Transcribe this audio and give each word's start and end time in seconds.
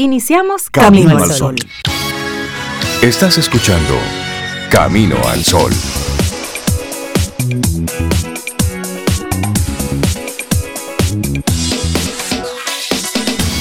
Iniciamos 0.00 0.70
Camino, 0.70 1.18
al 1.18 1.28
Sol. 1.32 1.56
Estás 3.02 3.36
escuchando 3.36 3.94
Camino 4.70 5.16
al 5.26 5.42
Sol. 5.42 5.72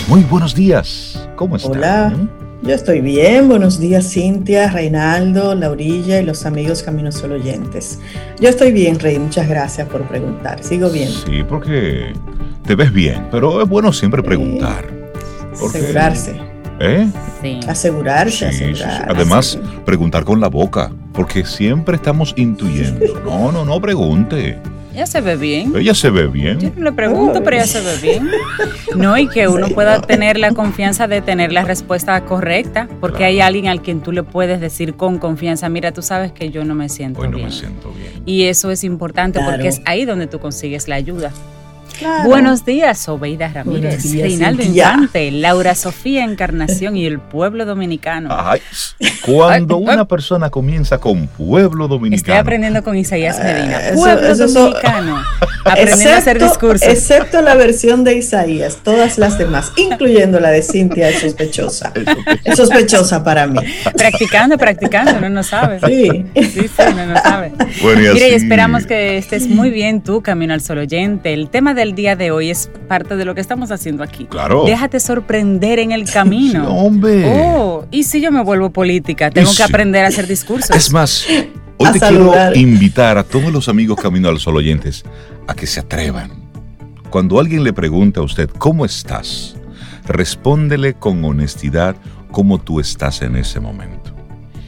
Muy 0.08 0.22
buenos 0.30 0.54
días. 0.54 1.28
¿Cómo 1.38 1.56
están? 1.56 1.72
Hola. 1.72 2.14
Yo 2.62 2.76
estoy 2.76 3.02
bien. 3.02 3.48
Buenos 3.48 3.80
días, 3.80 4.08
Cintia, 4.08 4.70
Reinaldo, 4.70 5.56
Laurilla 5.56 6.22
y 6.22 6.24
los 6.24 6.46
amigos 6.46 6.84
Camino 6.84 7.12
Sol 7.12 7.32
oyentes. 7.32 7.98
Yo 8.40 8.50
estoy 8.50 8.72
bien, 8.72 9.00
Rey. 9.00 9.18
Muchas 9.18 9.50
gracias 9.50 9.90
por 9.90 10.04
preguntar. 10.04 10.64
Sigo 10.64 10.92
bien. 10.92 11.10
Sí, 11.10 11.44
porque 11.50 12.14
te 12.64 12.76
ves 12.76 12.94
bien, 12.94 13.28
pero 13.32 13.60
es 13.60 13.68
bueno 13.68 13.92
siempre 13.92 14.22
preguntar. 14.22 14.97
Asegurarse. 15.66 16.36
¿Eh? 16.80 17.08
Sí. 17.42 17.60
Asegurarse, 17.68 18.46
asegurarse. 18.46 19.04
Además, 19.08 19.60
preguntar 19.86 20.24
con 20.24 20.40
la 20.40 20.48
boca, 20.48 20.92
porque 21.14 21.46
siempre 21.46 21.96
estamos 21.96 22.34
intuyendo. 22.38 23.06
No, 23.26 23.52
no, 23.52 23.66
no 23.66 23.82
pregunte. 23.82 24.58
Ella 24.94 25.06
se 25.06 25.22
ve 25.22 25.36
bien. 25.36 25.74
Ella 25.76 25.94
se 25.94 26.10
ve 26.10 26.26
bien. 26.28 26.60
Yo 26.60 26.72
no 26.76 26.86
le 26.86 26.92
pregunto, 26.92 27.44
pero 27.44 27.58
ella 27.58 27.68
se 27.68 27.82
ve 27.82 27.98
bien. 28.02 28.30
No, 28.96 29.16
y 29.16 29.28
que 29.28 29.48
uno 29.48 29.68
pueda 29.68 30.02
tener 30.02 30.40
la 30.40 30.54
confianza 30.54 31.08
de 31.08 31.22
tener 31.22 31.52
la 31.52 31.64
respuesta 31.64 32.20
correcta, 32.26 32.88
porque 33.00 33.26
hay 33.26 33.42
alguien 33.42 33.68
al 33.68 33.84
quien 33.84 34.02
tú 34.02 34.12
le 34.12 34.24
puedes 34.24 34.60
decir 34.60 34.96
con 34.96 35.20
confianza, 35.20 35.70
mira, 35.70 35.92
tú 35.92 36.02
sabes 36.02 36.32
que 36.32 36.50
yo 36.50 36.66
no 36.66 36.74
me 36.74 36.90
siento 36.90 37.22
Hoy 37.22 37.28
bien. 37.28 37.42
no 37.42 37.46
me 37.48 37.52
siento 37.52 37.92
bien. 37.92 38.24
Y 38.26 38.46
eso 38.46 38.72
es 38.72 38.84
importante 38.84 39.40
porque 39.46 39.68
es 39.68 39.82
ahí 39.86 40.06
donde 40.06 40.26
tú 40.26 40.40
consigues 40.40 40.88
la 40.88 40.96
ayuda. 40.96 41.32
Buenos 42.26 42.66
días, 42.66 43.08
Obeida 43.10 43.48
Ramírez, 43.50 44.04
días, 44.04 44.28
Reinaldo 44.28 44.64
Cintia. 44.64 44.92
Infante, 44.94 45.32
Laura 45.32 45.76
Sofía 45.76 46.24
Encarnación 46.24 46.96
y 46.98 47.06
el 47.06 47.20
pueblo 47.20 47.66
dominicano. 47.66 48.30
Ay, 48.32 48.62
cuando 49.26 49.78
Ay, 49.78 49.84
una 49.94 50.06
persona 50.06 50.50
comienza 50.50 50.98
con 51.00 51.28
pueblo 51.28 51.86
Estoy 51.86 51.98
dominicano. 51.98 52.40
aprendiendo 52.40 52.84
con 52.84 52.98
Isaías 52.98 53.40
Medina. 53.40 53.80
eso- 53.90 53.96
Pueblo 54.00 54.28
eso 54.28 54.48
son- 54.48 54.64
dominicano. 54.72 55.22
Aprendiendo 55.68 56.12
a 56.14 56.18
hacer 56.18 56.38
Excepto- 56.38 56.46
discursos. 56.48 56.88
Excepto 56.88 57.42
la 57.42 57.56
versión 57.56 58.06
de 58.06 58.16
Isaías, 58.16 58.78
todas 58.84 59.18
las 59.18 59.38
demás, 59.38 59.74
incluyendo 59.76 60.40
la 60.40 60.50
de 60.50 60.62
Cintia, 60.62 61.10
es 61.10 61.20
sospechosa. 61.20 61.92
Es 62.46 62.56
sospechosa 62.56 63.22
para 63.22 63.48
mí. 63.48 63.60
Practicando, 63.98 64.58
practicando, 64.58 65.30
no 65.30 65.44
sabe. 65.44 65.80
Sí. 65.86 66.26
Sí, 66.36 66.50
sí, 66.54 66.70
no 66.96 67.22
sabe. 67.22 67.52
Bueno, 67.82 68.02
y 68.02 68.14
Mire, 68.14 68.30
y 68.30 68.34
esperamos 68.34 68.86
que 68.86 69.18
estés 69.18 69.48
muy 69.50 69.70
bien 69.70 70.02
tú, 70.02 70.22
Camino 70.22 70.54
al 70.54 70.62
Sol 70.62 70.78
oyente. 70.78 71.34
El 71.34 71.50
tema 71.50 71.74
del 71.88 71.96
día 71.96 72.16
de 72.18 72.32
hoy 72.32 72.50
es 72.50 72.70
parte 72.90 73.16
de 73.16 73.24
lo 73.24 73.34
que 73.34 73.40
estamos 73.42 73.72
haciendo 73.72 74.04
aquí. 74.04 74.26
Claro. 74.26 74.66
Déjate 74.66 75.00
sorprender 75.00 75.80
en 75.80 75.92
el 75.94 76.10
camino. 76.10 76.66
Sí, 76.66 76.68
hombre. 76.70 77.24
Oh, 77.26 77.86
y 77.92 78.04
si 78.04 78.20
yo 78.22 78.30
me 78.32 78.44
vuelvo 78.44 78.70
política, 78.72 79.32
tengo 79.32 79.48
Y 79.48 79.52
que 79.52 79.58
sí. 79.58 79.64
aprender 79.64 80.04
a 80.04 80.10
hacer 80.10 80.28
discursos. 80.28 80.76
Es 80.76 80.92
más, 80.92 81.26
hoy 81.78 81.88
A 81.88 81.94
te 81.94 82.00
saludar. 82.00 82.52
quiero 82.54 82.68
invitar 82.70 83.18
a 83.18 83.24
todos 83.24 83.52
los 83.54 83.70
amigos 83.70 83.98
Camino 84.02 84.28
al 84.28 84.40
Sol 84.40 84.58
oyentes 84.58 85.04
a 85.48 85.54
que 85.54 85.66
se 85.66 85.80
atrevan. 85.80 86.32
Cuando 87.10 87.40
alguien 87.40 87.64
le 87.64 87.72
pregunte 87.72 88.20
a 88.20 88.24
usted, 88.24 88.50
¿cómo 88.50 88.84
estás? 88.84 89.56
Respóndele 90.06 90.94
con 90.94 91.24
honestidad 91.24 91.96
cómo 92.32 92.60
tú 92.60 92.82
estás 92.82 93.22
en 93.22 93.38
ese 93.38 93.62
momento. 93.62 94.14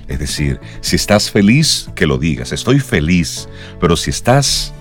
Es 0.07 0.19
decir, 0.19 0.59
si 0.81 0.95
estás 0.95 1.29
feliz, 1.29 1.89
que 1.95 2.07
lo 2.07 2.17
digas, 2.17 2.51
estoy 2.53 2.79
feliz, 2.79 3.47
pero 3.79 3.95
si 3.97 4.09
estás 4.09 4.73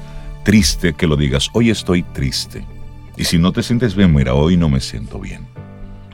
triste, 0.49 0.95
que 0.95 1.07
lo 1.07 1.19
digas, 1.19 1.51
hoy 1.53 1.69
estoy 1.69 2.03
triste. 2.03 2.65
Y 3.19 3.25
si 3.25 3.39
no 3.39 3.53
te 3.53 3.63
sientes 3.63 3.95
bien, 3.95 4.15
mira, 4.15 4.33
hoy 4.33 4.57
no 4.57 4.71
me 4.71 4.81
siento 4.81 5.21
bien. 5.21 5.47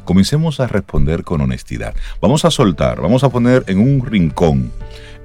Comencemos 0.05 0.59
a 0.59 0.67
responder 0.67 1.23
con 1.23 1.41
honestidad. 1.41 1.95
Vamos 2.21 2.45
a 2.45 2.51
soltar, 2.51 3.01
vamos 3.01 3.23
a 3.23 3.29
poner 3.29 3.63
en 3.69 3.79
un 3.79 4.05
rincón 4.05 4.73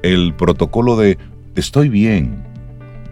el 0.03 0.35
protocolo 0.35 0.95
de 0.95 1.17
estoy 1.55 1.89
bien, 1.89 2.43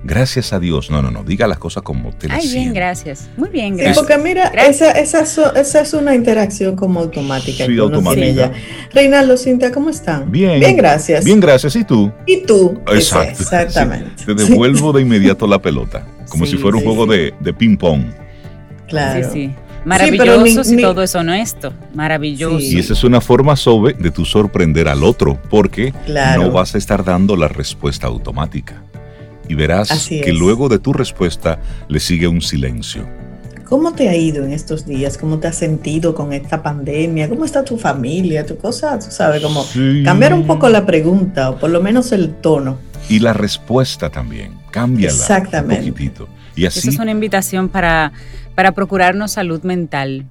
gracias 0.04 0.54
a 0.54 0.60
Dios. 0.60 0.90
No, 0.90 1.02
no, 1.02 1.12
no, 1.12 1.24
diga 1.24 1.48
las 1.48 1.58
cosas 1.58 1.84
como 1.84 2.12
te 2.14 2.28
las 2.28 2.44
Ay, 2.44 2.50
bien, 2.54 2.74
gracias. 2.74 3.30
Muy 3.38 3.50
bien, 3.50 3.76
Sí, 3.76 3.82
gracias. 3.84 3.98
porque 3.98 4.18
mira, 4.22 4.48
esa, 4.48 4.92
esa, 4.92 5.22
esa 5.22 5.82
es 5.82 5.94
una 5.94 6.16
interacción 6.16 6.76
como 6.76 7.00
automática. 7.00 7.66
Sí, 7.66 7.78
automática. 7.78 8.52
Reinaldo, 8.94 9.38
Cintia, 9.38 9.72
¿cómo 9.72 9.90
están? 9.90 10.32
Bien. 10.32 10.60
Bien, 10.60 10.76
gracias. 10.78 11.24
Bien, 11.26 11.40
gracias. 11.40 11.76
¿Y 11.76 11.84
tú? 11.84 12.12
¿Y 12.26 12.44
tú? 12.44 12.80
Exacto. 12.88 13.42
Exactamente. 13.44 14.12
Sí, 14.18 14.26
te 14.26 14.34
devuelvo 14.36 14.94
de 14.94 15.02
inmediato 15.02 15.48
la 15.48 15.60
pelota, 15.62 16.06
como 16.30 16.46
Sí, 16.46 16.52
si 16.52 16.58
fuera 16.58 16.78
un 16.78 16.84
sí, 16.84 16.88
juego 16.90 17.04
sí. 17.12 17.18
de, 17.20 17.34
de 17.40 17.54
ping-pong. 17.54 18.04
Claro. 18.88 19.24
Sí, 19.32 19.48
sí. 19.50 19.56
Maravilloso 19.86 20.44
ni- 20.44 20.64
si 20.66 20.76
ni- 20.76 20.82
todo 20.82 21.02
es 21.02 21.16
honesto. 21.16 21.72
Maravilloso. 21.94 22.60
Sí. 22.60 22.76
Y 22.76 22.80
esa 22.80 22.92
es 22.94 23.04
una 23.06 23.22
forma 23.22 23.56
suave 23.56 23.94
de 23.98 24.12
tú 24.12 24.26
sorprender 24.26 24.88
al 24.90 25.04
otro, 25.04 25.38
porque 25.50 25.94
Claro. 26.06 26.44
no 26.44 26.52
vas 26.52 26.76
a 26.76 26.78
estar 26.78 27.06
dando 27.06 27.36
la 27.38 27.48
respuesta 27.48 28.08
automática. 28.08 28.84
Y 29.48 29.56
verás 29.56 29.92
Así 29.92 30.22
que 30.22 30.32
es. 30.32 30.36
luego 30.38 30.70
de 30.70 30.80
tu 30.80 30.94
respuesta 30.94 31.60
le 31.88 32.00
sigue 32.00 32.28
un 32.28 32.42
silencio. 32.42 33.08
¿Cómo 33.66 33.92
te 33.94 34.08
ha 34.08 34.16
ido 34.16 34.46
en 34.46 34.54
estos 34.54 34.86
días? 34.86 35.18
¿Cómo 35.18 35.40
te 35.40 35.48
has 35.48 35.58
sentido 35.58 36.16
con 36.16 36.32
esta 36.32 36.64
pandemia? 36.64 37.28
¿Cómo 37.28 37.44
está 37.44 37.66
tu 37.66 37.78
familia? 37.78 38.46
Tu 38.46 38.58
cosa, 38.58 38.98
tú 38.98 39.08
sabes, 39.10 39.42
como 39.42 39.62
Sí. 39.64 40.04
cambiar 40.06 40.34
un 40.34 40.48
poco 40.48 40.70
la 40.70 40.86
pregunta 40.86 41.50
o 41.50 41.58
por 41.60 41.70
lo 41.70 41.82
menos 41.82 42.14
el 42.14 42.34
tono. 42.36 42.78
Y 43.10 43.20
la 43.20 43.34
respuesta 43.34 44.10
también, 44.10 44.54
cámbiala 44.72 45.12
Exactamente. 45.14 45.84
un 45.86 45.92
poquitito. 45.92 46.30
Y 46.56 46.66
Esa 46.66 46.80
así, 46.80 46.90
es 46.90 47.00
una 47.00 47.12
invitación 47.12 47.68
para, 47.70 48.14
para 48.56 48.72
procurarnos 48.72 49.32
salud 49.34 49.62
mental. 49.64 50.26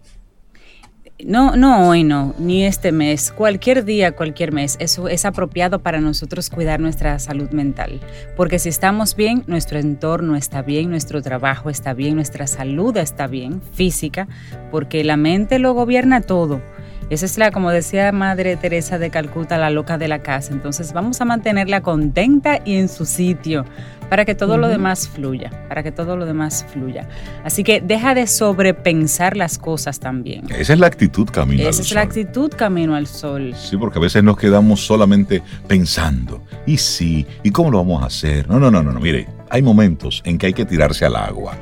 No, 1.24 1.56
no 1.56 1.88
hoy 1.88 2.04
no, 2.04 2.34
ni 2.38 2.66
este 2.66 2.92
mes, 2.92 3.32
cualquier 3.32 3.86
día, 3.86 4.12
cualquier 4.12 4.52
mes, 4.52 4.76
eso 4.80 5.08
es 5.08 5.24
apropiado 5.24 5.78
para 5.78 5.98
nosotros 5.98 6.50
cuidar 6.50 6.78
nuestra 6.78 7.18
salud 7.18 7.48
mental. 7.52 8.00
Porque 8.36 8.58
si 8.58 8.68
estamos 8.68 9.16
bien, 9.16 9.42
nuestro 9.46 9.78
entorno 9.78 10.36
está 10.36 10.60
bien, 10.60 10.90
nuestro 10.90 11.22
trabajo 11.22 11.70
está 11.70 11.94
bien, 11.94 12.16
nuestra 12.16 12.46
salud 12.46 12.94
está 12.98 13.28
bien, 13.28 13.62
física, 13.72 14.28
porque 14.70 15.04
la 15.04 15.16
mente 15.16 15.58
lo 15.58 15.72
gobierna 15.72 16.20
todo. 16.20 16.60
Esa 17.08 17.24
es 17.24 17.38
la, 17.38 17.52
como 17.52 17.70
decía 17.70 18.10
Madre 18.12 18.56
Teresa 18.56 18.98
de 18.98 19.10
Calcuta, 19.10 19.56
la 19.58 19.70
loca 19.70 19.96
de 19.96 20.08
la 20.08 20.22
casa. 20.22 20.52
Entonces 20.52 20.92
vamos 20.92 21.20
a 21.20 21.24
mantenerla 21.24 21.80
contenta 21.80 22.60
y 22.64 22.76
en 22.76 22.88
su 22.88 23.06
sitio 23.06 23.64
para 24.08 24.24
que 24.24 24.34
todo 24.34 24.56
lo 24.58 24.68
demás 24.68 25.08
fluya, 25.08 25.50
para 25.68 25.82
que 25.82 25.92
todo 25.92 26.16
lo 26.16 26.26
demás 26.26 26.64
fluya. 26.72 27.08
Así 27.44 27.64
que 27.64 27.80
deja 27.80 28.14
de 28.14 28.26
sobrepensar 28.26 29.36
las 29.36 29.58
cosas 29.58 30.00
también. 30.00 30.44
esa 30.50 30.72
es 30.72 30.78
la 30.78 30.86
actitud 30.86 31.28
camino 31.30 31.62
al 31.62 31.68
Esa 31.70 31.82
es 31.82 31.88
sol. 31.88 31.94
la 31.96 32.02
actitud 32.02 32.50
camino 32.52 32.94
al 32.94 33.06
sol. 33.06 33.54
Sí, 33.56 33.76
porque 33.76 33.98
a 33.98 34.02
veces 34.02 34.22
nos 34.22 34.36
quedamos 34.36 34.80
solamente 34.84 35.42
pensando, 35.66 36.42
¿y 36.66 36.78
sí? 36.78 37.26
¿Y 37.42 37.50
cómo 37.50 37.70
lo 37.70 37.78
vamos 37.78 38.02
a 38.02 38.06
hacer? 38.06 38.48
No, 38.48 38.58
no, 38.58 38.70
no, 38.70 38.82
no, 38.82 38.92
no. 38.92 39.00
mire, 39.00 39.26
hay 39.50 39.62
momentos 39.62 40.22
en 40.24 40.38
que 40.38 40.46
hay 40.46 40.52
que 40.52 40.64
tirarse 40.64 41.04
al 41.04 41.16
agua. 41.16 41.54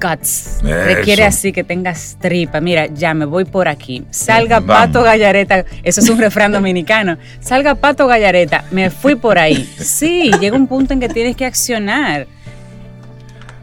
Guts. 0.00 0.60
Eso. 0.64 0.64
Requiere 0.64 1.24
así 1.24 1.52
que 1.52 1.62
tengas 1.62 2.16
tripa. 2.20 2.60
Mira, 2.60 2.86
ya 2.86 3.14
me 3.14 3.24
voy 3.24 3.44
por 3.44 3.68
aquí. 3.68 4.04
Salga 4.10 4.60
Vamos. 4.60 4.86
Pato 4.86 5.02
Gallareta. 5.02 5.64
Eso 5.82 6.00
es 6.00 6.08
un 6.08 6.18
refrán 6.18 6.52
dominicano. 6.52 7.18
Salga 7.40 7.74
Pato 7.74 8.06
Gallareta. 8.06 8.64
Me 8.70 8.90
fui 8.90 9.14
por 9.14 9.38
ahí. 9.38 9.68
Sí, 9.78 10.30
llega 10.40 10.56
un 10.56 10.66
punto 10.66 10.94
en 10.94 11.00
que 11.00 11.08
tienes 11.08 11.36
que 11.36 11.44
accionar. 11.44 12.26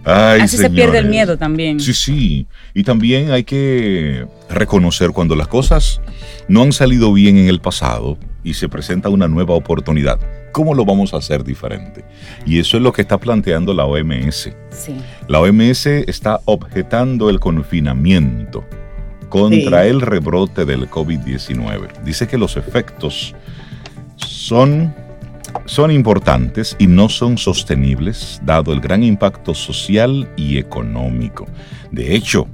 Ay, 0.05 0.41
Así 0.41 0.55
se 0.55 0.69
pierde 0.69 0.99
el 0.99 1.09
miedo 1.09 1.37
también. 1.37 1.81
Sí, 1.81 1.93
sí. 1.93 2.47
Y 2.73 2.83
también 2.83 3.31
hay 3.31 3.43
que 3.43 4.25
reconocer 4.49 5.11
cuando 5.11 5.35
las 5.35 5.47
cosas 5.47 5.99
no 6.47 6.61
han 6.63 6.71
salido 6.71 7.11
bien 7.11 7.37
en 7.37 7.49
el 7.49 7.59
pasado 7.59 8.17
y 8.43 8.53
se 8.53 8.69
presenta 8.69 9.09
una 9.09 9.27
nueva 9.27 9.53
oportunidad. 9.55 10.19
¿Cómo 10.51 10.73
lo 10.73 10.85
vamos 10.85 11.13
a 11.13 11.17
hacer 11.17 11.43
diferente? 11.43 12.03
Y 12.45 12.59
eso 12.59 12.77
es 12.77 12.83
lo 12.83 12.91
que 12.93 13.01
está 13.01 13.17
planteando 13.19 13.73
la 13.73 13.85
OMS. 13.85 14.49
Sí. 14.69 14.95
La 15.27 15.39
OMS 15.39 15.85
está 15.85 16.39
objetando 16.45 17.29
el 17.29 17.39
confinamiento 17.39 18.63
contra 19.29 19.83
Sí. 19.83 19.89
el 19.89 20.01
rebrote 20.01 20.65
del 20.65 20.89
COVID-19. 20.89 22.01
Dice 22.03 22.27
que 22.27 22.37
los 22.37 22.55
efectos 22.57 23.35
son, 24.15 24.93
son 25.65 25.91
importantes 25.91 26.75
y 26.79 26.87
no 26.87 27.09
son 27.09 27.37
sostenibles 27.37 28.39
dado 28.43 28.73
el 28.73 28.79
gran 28.79 29.03
impacto 29.03 29.53
social 29.53 30.29
y 30.37 30.57
económico. 30.57 31.45
De 31.91 32.15
hecho, 32.15 32.47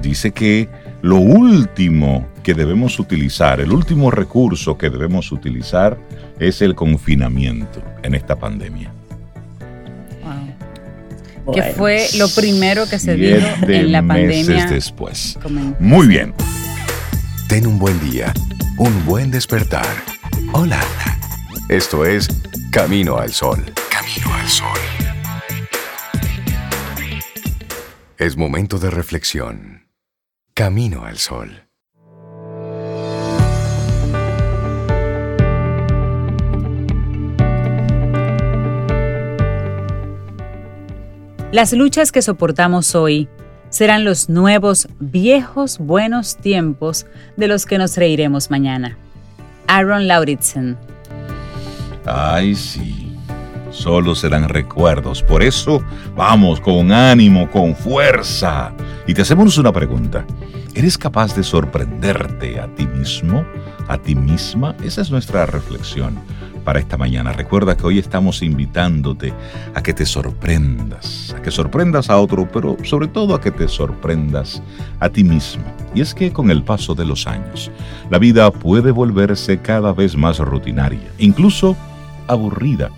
dice 0.00 0.32
que 0.32 0.68
lo 1.02 1.16
último 1.16 2.26
que 2.42 2.54
debemos 2.54 2.98
utilizar, 2.98 3.60
el 3.60 3.72
último 3.72 4.10
recurso 4.10 4.78
que 4.78 4.90
debemos 4.90 5.32
utilizar 5.32 5.98
es 6.38 6.62
el 6.62 6.74
confinamiento 6.74 7.82
en 8.02 8.14
esta 8.14 8.36
pandemia. 8.36 8.92
Wow. 11.44 11.54
Que 11.54 11.62
fue 11.74 12.06
lo 12.18 12.28
primero 12.28 12.88
que 12.88 12.98
se 12.98 13.14
dijo 13.14 13.46
en 13.68 13.92
la 13.92 14.02
meses 14.02 14.46
pandemia. 14.46 14.66
después. 14.66 15.38
Muy 15.78 16.06
bien. 16.08 16.34
Ten 17.48 17.66
un 17.66 17.78
buen 17.78 17.98
día, 18.10 18.32
un 18.78 19.04
buen 19.04 19.30
despertar. 19.30 19.86
Hola. 20.52 20.80
Esto 21.68 22.04
es 22.04 22.28
Camino 22.70 23.16
al 23.18 23.32
Sol. 23.32 23.64
Camino 23.90 24.32
al 24.34 24.48
Sol. 24.48 24.78
Es 28.18 28.36
momento 28.36 28.78
de 28.78 28.90
reflexión. 28.90 29.75
Camino 30.58 31.04
al 31.04 31.18
Sol. 31.18 31.64
Las 41.52 41.74
luchas 41.74 42.10
que 42.10 42.22
soportamos 42.22 42.94
hoy 42.94 43.28
serán 43.68 44.06
los 44.06 44.30
nuevos, 44.30 44.88
viejos, 44.98 45.76
buenos 45.76 46.38
tiempos 46.38 47.04
de 47.36 47.48
los 47.48 47.66
que 47.66 47.76
nos 47.76 47.94
reiremos 47.98 48.50
mañana. 48.50 48.96
Aaron 49.66 50.08
Lauritsen. 50.08 50.78
Ay, 52.06 52.54
sí. 52.54 53.14
Solo 53.70 54.14
serán 54.14 54.48
recuerdos. 54.48 55.22
Por 55.22 55.42
eso, 55.42 55.82
vamos 56.14 56.62
con 56.62 56.92
ánimo, 56.92 57.50
con 57.50 57.76
fuerza. 57.76 58.72
Y 59.08 59.14
te 59.14 59.22
hacemos 59.22 59.56
una 59.56 59.72
pregunta. 59.72 60.26
¿Eres 60.74 60.98
capaz 60.98 61.36
de 61.36 61.44
sorprenderte 61.44 62.58
a 62.60 62.66
ti 62.74 62.88
mismo, 62.88 63.44
a 63.86 63.98
ti 63.98 64.16
misma? 64.16 64.74
Esa 64.82 65.00
es 65.00 65.12
nuestra 65.12 65.46
reflexión 65.46 66.18
para 66.64 66.80
esta 66.80 66.96
mañana. 66.96 67.32
Recuerda 67.32 67.76
que 67.76 67.86
hoy 67.86 68.00
estamos 68.00 68.42
invitándote 68.42 69.32
a 69.74 69.82
que 69.84 69.94
te 69.94 70.04
sorprendas, 70.04 71.32
a 71.38 71.40
que 71.40 71.52
sorprendas 71.52 72.10
a 72.10 72.18
otro, 72.18 72.48
pero 72.50 72.76
sobre 72.82 73.06
todo 73.06 73.36
a 73.36 73.40
que 73.40 73.52
te 73.52 73.68
sorprendas 73.68 74.60
a 74.98 75.08
ti 75.08 75.22
mismo. 75.22 75.62
Y 75.94 76.00
es 76.00 76.12
que 76.12 76.32
con 76.32 76.50
el 76.50 76.64
paso 76.64 76.96
de 76.96 77.04
los 77.04 77.28
años, 77.28 77.70
la 78.10 78.18
vida 78.18 78.50
puede 78.50 78.90
volverse 78.90 79.58
cada 79.58 79.92
vez 79.92 80.16
más 80.16 80.40
rutinaria, 80.40 81.12
incluso 81.18 81.76
aburrida. 82.26 82.90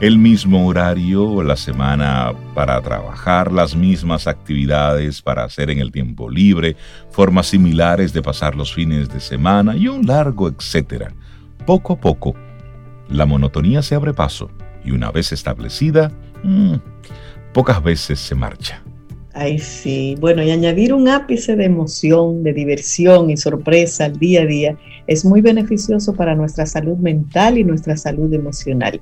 El 0.00 0.16
mismo 0.16 0.64
horario, 0.64 1.42
la 1.42 1.56
semana 1.56 2.32
para 2.54 2.80
trabajar, 2.80 3.50
las 3.50 3.74
mismas 3.74 4.28
actividades 4.28 5.20
para 5.20 5.42
hacer 5.42 5.70
en 5.70 5.80
el 5.80 5.90
tiempo 5.90 6.30
libre, 6.30 6.76
formas 7.10 7.48
similares 7.48 8.12
de 8.12 8.22
pasar 8.22 8.54
los 8.54 8.72
fines 8.72 9.08
de 9.08 9.18
semana 9.18 9.76
y 9.76 9.88
un 9.88 10.06
largo 10.06 10.46
etcétera. 10.46 11.12
Poco 11.66 11.94
a 11.94 12.00
poco, 12.00 12.36
la 13.08 13.26
monotonía 13.26 13.82
se 13.82 13.96
abre 13.96 14.14
paso 14.14 14.52
y 14.84 14.92
una 14.92 15.10
vez 15.10 15.32
establecida, 15.32 16.12
mm, 16.44 16.74
pocas 17.52 17.82
veces 17.82 18.20
se 18.20 18.36
marcha. 18.36 18.80
Ay, 19.34 19.58
sí. 19.58 20.16
Bueno, 20.20 20.44
y 20.44 20.50
añadir 20.52 20.94
un 20.94 21.08
ápice 21.08 21.56
de 21.56 21.64
emoción, 21.64 22.44
de 22.44 22.52
diversión 22.52 23.30
y 23.30 23.36
sorpresa 23.36 24.04
al 24.04 24.16
día 24.18 24.42
a 24.42 24.46
día 24.46 24.76
es 25.08 25.24
muy 25.24 25.40
beneficioso 25.40 26.14
para 26.14 26.34
nuestra 26.34 26.66
salud 26.66 26.98
mental 26.98 27.58
y 27.58 27.64
nuestra 27.64 27.96
salud 27.96 28.32
emocional. 28.32 29.00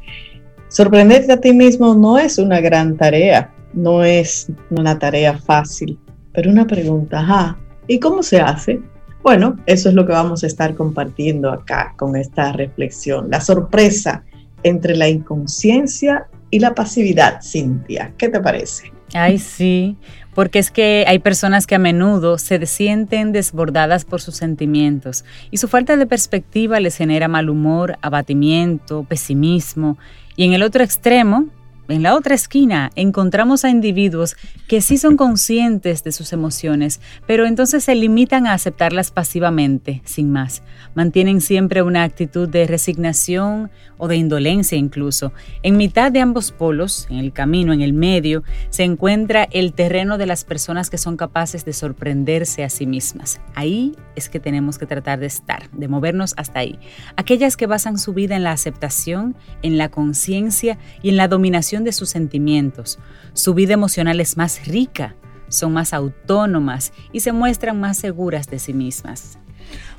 Sorprenderte 0.68 1.32
a 1.32 1.40
ti 1.40 1.52
mismo 1.52 1.94
no 1.94 2.18
es 2.18 2.38
una 2.38 2.60
gran 2.60 2.96
tarea, 2.96 3.52
no 3.72 4.04
es 4.04 4.48
una 4.70 4.98
tarea 4.98 5.38
fácil, 5.38 5.98
pero 6.32 6.50
una 6.50 6.66
pregunta, 6.66 7.20
ajá, 7.20 7.58
¿y 7.86 8.00
cómo 8.00 8.22
se 8.22 8.40
hace? 8.40 8.80
Bueno, 9.22 9.56
eso 9.66 9.88
es 9.88 9.94
lo 9.94 10.06
que 10.06 10.12
vamos 10.12 10.44
a 10.44 10.46
estar 10.46 10.74
compartiendo 10.74 11.50
acá 11.50 11.94
con 11.96 12.16
esta 12.16 12.52
reflexión. 12.52 13.28
La 13.30 13.40
sorpresa 13.40 14.24
entre 14.62 14.96
la 14.96 15.08
inconsciencia 15.08 16.26
y 16.50 16.58
la 16.58 16.74
pasividad, 16.74 17.40
Cintia. 17.42 18.12
¿Qué 18.16 18.28
te 18.28 18.40
parece? 18.40 18.92
Ay, 19.14 19.38
sí, 19.38 19.96
porque 20.34 20.58
es 20.58 20.70
que 20.70 21.04
hay 21.06 21.18
personas 21.18 21.66
que 21.66 21.76
a 21.76 21.78
menudo 21.78 22.38
se 22.38 22.64
sienten 22.66 23.32
desbordadas 23.32 24.04
por 24.04 24.20
sus 24.20 24.36
sentimientos 24.36 25.24
y 25.50 25.56
su 25.56 25.68
falta 25.68 25.96
de 25.96 26.06
perspectiva 26.06 26.80
les 26.80 26.96
genera 26.96 27.28
mal 27.28 27.48
humor, 27.48 27.98
abatimiento, 28.02 29.04
pesimismo. 29.04 29.96
Y 30.36 30.44
en 30.44 30.52
el 30.52 30.62
otro 30.62 30.84
extremo, 30.84 31.46
en 31.88 32.02
la 32.02 32.14
otra 32.14 32.34
esquina 32.34 32.90
encontramos 32.96 33.64
a 33.64 33.70
individuos 33.70 34.36
que 34.68 34.80
sí 34.80 34.98
son 34.98 35.16
conscientes 35.16 36.02
de 36.02 36.12
sus 36.12 36.32
emociones, 36.32 37.00
pero 37.26 37.46
entonces 37.46 37.84
se 37.84 37.94
limitan 37.94 38.46
a 38.46 38.52
aceptarlas 38.52 39.10
pasivamente, 39.10 40.02
sin 40.04 40.32
más. 40.32 40.62
Mantienen 40.94 41.40
siempre 41.40 41.82
una 41.82 42.02
actitud 42.02 42.48
de 42.48 42.66
resignación 42.66 43.70
o 43.98 44.08
de 44.08 44.16
indolencia 44.16 44.76
incluso. 44.76 45.32
En 45.62 45.76
mitad 45.76 46.10
de 46.10 46.20
ambos 46.20 46.52
polos, 46.52 47.06
en 47.10 47.18
el 47.18 47.32
camino, 47.32 47.72
en 47.72 47.82
el 47.82 47.92
medio, 47.92 48.42
se 48.70 48.84
encuentra 48.84 49.44
el 49.50 49.72
terreno 49.72 50.18
de 50.18 50.26
las 50.26 50.44
personas 50.44 50.90
que 50.90 50.98
son 50.98 51.16
capaces 51.16 51.64
de 51.64 51.72
sorprenderse 51.72 52.64
a 52.64 52.68
sí 52.68 52.86
mismas. 52.86 53.40
Ahí 53.54 53.94
es 54.16 54.28
que 54.28 54.40
tenemos 54.40 54.78
que 54.78 54.86
tratar 54.86 55.20
de 55.20 55.26
estar, 55.26 55.70
de 55.70 55.88
movernos 55.88 56.34
hasta 56.36 56.60
ahí. 56.60 56.78
Aquellas 57.16 57.56
que 57.56 57.66
basan 57.66 57.98
su 57.98 58.12
vida 58.12 58.36
en 58.36 58.42
la 58.42 58.52
aceptación, 58.52 59.36
en 59.62 59.78
la 59.78 59.90
conciencia 59.90 60.78
y 61.02 61.10
en 61.10 61.16
la 61.16 61.28
dominación 61.28 61.75
de 61.84 61.92
sus 61.92 62.08
sentimientos. 62.08 62.98
Su 63.32 63.54
vida 63.54 63.74
emocional 63.74 64.20
es 64.20 64.36
más 64.36 64.66
rica, 64.66 65.14
son 65.48 65.72
más 65.72 65.92
autónomas 65.92 66.92
y 67.12 67.20
se 67.20 67.32
muestran 67.32 67.80
más 67.80 67.98
seguras 67.98 68.48
de 68.48 68.58
sí 68.58 68.72
mismas. 68.72 69.38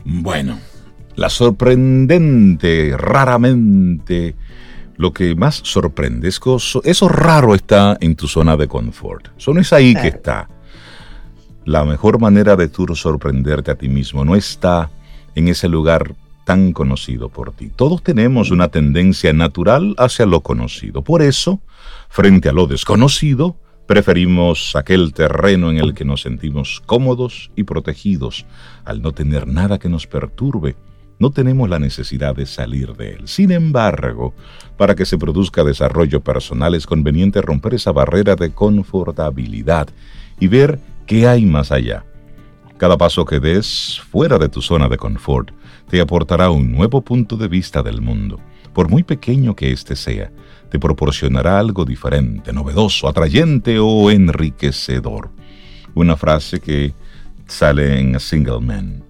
Bueno, 0.03 0.59
la 1.15 1.29
sorprendente, 1.29 2.95
raramente, 2.97 4.35
lo 4.97 5.13
que 5.13 5.35
más 5.35 5.55
sorprende 5.63 6.27
es 6.27 6.39
que 6.39 6.55
eso 6.55 7.09
raro 7.09 7.55
está 7.55 7.97
en 7.99 8.15
tu 8.15 8.27
zona 8.27 8.57
de 8.57 8.67
confort. 8.67 9.29
Eso 9.37 9.53
no 9.53 9.61
es 9.61 9.73
ahí 9.73 9.95
que 9.95 10.07
está. 10.07 10.49
La 11.65 11.83
mejor 11.83 12.19
manera 12.19 12.55
de 12.55 12.69
tú 12.69 12.85
sorprenderte 12.95 13.71
a 13.71 13.75
ti 13.75 13.89
mismo 13.89 14.23
no 14.23 14.35
está 14.35 14.89
en 15.35 15.49
ese 15.49 15.67
lugar 15.67 16.15
tan 16.47 16.71
conocido 16.71 17.27
por 17.27 17.51
ti. 17.51 17.69
Todos 17.75 18.01
tenemos 18.01 18.51
una 18.51 18.69
tendencia 18.69 19.33
natural 19.33 19.95
hacia 19.97 20.25
lo 20.25 20.43
conocido. 20.43 21.03
Por 21.03 21.21
eso, 21.21 21.59
frente 22.07 22.47
a 22.47 22.53
lo 22.53 22.67
desconocido, 22.67 23.57
preferimos 23.85 24.73
aquel 24.77 25.11
terreno 25.11 25.71
en 25.71 25.77
el 25.77 25.93
que 25.93 26.05
nos 26.05 26.21
sentimos 26.21 26.81
cómodos 26.85 27.51
y 27.57 27.63
protegidos. 27.65 28.45
Al 28.85 29.01
no 29.01 29.11
tener 29.11 29.45
nada 29.45 29.77
que 29.77 29.89
nos 29.89 30.07
perturbe, 30.07 30.77
no 31.19 31.31
tenemos 31.31 31.67
la 31.67 31.79
necesidad 31.79 32.33
de 32.33 32.45
salir 32.45 32.95
de 32.95 33.15
él. 33.15 33.27
Sin 33.27 33.51
embargo, 33.51 34.33
para 34.77 34.95
que 34.95 35.03
se 35.03 35.17
produzca 35.17 35.65
desarrollo 35.65 36.21
personal 36.21 36.75
es 36.75 36.87
conveniente 36.87 37.41
romper 37.41 37.73
esa 37.73 37.91
barrera 37.91 38.37
de 38.37 38.53
confortabilidad 38.53 39.89
y 40.39 40.47
ver 40.47 40.79
qué 41.07 41.27
hay 41.27 41.45
más 41.45 41.73
allá. 41.73 42.05
Cada 42.77 42.95
paso 42.97 43.25
que 43.25 43.41
des 43.41 43.99
fuera 44.09 44.37
de 44.37 44.47
tu 44.47 44.61
zona 44.61 44.87
de 44.87 44.95
confort 44.95 45.51
te 45.89 46.01
aportará 46.01 46.49
un 46.49 46.71
nuevo 46.71 47.01
punto 47.01 47.37
de 47.37 47.47
vista 47.47 47.81
del 47.81 48.01
mundo. 48.01 48.39
Por 48.73 48.89
muy 48.89 49.03
pequeño 49.03 49.55
que 49.55 49.71
éste 49.71 49.95
sea, 49.95 50.31
te 50.69 50.79
proporcionará 50.79 51.59
algo 51.59 51.85
diferente, 51.85 52.51
novedoso, 52.53 53.07
atrayente 53.07 53.79
o 53.79 54.11
enriquecedor. 54.11 55.31
Una 55.95 56.15
frase 56.15 56.59
que 56.59 56.93
sale 57.47 57.99
en 57.99 58.15
A 58.15 58.19
Single 58.19 58.59
Man. 58.59 59.03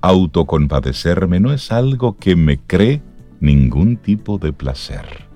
Autocompadecerme 0.00 1.40
no 1.40 1.52
es 1.52 1.72
algo 1.72 2.16
que 2.16 2.36
me 2.36 2.58
cree 2.58 3.02
ningún 3.40 3.96
tipo 3.96 4.38
de 4.38 4.52
placer. 4.52 5.27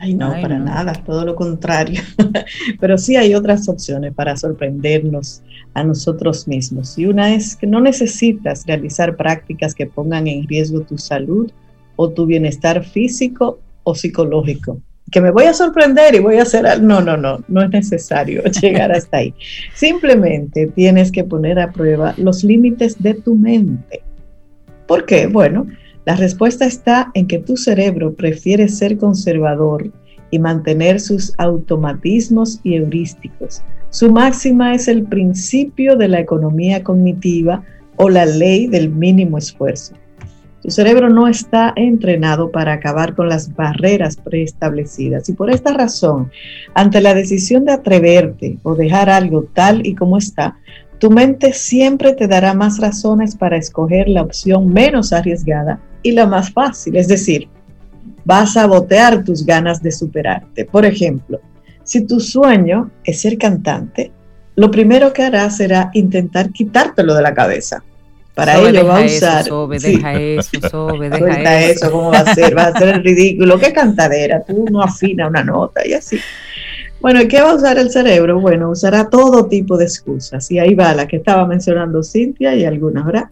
Ay, 0.00 0.14
no, 0.14 0.30
para 0.40 0.58
nada, 0.58 0.92
todo 0.92 1.24
lo 1.24 1.34
contrario. 1.34 2.00
Pero 2.80 2.98
sí 2.98 3.16
hay 3.16 3.34
otras 3.34 3.68
opciones 3.68 4.14
para 4.14 4.36
sorprendernos 4.36 5.42
a 5.74 5.82
nosotros 5.82 6.46
mismos. 6.46 6.96
Y 6.98 7.06
una 7.06 7.34
es 7.34 7.56
que 7.56 7.66
no 7.66 7.80
necesitas 7.80 8.64
realizar 8.66 9.16
prácticas 9.16 9.74
que 9.74 9.86
pongan 9.86 10.28
en 10.28 10.46
riesgo 10.46 10.82
tu 10.82 10.98
salud 10.98 11.50
o 11.96 12.10
tu 12.10 12.26
bienestar 12.26 12.84
físico 12.84 13.58
o 13.82 13.94
psicológico. 13.94 14.80
Que 15.10 15.20
me 15.20 15.30
voy 15.30 15.44
a 15.44 15.54
sorprender 15.54 16.14
y 16.14 16.20
voy 16.20 16.36
a 16.36 16.42
hacer... 16.42 16.80
No, 16.80 17.00
no, 17.00 17.16
no, 17.16 17.42
no 17.48 17.62
es 17.62 17.70
necesario 17.70 18.44
llegar 18.62 18.92
hasta 18.92 19.16
ahí. 19.16 19.34
Simplemente 19.74 20.68
tienes 20.68 21.10
que 21.10 21.24
poner 21.24 21.58
a 21.58 21.72
prueba 21.72 22.14
los 22.18 22.44
límites 22.44 23.02
de 23.02 23.14
tu 23.14 23.34
mente. 23.34 24.02
¿Por 24.86 25.06
qué? 25.06 25.26
Bueno, 25.26 25.66
la 26.08 26.16
respuesta 26.16 26.64
está 26.64 27.10
en 27.12 27.26
que 27.26 27.38
tu 27.38 27.58
cerebro 27.58 28.14
prefiere 28.14 28.68
ser 28.68 28.96
conservador 28.96 29.92
y 30.30 30.38
mantener 30.38 31.00
sus 31.00 31.34
automatismos 31.36 32.60
y 32.62 32.76
heurísticos. 32.76 33.60
Su 33.90 34.10
máxima 34.10 34.74
es 34.74 34.88
el 34.88 35.04
principio 35.04 35.96
de 35.96 36.08
la 36.08 36.18
economía 36.18 36.82
cognitiva 36.82 37.62
o 37.96 38.08
la 38.08 38.24
ley 38.24 38.68
del 38.68 38.88
mínimo 38.88 39.36
esfuerzo. 39.36 39.96
Tu 40.62 40.70
cerebro 40.70 41.10
no 41.10 41.28
está 41.28 41.74
entrenado 41.76 42.50
para 42.50 42.72
acabar 42.72 43.14
con 43.14 43.28
las 43.28 43.54
barreras 43.54 44.16
preestablecidas 44.16 45.28
y 45.28 45.34
por 45.34 45.50
esta 45.50 45.74
razón, 45.74 46.30
ante 46.72 47.02
la 47.02 47.12
decisión 47.12 47.66
de 47.66 47.72
atreverte 47.72 48.56
o 48.62 48.74
dejar 48.74 49.10
algo 49.10 49.44
tal 49.52 49.86
y 49.86 49.94
como 49.94 50.16
está, 50.16 50.56
tu 50.98 51.10
mente 51.10 51.52
siempre 51.52 52.14
te 52.14 52.26
dará 52.26 52.54
más 52.54 52.78
razones 52.78 53.36
para 53.36 53.58
escoger 53.58 54.08
la 54.08 54.22
opción 54.22 54.72
menos 54.72 55.12
arriesgada 55.12 55.82
y 56.02 56.12
la 56.12 56.26
más 56.26 56.52
fácil, 56.52 56.96
es 56.96 57.08
decir, 57.08 57.48
vas 58.24 58.56
a 58.56 58.66
botear 58.66 59.24
tus 59.24 59.44
ganas 59.44 59.82
de 59.82 59.92
superarte. 59.92 60.64
Por 60.64 60.84
ejemplo, 60.84 61.40
si 61.84 62.06
tu 62.06 62.20
sueño 62.20 62.90
es 63.04 63.20
ser 63.20 63.38
cantante, 63.38 64.12
lo 64.56 64.70
primero 64.70 65.12
que 65.12 65.22
harás 65.22 65.56
será 65.56 65.90
intentar 65.94 66.50
quitártelo 66.50 67.14
de 67.14 67.22
la 67.22 67.32
cabeza. 67.32 67.82
Para 68.34 68.56
ello 68.58 68.86
va 68.86 68.98
a 68.98 69.04
usar. 69.04 69.40
Eso, 69.40 69.66
deja 69.66 70.14
eso, 70.14 70.88
deja 70.98 71.60
eso. 71.60 71.90
¿Cómo 71.90 72.12
va 72.12 72.18
a 72.20 72.34
ser? 72.34 72.56
Va 72.56 72.64
a 72.64 72.78
ser 72.78 72.88
el 72.90 73.02
ridículo. 73.02 73.58
¿Qué 73.58 73.72
cantadera? 73.72 74.42
Tú 74.44 74.64
no 74.70 74.80
afinas 74.80 75.28
una 75.28 75.42
nota 75.42 75.84
y 75.84 75.94
así. 75.94 76.20
Bueno, 77.00 77.20
¿y 77.20 77.28
qué 77.28 77.40
va 77.40 77.50
a 77.50 77.54
usar 77.54 77.78
el 77.78 77.90
cerebro? 77.90 78.40
Bueno, 78.40 78.70
usará 78.70 79.08
todo 79.08 79.46
tipo 79.46 79.76
de 79.76 79.86
excusas. 79.86 80.50
Y 80.50 80.58
ahí 80.58 80.74
va 80.74 80.94
la 80.94 81.08
que 81.08 81.16
estaba 81.16 81.46
mencionando 81.46 82.02
Cintia 82.02 82.54
y 82.54 82.64
algunas, 82.64 83.06
¿verdad? 83.06 83.24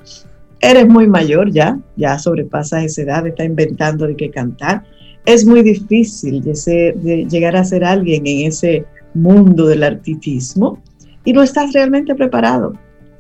Eres 0.61 0.89
muy 0.89 1.07
mayor 1.07 1.51
ya, 1.51 1.79
ya 1.97 2.19
sobrepasas 2.19 2.85
esa 2.85 3.03
edad, 3.03 3.27
está 3.27 3.45
inventando 3.45 4.07
de 4.07 4.17
qué 4.17 4.31
cantar. 4.31 4.85
Es 5.25 5.45
muy 5.45 5.63
difícil 5.63 6.43
llegar 6.43 7.57
a 7.57 7.65
ser 7.65 7.85
alguien 7.85 8.27
en 8.27 8.47
ese 8.47 8.85
mundo 9.15 9.67
del 9.67 9.83
artistismo 9.83 10.81
y 11.25 11.33
no 11.33 11.43
estás 11.43 11.73
realmente 11.73 12.15
preparado. 12.15 12.75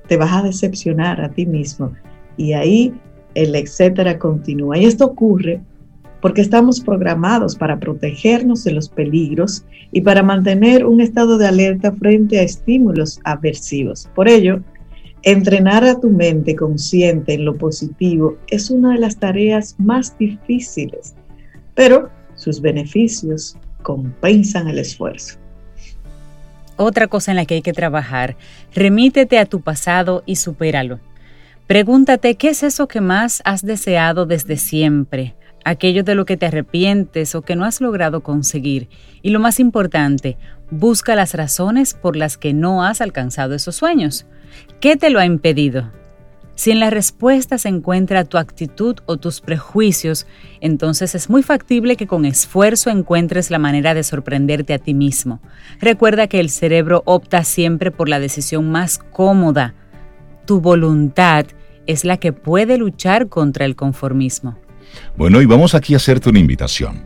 Te 0.06 0.16
vas 0.16 0.32
a 0.32 0.42
decepcionar 0.42 1.20
a 1.20 1.30
ti 1.30 1.46
mismo 1.46 1.92
y 2.36 2.52
ahí 2.52 2.94
el 3.34 3.54
etcétera 3.54 4.18
continúa. 4.18 4.78
Y 4.78 4.84
esto 4.84 5.04
ocurre 5.04 5.60
porque 6.20 6.40
estamos 6.40 6.80
programados 6.80 7.54
para 7.54 7.78
protegernos 7.78 8.64
de 8.64 8.72
los 8.72 8.88
peligros 8.88 9.64
y 9.92 10.00
para 10.00 10.22
mantener 10.22 10.86
un 10.86 11.00
estado 11.00 11.38
de 11.38 11.46
alerta 11.46 11.92
frente 11.92 12.38
a 12.38 12.42
estímulos 12.42 13.20
aversivos. 13.24 14.08
Por 14.14 14.28
ello, 14.28 14.60
entrenar 15.26 15.82
a 15.82 15.98
tu 15.98 16.08
mente 16.08 16.54
consciente 16.54 17.34
en 17.34 17.44
lo 17.44 17.56
positivo 17.56 18.38
es 18.46 18.70
una 18.70 18.92
de 18.92 19.00
las 19.00 19.16
tareas 19.16 19.74
más 19.76 20.16
difíciles, 20.16 21.16
pero 21.74 22.10
sus 22.36 22.60
beneficios 22.60 23.56
compensan 23.82 24.68
el 24.68 24.78
esfuerzo. 24.78 25.36
Otra 26.76 27.08
cosa 27.08 27.32
en 27.32 27.36
la 27.38 27.44
que 27.44 27.54
hay 27.54 27.62
que 27.62 27.72
trabajar, 27.72 28.36
remítete 28.72 29.40
a 29.40 29.46
tu 29.46 29.62
pasado 29.62 30.22
y 30.26 30.36
supéralo. 30.36 31.00
Pregúntate 31.66 32.36
qué 32.36 32.50
es 32.50 32.62
eso 32.62 32.86
que 32.86 33.00
más 33.00 33.42
has 33.44 33.62
deseado 33.62 34.26
desde 34.26 34.56
siempre, 34.56 35.34
aquello 35.64 36.04
de 36.04 36.14
lo 36.14 36.24
que 36.24 36.36
te 36.36 36.46
arrepientes 36.46 37.34
o 37.34 37.42
que 37.42 37.56
no 37.56 37.64
has 37.64 37.80
logrado 37.80 38.22
conseguir. 38.22 38.88
Y 39.22 39.30
lo 39.30 39.40
más 39.40 39.58
importante, 39.58 40.36
busca 40.70 41.16
las 41.16 41.34
razones 41.34 41.94
por 41.94 42.14
las 42.14 42.38
que 42.38 42.52
no 42.52 42.84
has 42.84 43.00
alcanzado 43.00 43.56
esos 43.56 43.74
sueños. 43.74 44.24
¿Qué 44.80 44.96
te 44.96 45.10
lo 45.10 45.18
ha 45.18 45.26
impedido? 45.26 45.90
Si 46.56 46.70
en 46.70 46.80
la 46.80 46.88
respuesta 46.88 47.58
se 47.58 47.68
encuentra 47.68 48.24
tu 48.24 48.38
actitud 48.38 48.96
o 49.04 49.18
tus 49.18 49.42
prejuicios, 49.42 50.26
entonces 50.62 51.14
es 51.14 51.28
muy 51.28 51.42
factible 51.42 51.96
que 51.96 52.06
con 52.06 52.24
esfuerzo 52.24 52.88
encuentres 52.88 53.50
la 53.50 53.58
manera 53.58 53.92
de 53.92 54.02
sorprenderte 54.02 54.72
a 54.72 54.78
ti 54.78 54.94
mismo. 54.94 55.40
Recuerda 55.80 56.28
que 56.28 56.40
el 56.40 56.48
cerebro 56.48 57.02
opta 57.04 57.44
siempre 57.44 57.90
por 57.90 58.08
la 58.08 58.20
decisión 58.20 58.70
más 58.70 58.98
cómoda. 58.98 59.74
Tu 60.46 60.60
voluntad 60.62 61.44
es 61.86 62.06
la 62.06 62.16
que 62.16 62.32
puede 62.32 62.78
luchar 62.78 63.28
contra 63.28 63.66
el 63.66 63.76
conformismo. 63.76 64.58
Bueno, 65.16 65.42
y 65.42 65.46
vamos 65.46 65.74
aquí 65.74 65.92
a 65.92 65.98
hacerte 65.98 66.30
una 66.30 66.38
invitación. 66.38 67.02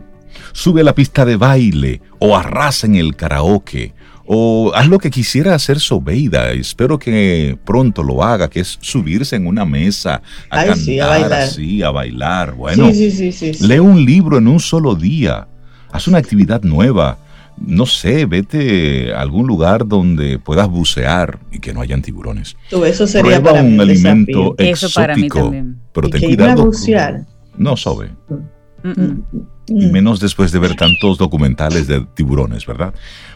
Sube 0.53 0.79
a 0.79 0.85
la 0.85 0.95
pista 0.95 1.25
de 1.25 1.35
baile 1.35 2.01
o 2.19 2.37
arrasa 2.37 2.87
en 2.87 2.95
el 2.95 3.17
karaoke 3.17 3.93
o 4.33 4.71
haz 4.73 4.87
lo 4.87 4.97
que 4.97 5.09
quisiera 5.09 5.53
hacer 5.53 5.81
Sobeida. 5.81 6.51
Espero 6.53 6.97
que 6.97 7.57
pronto 7.65 8.01
lo 8.01 8.23
haga, 8.23 8.49
que 8.49 8.61
es 8.61 8.77
subirse 8.79 9.35
en 9.35 9.45
una 9.45 9.65
mesa 9.65 10.21
a 10.49 10.63
cantar, 10.63 11.01
a 11.01 11.07
bailar. 11.07 11.33
así, 11.33 11.83
a 11.83 11.91
bailar. 11.91 12.53
Bueno, 12.53 12.89
lee 12.89 13.79
un 13.79 14.05
libro 14.05 14.37
en 14.37 14.47
un 14.47 14.61
solo 14.61 14.95
día. 14.95 15.49
Haz 15.91 16.07
una 16.07 16.19
actividad 16.19 16.61
nueva. 16.63 17.17
No 17.57 17.85
sé, 17.85 18.25
vete 18.25 19.13
a 19.13 19.19
algún 19.19 19.47
lugar 19.47 19.85
donde 19.85 20.39
puedas 20.39 20.69
bucear 20.69 21.37
y 21.51 21.59
que 21.59 21.73
no 21.73 21.81
hayan 21.81 22.01
tiburones. 22.01 22.55
eso 22.85 23.07
sería 23.07 23.43
para 23.43 23.61
un 23.61 23.81
alimento 23.81 24.55
exótico, 24.57 25.53
pero 25.91 26.09
ten 26.09 26.21
cuidado. 26.21 26.67
bucear? 26.67 27.25
No, 27.57 27.75
Sobe. 27.75 28.11
Mm, 28.83 28.89
mm, 28.89 29.23
y 29.79 29.87
menos 29.87 30.19
después 30.19 30.51
de 30.51 30.59
ver 30.59 30.75
tantos 30.75 31.17
documentales 31.17 31.87
de 31.87 32.01
tiburones, 32.13 32.65
¿verdad? 32.65 32.93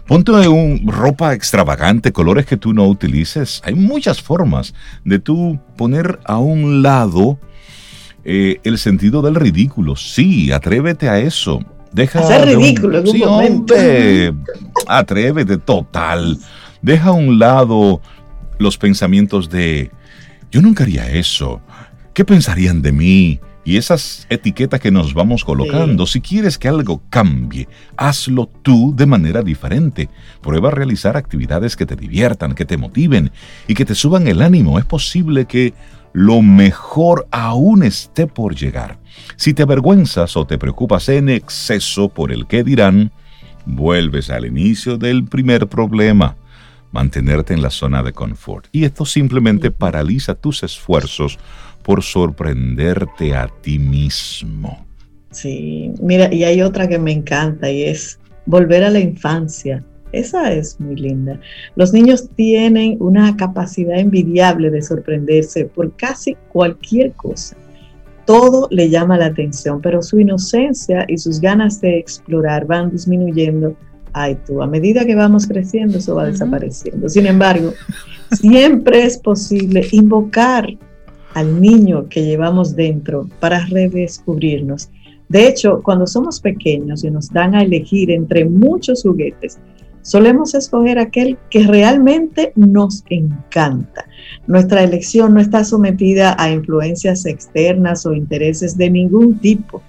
Ponte 0.08 0.32
un 0.48 0.88
ropa 0.88 1.34
extravagante, 1.34 2.12
colores 2.12 2.46
que 2.46 2.58
tú 2.58 2.74
no 2.74 2.86
utilices. 2.88 3.62
Hay 3.66 3.76
muchas 3.76 4.22
formas 4.22 4.74
de 5.04 5.20
tú 5.20 5.60
poner 5.78 6.20
a 6.26 6.38
un 6.38 6.84
lado 6.84 7.40
eh, 8.24 8.60
el 8.64 8.78
sentido 8.78 9.22
del 9.22 9.36
ridículo. 9.36 9.96
Sí, 9.96 10.52
atrévete 10.52 11.10
a 11.10 11.20
eso. 11.20 11.60
Deja 11.92 12.20
Hacer 12.20 12.46
ridículo 12.46 13.00
en 13.00 13.08
un 13.08 13.20
momento. 13.20 13.74
atrévete, 14.88 15.58
total. 15.58 16.38
Deja 16.82 17.10
a 17.10 17.14
un 17.14 17.40
lado 17.40 18.02
los 18.60 18.78
pensamientos 18.78 19.50
de 19.50 19.92
yo 20.52 20.62
nunca 20.62 20.84
haría 20.84 21.10
eso. 21.10 21.62
¿Qué 22.14 22.24
pensarían 22.24 22.82
de 22.82 22.92
mí? 22.92 23.40
Y 23.66 23.78
esas 23.78 24.28
etiquetas 24.30 24.80
que 24.80 24.92
nos 24.92 25.16
vamos 25.16 25.44
colocando. 25.44 26.06
Si 26.06 26.22
quieres 26.22 26.60
que 26.60 26.68
algo 26.68 27.02
cambie, 27.10 27.68
hazlo 27.98 28.48
tú 28.62 28.94
de 28.96 29.08
manera 29.08 29.42
diferente. 29.42 30.08
Prueba 30.42 30.70
a 30.70 30.72
realizar 30.72 31.18
actividades 31.18 31.76
que 31.76 31.88
te 31.88 31.96
diviertan, 31.96 32.54
que 32.54 32.66
te 32.66 32.78
motiven 32.78 33.32
y 33.68 33.74
que 33.74 33.84
te 33.84 33.96
suban 33.96 34.28
el 34.28 34.44
ánimo. 34.44 34.78
Es 34.78 34.86
posible 34.86 35.46
que 35.46 35.74
lo 36.14 36.44
mejor 36.44 37.28
aún 37.32 37.82
esté 37.82 38.28
por 38.28 38.56
llegar. 38.56 39.00
Si 39.36 39.56
te 39.56 39.64
avergüenzas 39.64 40.38
o 40.38 40.46
te 40.46 40.60
preocupas 40.60 41.10
en 41.10 41.28
exceso 41.28 42.10
por 42.10 42.32
el 42.32 42.46
que 42.46 42.64
dirán, 42.64 43.12
vuelves 43.66 44.30
al 44.30 44.46
inicio 44.46 44.98
del 44.98 45.26
primer 45.26 45.68
problema 45.68 46.38
mantenerte 46.92 47.54
en 47.54 47.62
la 47.62 47.72
zona 47.72 48.04
de 48.04 48.14
confort. 48.14 48.68
Y 48.72 48.86
esto 48.86 49.06
simplemente 49.06 49.70
paraliza 49.70 50.34
tus 50.34 50.64
esfuerzos 50.64 51.38
por 51.86 52.02
sorprenderte 52.02 53.36
a 53.36 53.48
ti 53.62 53.78
mismo. 53.78 54.86
Sí, 55.30 55.94
mira, 56.02 56.34
y 56.34 56.44
hay 56.44 56.62
otra 56.62 56.88
que 56.88 56.98
me 56.98 57.12
encanta 57.12 57.70
y 57.70 57.84
es 57.84 58.20
volver 58.48 58.84
a 58.84 58.90
la 58.90 59.00
infancia. 59.00 59.84
Esa 60.12 60.52
es 60.54 60.80
muy 60.80 60.96
linda. 60.96 61.40
Los 61.76 61.94
niños 61.94 62.30
tienen 62.36 62.98
una 63.00 63.36
capacidad 63.38 64.00
envidiable 64.00 64.72
de 64.72 64.82
sorprenderse 64.82 65.66
por 65.66 65.96
casi 65.96 66.36
cualquier 66.50 67.12
cosa. 67.14 67.56
Todo 68.26 68.68
le 68.72 68.90
llama 68.90 69.18
la 69.18 69.28
atención, 69.28 69.82
pero 69.82 70.02
su 70.02 70.20
inocencia 70.20 71.06
y 71.08 71.18
sus 71.18 71.40
ganas 71.40 71.82
de 71.82 72.00
explorar 72.00 72.66
van 72.66 72.90
disminuyendo. 72.90 73.76
Ay, 74.14 74.38
tú, 74.48 74.64
a 74.64 74.68
medida 74.68 75.06
que 75.06 75.16
vamos 75.16 75.46
creciendo, 75.46 75.98
eso 76.00 76.16
va 76.16 76.26
desapareciendo. 76.26 77.10
Sin 77.10 77.28
embargo, 77.28 77.74
siempre 78.32 79.04
es 79.04 79.20
posible 79.20 79.86
invocar 79.92 80.66
al 81.36 81.62
niño 81.62 82.08
que 82.10 82.24
llevamos 82.24 82.76
dentro 82.76 83.30
para 83.40 83.66
redescubrirnos. 83.66 84.90
De 85.28 85.48
hecho, 85.48 85.82
cuando 85.84 86.08
somos 86.08 86.40
pequeños 86.40 87.04
y 87.04 87.12
nos 87.12 87.30
dan 87.30 87.56
a 87.56 87.62
elegir 87.62 88.10
entre 88.10 88.46
muchos 88.46 89.04
juguetes, 89.04 89.60
solemos 90.02 90.56
escoger 90.56 90.98
aquel 90.98 91.38
que 91.50 91.68
realmente 91.68 92.54
nos 92.56 93.04
encanta. 93.10 94.06
Nuestra 94.48 94.84
elección 94.84 95.34
no 95.34 95.42
está 95.42 95.66
sometida 95.66 96.36
a 96.40 96.52
influencias 96.52 97.26
externas 97.26 98.06
o 98.06 98.14
intereses 98.14 98.78
de 98.78 98.90
ningún 98.90 99.38
tipo. 99.40 99.82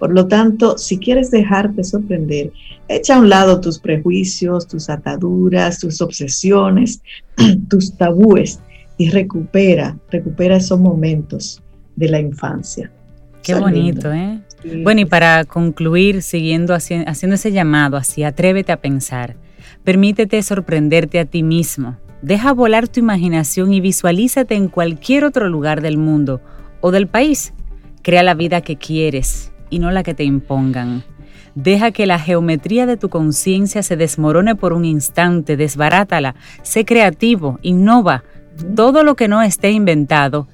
Por 0.00 0.12
lo 0.12 0.26
tanto, 0.26 0.76
si 0.76 0.98
quieres 0.98 1.30
dejarte 1.30 1.84
sorprender, 1.84 2.52
echa 2.88 3.14
a 3.14 3.20
un 3.20 3.28
lado 3.28 3.60
tus 3.60 3.78
prejuicios, 3.78 4.66
tus 4.66 4.90
ataduras, 4.90 5.78
tus 5.78 6.00
obsesiones, 6.00 7.00
tus 7.68 7.96
tabúes 7.96 8.58
y 8.96 9.10
recupera, 9.10 9.96
recupera 10.10 10.56
esos 10.56 10.78
momentos 10.78 11.62
de 11.96 12.08
la 12.08 12.20
infancia. 12.20 12.90
Qué 13.42 13.54
bonito, 13.54 14.12
¿eh? 14.12 14.40
Bueno, 14.82 15.02
y 15.02 15.04
para 15.04 15.44
concluir, 15.44 16.22
siguiendo 16.22 16.74
haciendo 16.74 17.34
ese 17.34 17.52
llamado 17.52 17.96
así, 17.96 18.24
atrévete 18.24 18.72
a 18.72 18.80
pensar, 18.80 19.36
permítete 19.82 20.42
sorprenderte 20.42 21.18
a 21.18 21.26
ti 21.26 21.42
mismo, 21.42 21.98
deja 22.22 22.52
volar 22.52 22.88
tu 22.88 23.00
imaginación 23.00 23.74
y 23.74 23.80
visualízate 23.80 24.54
en 24.54 24.68
cualquier 24.68 25.24
otro 25.24 25.48
lugar 25.50 25.82
del 25.82 25.98
mundo 25.98 26.40
o 26.80 26.90
del 26.90 27.06
país. 27.06 27.52
Crea 28.02 28.22
la 28.22 28.34
vida 28.34 28.62
que 28.62 28.76
quieres 28.76 29.52
y 29.68 29.78
no 29.78 29.90
la 29.90 30.02
que 30.02 30.14
te 30.14 30.24
impongan. 30.24 31.04
Deja 31.54 31.92
que 31.92 32.06
la 32.06 32.18
geometría 32.18 32.86
de 32.86 32.96
tu 32.96 33.10
conciencia 33.10 33.82
se 33.82 33.96
desmorone 33.96 34.56
por 34.56 34.72
un 34.72 34.84
instante, 34.84 35.56
desbarátala, 35.56 36.34
sé 36.62 36.84
creativo, 36.84 37.58
innova, 37.62 38.24
todo 38.74 39.02
lo 39.02 39.16
que 39.16 39.28
no 39.28 39.42
esté 39.42 39.70
inventado 39.70 40.48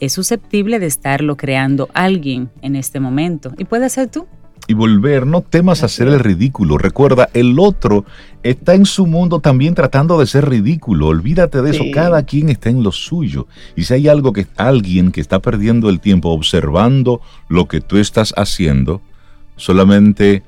es 0.00 0.12
susceptible 0.12 0.78
de 0.78 0.86
estarlo 0.86 1.36
creando 1.36 1.88
alguien 1.94 2.50
en 2.60 2.76
este 2.76 2.98
momento. 2.98 3.52
Y 3.56 3.64
puede 3.64 3.88
ser 3.88 4.08
tú. 4.08 4.26
Y 4.68 4.74
volver, 4.74 5.26
no 5.26 5.42
temas 5.42 5.82
hacer 5.82 6.08
el 6.08 6.20
ridículo. 6.20 6.78
Recuerda, 6.78 7.28
el 7.34 7.58
otro 7.58 8.04
está 8.42 8.74
en 8.74 8.86
su 8.86 9.06
mundo 9.06 9.40
también 9.40 9.74
tratando 9.74 10.18
de 10.18 10.26
ser 10.26 10.48
ridículo. 10.48 11.08
Olvídate 11.08 11.62
de 11.62 11.70
eso. 11.70 11.84
Cada 11.92 12.24
quien 12.24 12.48
está 12.48 12.70
en 12.70 12.82
lo 12.82 12.92
suyo. 12.92 13.46
Y 13.76 13.84
si 13.84 13.94
hay 13.94 14.08
algo 14.08 14.32
que 14.32 14.46
alguien 14.56 15.10
que 15.10 15.20
está 15.20 15.40
perdiendo 15.40 15.88
el 15.88 16.00
tiempo 16.00 16.30
observando 16.30 17.20
lo 17.48 17.66
que 17.66 17.80
tú 17.80 17.98
estás 17.98 18.32
haciendo, 18.36 19.02
solamente 19.56 20.42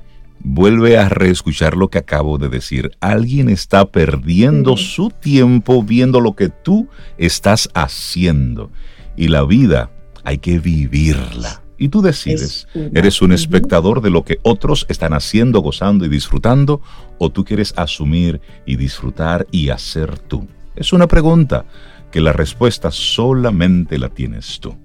Vuelve 0.47 0.95
a 0.99 1.09
reescuchar 1.09 1.75
lo 1.75 1.89
que 1.89 1.97
acabo 1.97 2.37
de 2.37 2.49
decir. 2.49 2.91
Alguien 2.99 3.49
está 3.49 3.91
perdiendo 3.91 4.77
su 4.77 5.09
tiempo 5.09 5.81
viendo 5.81 6.21
lo 6.21 6.35
que 6.35 6.49
tú 6.49 6.87
estás 7.17 7.67
haciendo. 7.73 8.69
Y 9.17 9.29
la 9.29 9.43
vida 9.43 9.89
hay 10.23 10.37
que 10.37 10.59
vivirla. 10.59 11.63
Y 11.79 11.89
tú 11.89 12.03
decides, 12.03 12.67
¿eres 12.93 13.23
un 13.23 13.31
espectador 13.31 14.03
de 14.03 14.11
lo 14.11 14.23
que 14.23 14.37
otros 14.43 14.85
están 14.87 15.13
haciendo, 15.13 15.61
gozando 15.61 16.05
y 16.05 16.09
disfrutando? 16.09 16.79
¿O 17.17 17.31
tú 17.31 17.43
quieres 17.43 17.73
asumir 17.75 18.39
y 18.67 18.75
disfrutar 18.75 19.47
y 19.49 19.69
hacer 19.69 20.19
tú? 20.19 20.47
Es 20.75 20.93
una 20.93 21.07
pregunta 21.07 21.65
que 22.11 22.21
la 22.21 22.33
respuesta 22.33 22.91
solamente 22.91 23.97
la 23.97 24.09
tienes 24.09 24.59
tú. 24.59 24.77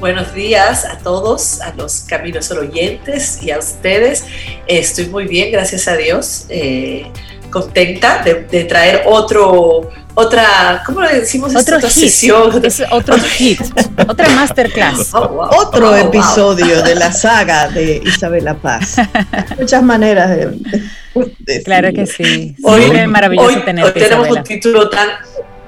Buenos 0.00 0.34
días 0.34 0.84
a 0.84 0.98
todos, 0.98 1.60
a 1.62 1.72
los 1.74 2.00
Caminos 2.00 2.46
Sol 2.46 2.58
oyentes 2.58 3.42
y 3.42 3.50
a 3.50 3.58
ustedes. 3.58 4.26
Estoy 4.66 5.06
muy 5.06 5.26
bien, 5.26 5.50
gracias 5.50 5.88
a 5.88 5.96
Dios. 5.96 6.46
Eh, 6.50 7.10
contenta 7.50 8.22
de, 8.22 8.64
traer 8.64 9.04
otro, 9.06 9.88
otra, 10.14 10.82
¿cómo 10.84 11.00
le 11.00 11.20
decimos? 11.20 11.56
Otro 11.56 11.80
hit. 11.80 11.90
Sesión? 11.90 12.62
Es 12.62 12.82
otro 12.90 13.16
hit, 13.18 13.60
otra 14.06 14.28
masterclass. 14.30 15.14
Oh, 15.14 15.48
otro 15.56 15.90
oh, 15.90 15.96
episodio 15.96 16.82
de 16.82 16.94
la 16.94 17.12
saga 17.12 17.68
de 17.68 18.02
Isabela 18.04 18.54
Paz. 18.54 18.96
Muchas 19.58 19.82
maneras 19.82 20.28
de, 20.28 21.62
Claro 21.64 21.90
que 21.94 22.06
sí. 22.06 22.54
Hoy, 22.62 22.82
es 22.82 23.08
maravilloso 23.08 23.48
hoy 23.48 23.92
tenemos 23.94 24.30
un 24.30 24.42
título 24.42 24.90
tan 24.90 25.08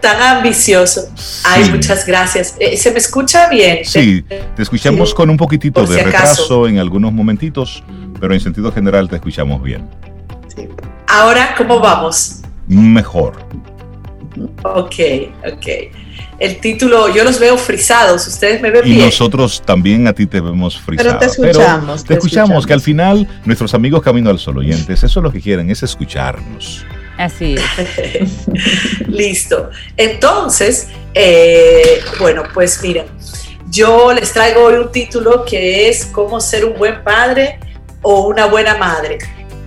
tan 0.01 0.21
ambicioso. 0.21 1.09
Ay, 1.45 1.71
muchas 1.71 2.07
gracias. 2.07 2.55
Eh, 2.59 2.77
¿Se 2.77 2.91
me 2.91 2.99
escucha 2.99 3.49
bien? 3.49 3.85
Sí, 3.85 4.25
te 4.57 4.63
escuchamos 4.63 5.15
con 5.15 5.31
un 5.31 5.37
poquitito 5.37 5.85
de 5.85 6.03
retraso 6.03 6.67
en 6.67 6.79
algunos 6.79 7.13
momentitos, 7.13 7.83
pero 8.21 8.35
en 8.35 8.41
sentido 8.41 8.73
general 8.73 9.09
te 9.09 9.17
escuchamos 9.17 9.63
bien. 9.63 9.89
Ahora, 11.07 11.55
¿cómo 11.57 11.81
vamos? 11.81 12.43
Mejor. 12.67 13.37
Ok, 14.63 14.95
ok. 15.47 15.67
El 16.39 16.61
título, 16.61 17.13
yo 17.13 17.25
los 17.25 17.41
veo 17.41 17.59
frisados, 17.59 18.27
ustedes 18.27 18.63
me 18.63 18.71
ven 18.71 18.83
y 18.85 18.91
bien. 18.91 19.01
Y 19.01 19.05
nosotros 19.07 19.61
también 19.65 20.07
a 20.07 20.13
ti 20.13 20.27
te 20.27 20.41
vemos 20.41 20.79
frisado. 20.79 21.09
Pero 21.09 21.19
te 21.19 21.27
escuchamos. 21.27 22.05
te, 22.05 22.15
escuchamos, 22.15 22.67
que 22.67 22.73
al 22.73 22.81
final 22.81 23.27
nuestros 23.45 23.75
amigos 23.75 24.03
Camino 24.03 24.31
al 24.31 24.39
Sol 24.39 24.59
oyentes, 24.59 25.03
eso 25.03 25.21
es 25.21 25.23
lo 25.23 25.33
que 25.33 25.41
quieren, 25.41 25.69
es 25.71 25.83
escucharnos. 25.83 26.85
Así 27.19 27.57
es. 27.57 28.47
Listo. 29.09 29.71
Entonces, 29.97 30.87
eh, 31.15 32.01
bueno, 32.21 32.45
pues 32.55 32.81
miren, 32.81 33.07
yo 33.69 34.13
les 34.13 34.33
traigo 34.33 34.63
hoy 34.63 34.75
un 34.75 34.93
título 34.93 35.45
que 35.45 35.89
es 35.89 36.07
Cómo 36.07 36.41
ser 36.41 36.65
un 36.65 36.79
buen 36.79 37.03
padre 37.03 37.59
o 38.03 38.29
una 38.29 38.47
buena 38.47 38.77
madre. 38.79 39.19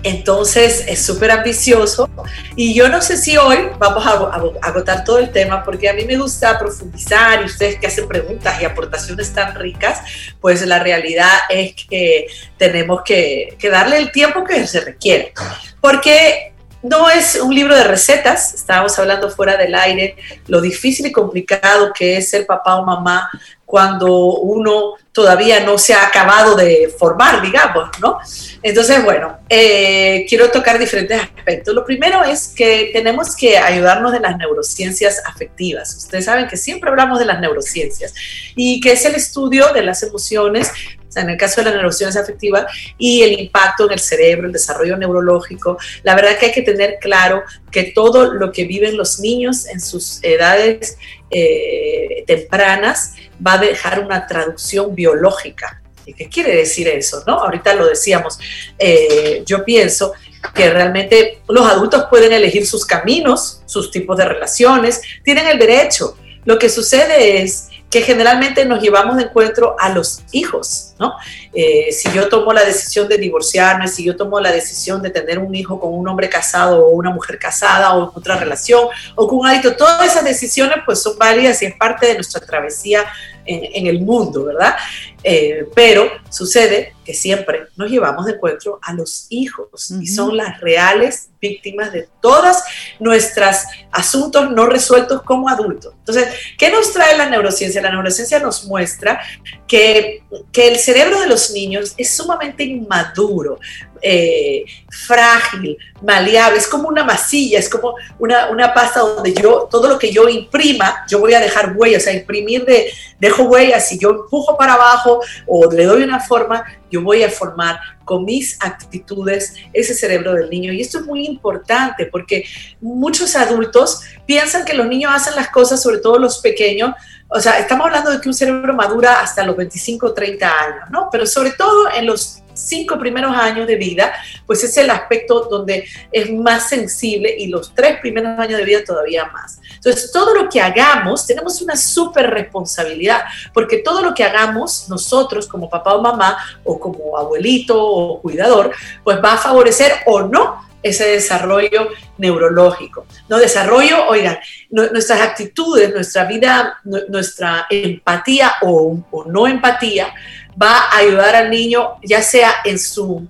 Entonces 0.02 0.84
es 0.88 1.04
súper 1.04 1.30
ambicioso 1.30 2.10
y 2.56 2.74
yo 2.74 2.88
no 2.88 3.00
sé 3.00 3.16
si 3.16 3.36
hoy 3.36 3.68
vamos 3.78 4.04
a, 4.04 4.32
agotar 4.66 5.04
todo 5.04 5.18
el 5.18 5.30
tema 5.30 5.62
porque 5.62 5.88
a 5.88 5.92
mí 5.92 6.04
me 6.04 6.16
gusta 6.16 6.58
profundizar 6.58 7.42
y 7.42 7.44
ustedes 7.44 7.78
que 7.78 7.86
hacen 7.86 8.08
preguntas 8.08 8.60
y 8.60 8.64
aportaciones 8.64 9.32
tan 9.32 9.54
ricas, 9.54 10.00
pues 10.40 10.66
la 10.66 10.80
realidad 10.80 11.30
es 11.50 11.74
que 11.88 12.26
tenemos 12.56 13.02
que, 13.04 13.56
que 13.58 13.68
darle 13.68 13.98
el 13.98 14.10
tiempo 14.10 14.42
que 14.42 14.66
se 14.66 14.80
requiere. 14.80 15.32
Porque 15.80 16.51
no 16.82 17.08
es 17.08 17.36
un 17.36 17.54
libro 17.54 17.76
de 17.76 17.84
recetas, 17.84 18.54
estábamos 18.54 18.98
hablando 18.98 19.30
fuera 19.30 19.56
del 19.56 19.74
aire, 19.74 20.16
lo 20.48 20.60
difícil 20.60 21.06
y 21.06 21.12
complicado 21.12 21.92
que 21.92 22.16
es 22.16 22.30
ser 22.30 22.46
papá 22.46 22.76
o 22.76 22.84
mamá 22.84 23.30
cuando 23.72 24.34
uno 24.34 24.96
todavía 25.12 25.64
no 25.64 25.78
se 25.78 25.94
ha 25.94 26.06
acabado 26.06 26.54
de 26.56 26.92
formar, 26.98 27.40
digamos, 27.40 27.88
¿no? 28.02 28.18
Entonces, 28.62 29.02
bueno, 29.02 29.38
eh, 29.48 30.26
quiero 30.28 30.50
tocar 30.50 30.78
diferentes 30.78 31.18
aspectos. 31.18 31.74
Lo 31.74 31.82
primero 31.82 32.22
es 32.22 32.48
que 32.48 32.90
tenemos 32.92 33.34
que 33.34 33.56
ayudarnos 33.56 34.12
de 34.12 34.20
las 34.20 34.36
neurociencias 34.36 35.22
afectivas. 35.24 35.96
Ustedes 35.96 36.26
saben 36.26 36.48
que 36.48 36.58
siempre 36.58 36.90
hablamos 36.90 37.18
de 37.18 37.24
las 37.24 37.40
neurociencias 37.40 38.12
y 38.54 38.78
que 38.78 38.92
es 38.92 39.06
el 39.06 39.14
estudio 39.14 39.72
de 39.72 39.82
las 39.82 40.02
emociones, 40.02 40.70
en 41.16 41.30
el 41.30 41.38
caso 41.38 41.62
de 41.62 41.64
las 41.64 41.74
neurociencias 41.74 42.22
afectivas, 42.22 42.66
y 42.98 43.22
el 43.22 43.40
impacto 43.40 43.86
en 43.86 43.92
el 43.92 44.00
cerebro, 44.00 44.48
el 44.48 44.52
desarrollo 44.52 44.98
neurológico. 44.98 45.78
La 46.02 46.14
verdad 46.14 46.36
que 46.36 46.46
hay 46.46 46.52
que 46.52 46.60
tener 46.60 46.98
claro 47.00 47.42
que 47.70 47.84
todo 47.84 48.34
lo 48.34 48.52
que 48.52 48.64
viven 48.64 48.98
los 48.98 49.18
niños 49.18 49.66
en 49.66 49.80
sus 49.80 50.22
edades 50.22 50.98
eh, 51.30 52.24
tempranas 52.26 53.14
va 53.44 53.54
a 53.54 53.58
dejar 53.58 54.00
una 54.00 54.26
traducción 54.26 54.94
biológica. 54.94 55.82
¿Y 56.04 56.14
qué 56.14 56.28
quiere 56.28 56.56
decir 56.56 56.88
eso? 56.88 57.22
¿no? 57.26 57.34
Ahorita 57.34 57.74
lo 57.74 57.86
decíamos. 57.86 58.38
Eh, 58.78 59.42
yo 59.46 59.64
pienso 59.64 60.12
que 60.54 60.70
realmente 60.70 61.42
los 61.48 61.66
adultos 61.66 62.06
pueden 62.10 62.32
elegir 62.32 62.66
sus 62.66 62.84
caminos, 62.84 63.62
sus 63.66 63.90
tipos 63.90 64.16
de 64.16 64.24
relaciones, 64.24 65.00
tienen 65.22 65.46
el 65.46 65.58
derecho. 65.58 66.16
Lo 66.44 66.58
que 66.58 66.68
sucede 66.68 67.42
es 67.42 67.68
que 67.92 68.00
generalmente 68.00 68.64
nos 68.64 68.82
llevamos 68.82 69.18
de 69.18 69.24
encuentro 69.24 69.76
a 69.78 69.90
los 69.90 70.22
hijos, 70.32 70.94
¿no? 70.98 71.14
Eh, 71.52 71.92
si 71.92 72.10
yo 72.12 72.30
tomo 72.30 72.54
la 72.54 72.64
decisión 72.64 73.06
de 73.06 73.18
divorciarme, 73.18 73.86
si 73.86 74.02
yo 74.02 74.16
tomo 74.16 74.40
la 74.40 74.50
decisión 74.50 75.02
de 75.02 75.10
tener 75.10 75.38
un 75.38 75.54
hijo 75.54 75.78
con 75.78 75.92
un 75.92 76.08
hombre 76.08 76.30
casado 76.30 76.86
o 76.86 76.88
una 76.88 77.10
mujer 77.10 77.38
casada 77.38 77.94
o 77.94 78.10
otra 78.14 78.38
relación 78.38 78.88
o 79.14 79.28
con 79.28 79.40
un 79.40 79.46
adicto, 79.46 79.76
todas 79.76 80.10
esas 80.10 80.24
decisiones 80.24 80.78
pues 80.86 81.02
son 81.02 81.18
válidas 81.18 81.60
y 81.60 81.66
es 81.66 81.74
parte 81.76 82.06
de 82.06 82.14
nuestra 82.14 82.40
travesía 82.40 83.04
en, 83.46 83.86
el 83.86 84.00
mundo, 84.00 84.44
¿verdad? 84.44 84.76
Eh, 85.24 85.68
pero 85.74 86.10
sucede 86.30 86.94
que 87.04 87.14
siempre 87.14 87.66
nos 87.76 87.90
llevamos 87.90 88.26
de 88.26 88.32
encuentro 88.32 88.78
a 88.82 88.92
los 88.92 89.26
hijos 89.30 89.90
y 90.00 90.06
son 90.06 90.36
las 90.36 90.60
reales 90.60 91.28
víctimas 91.40 91.92
de 91.92 92.08
todas 92.20 92.62
nuestras 93.00 93.66
asuntos 93.90 94.50
no 94.50 94.66
resueltos 94.66 95.22
como 95.22 95.48
adultos. 95.48 95.94
Entonces, 95.98 96.28
¿qué 96.58 96.70
nos 96.70 96.92
trae 96.92 97.16
la 97.16 97.28
neurociencia? 97.28 97.82
La 97.82 97.90
neurociencia 97.90 98.38
nos 98.38 98.64
muestra 98.64 99.20
que, 99.66 100.22
que 100.52 100.68
el 100.68 100.78
cerebro 100.78 101.20
de 101.20 101.26
los 101.26 101.50
niños 101.50 101.94
es 101.96 102.14
sumamente 102.14 102.64
inmaduro, 102.64 103.58
eh, 104.04 104.64
frágil, 104.90 105.78
maleable, 106.02 106.58
es 106.58 106.66
como 106.66 106.88
una 106.88 107.04
masilla, 107.04 107.58
es 107.58 107.68
como 107.68 107.94
una, 108.18 108.48
una, 108.50 108.74
pasta 108.74 109.00
donde 109.00 109.32
yo, 109.32 109.68
todo 109.70 109.88
lo 109.88 109.98
que 109.98 110.12
yo 110.12 110.28
imprima, 110.28 111.04
yo 111.08 111.20
voy 111.20 111.34
a 111.34 111.40
dejar 111.40 111.74
huellas, 111.76 112.02
o 112.02 112.04
sea, 112.04 112.12
imprimir 112.12 112.64
de, 112.64 112.92
dejo 113.20 113.44
huellas, 113.44 113.88
si 113.88 114.00
yo 114.00 114.10
empujo 114.10 114.56
para 114.56 114.74
abajo 114.74 115.11
o 115.46 115.70
le 115.70 115.84
doy 115.84 116.02
una 116.02 116.20
forma, 116.20 116.64
yo 116.90 117.02
voy 117.02 117.22
a 117.22 117.30
formar 117.30 117.78
con 118.04 118.24
mis 118.24 118.56
actitudes 118.60 119.54
ese 119.72 119.94
cerebro 119.94 120.34
del 120.34 120.50
niño. 120.50 120.72
Y 120.72 120.80
esto 120.80 120.98
es 120.98 121.06
muy 121.06 121.26
importante 121.26 122.06
porque 122.06 122.44
muchos 122.80 123.36
adultos 123.36 124.02
piensan 124.26 124.64
que 124.64 124.74
los 124.74 124.86
niños 124.86 125.12
hacen 125.14 125.34
las 125.34 125.48
cosas, 125.48 125.82
sobre 125.82 125.98
todo 125.98 126.18
los 126.18 126.38
pequeños, 126.38 126.92
o 127.34 127.40
sea, 127.40 127.58
estamos 127.58 127.86
hablando 127.86 128.10
de 128.10 128.20
que 128.20 128.28
un 128.28 128.34
cerebro 128.34 128.74
madura 128.74 129.20
hasta 129.20 129.44
los 129.44 129.56
25 129.56 130.06
o 130.06 130.12
30 130.12 130.46
años, 130.46 130.90
¿no? 130.90 131.08
Pero 131.10 131.26
sobre 131.26 131.52
todo 131.52 131.88
en 131.90 132.04
los 132.04 132.41
cinco 132.54 132.98
primeros 132.98 133.34
años 133.34 133.66
de 133.66 133.76
vida, 133.76 134.12
pues 134.46 134.64
es 134.64 134.76
el 134.76 134.90
aspecto 134.90 135.48
donde 135.50 135.84
es 136.10 136.32
más 136.32 136.68
sensible 136.68 137.34
y 137.38 137.46
los 137.46 137.74
tres 137.74 138.00
primeros 138.00 138.38
años 138.38 138.58
de 138.58 138.64
vida 138.64 138.84
todavía 138.84 139.26
más. 139.26 139.60
Entonces, 139.74 140.12
todo 140.12 140.34
lo 140.34 140.48
que 140.48 140.60
hagamos, 140.60 141.26
tenemos 141.26 141.60
una 141.60 141.76
súper 141.76 142.30
responsabilidad, 142.30 143.22
porque 143.52 143.78
todo 143.78 144.02
lo 144.02 144.14
que 144.14 144.24
hagamos 144.24 144.88
nosotros 144.88 145.46
como 145.48 145.68
papá 145.68 145.94
o 145.94 146.02
mamá 146.02 146.38
o 146.64 146.78
como 146.78 147.16
abuelito 147.16 147.82
o 147.84 148.20
cuidador, 148.20 148.72
pues 149.02 149.18
va 149.22 149.34
a 149.34 149.38
favorecer 149.38 149.92
o 150.06 150.22
no 150.22 150.72
ese 150.82 151.06
desarrollo 151.06 151.88
neurológico. 152.18 153.06
No 153.28 153.38
desarrollo, 153.38 154.08
oigan, 154.08 154.38
nuestras 154.70 155.20
actitudes, 155.20 155.92
nuestra 155.92 156.24
vida, 156.24 156.80
nuestra 157.08 157.66
empatía 157.70 158.52
o, 158.62 158.98
o 159.10 159.24
no 159.24 159.46
empatía, 159.46 160.12
va 160.60 160.76
a 160.76 160.98
ayudar 160.98 161.34
al 161.34 161.50
niño, 161.50 161.94
ya 162.02 162.22
sea 162.22 162.52
en 162.64 162.78
su 162.78 163.26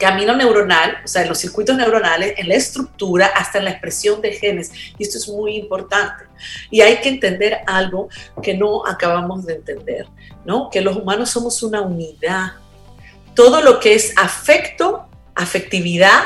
camino 0.00 0.34
neuronal, 0.34 0.96
o 1.04 1.08
sea, 1.08 1.22
en 1.22 1.28
los 1.28 1.38
circuitos 1.38 1.76
neuronales, 1.76 2.34
en 2.38 2.48
la 2.48 2.54
estructura, 2.54 3.26
hasta 3.26 3.58
en 3.58 3.66
la 3.66 3.72
expresión 3.72 4.20
de 4.22 4.32
genes. 4.32 4.72
Y 4.98 5.02
esto 5.02 5.18
es 5.18 5.28
muy 5.28 5.56
importante. 5.56 6.24
Y 6.70 6.80
hay 6.80 7.00
que 7.02 7.10
entender 7.10 7.58
algo 7.66 8.08
que 8.42 8.54
no 8.54 8.86
acabamos 8.86 9.44
de 9.44 9.56
entender, 9.56 10.06
¿no? 10.46 10.70
Que 10.70 10.80
los 10.80 10.96
humanos 10.96 11.28
somos 11.30 11.62
una 11.62 11.82
unidad. 11.82 12.52
Todo 13.34 13.60
lo 13.60 13.78
que 13.78 13.94
es 13.94 14.14
afecto, 14.16 15.06
afectividad, 15.34 16.22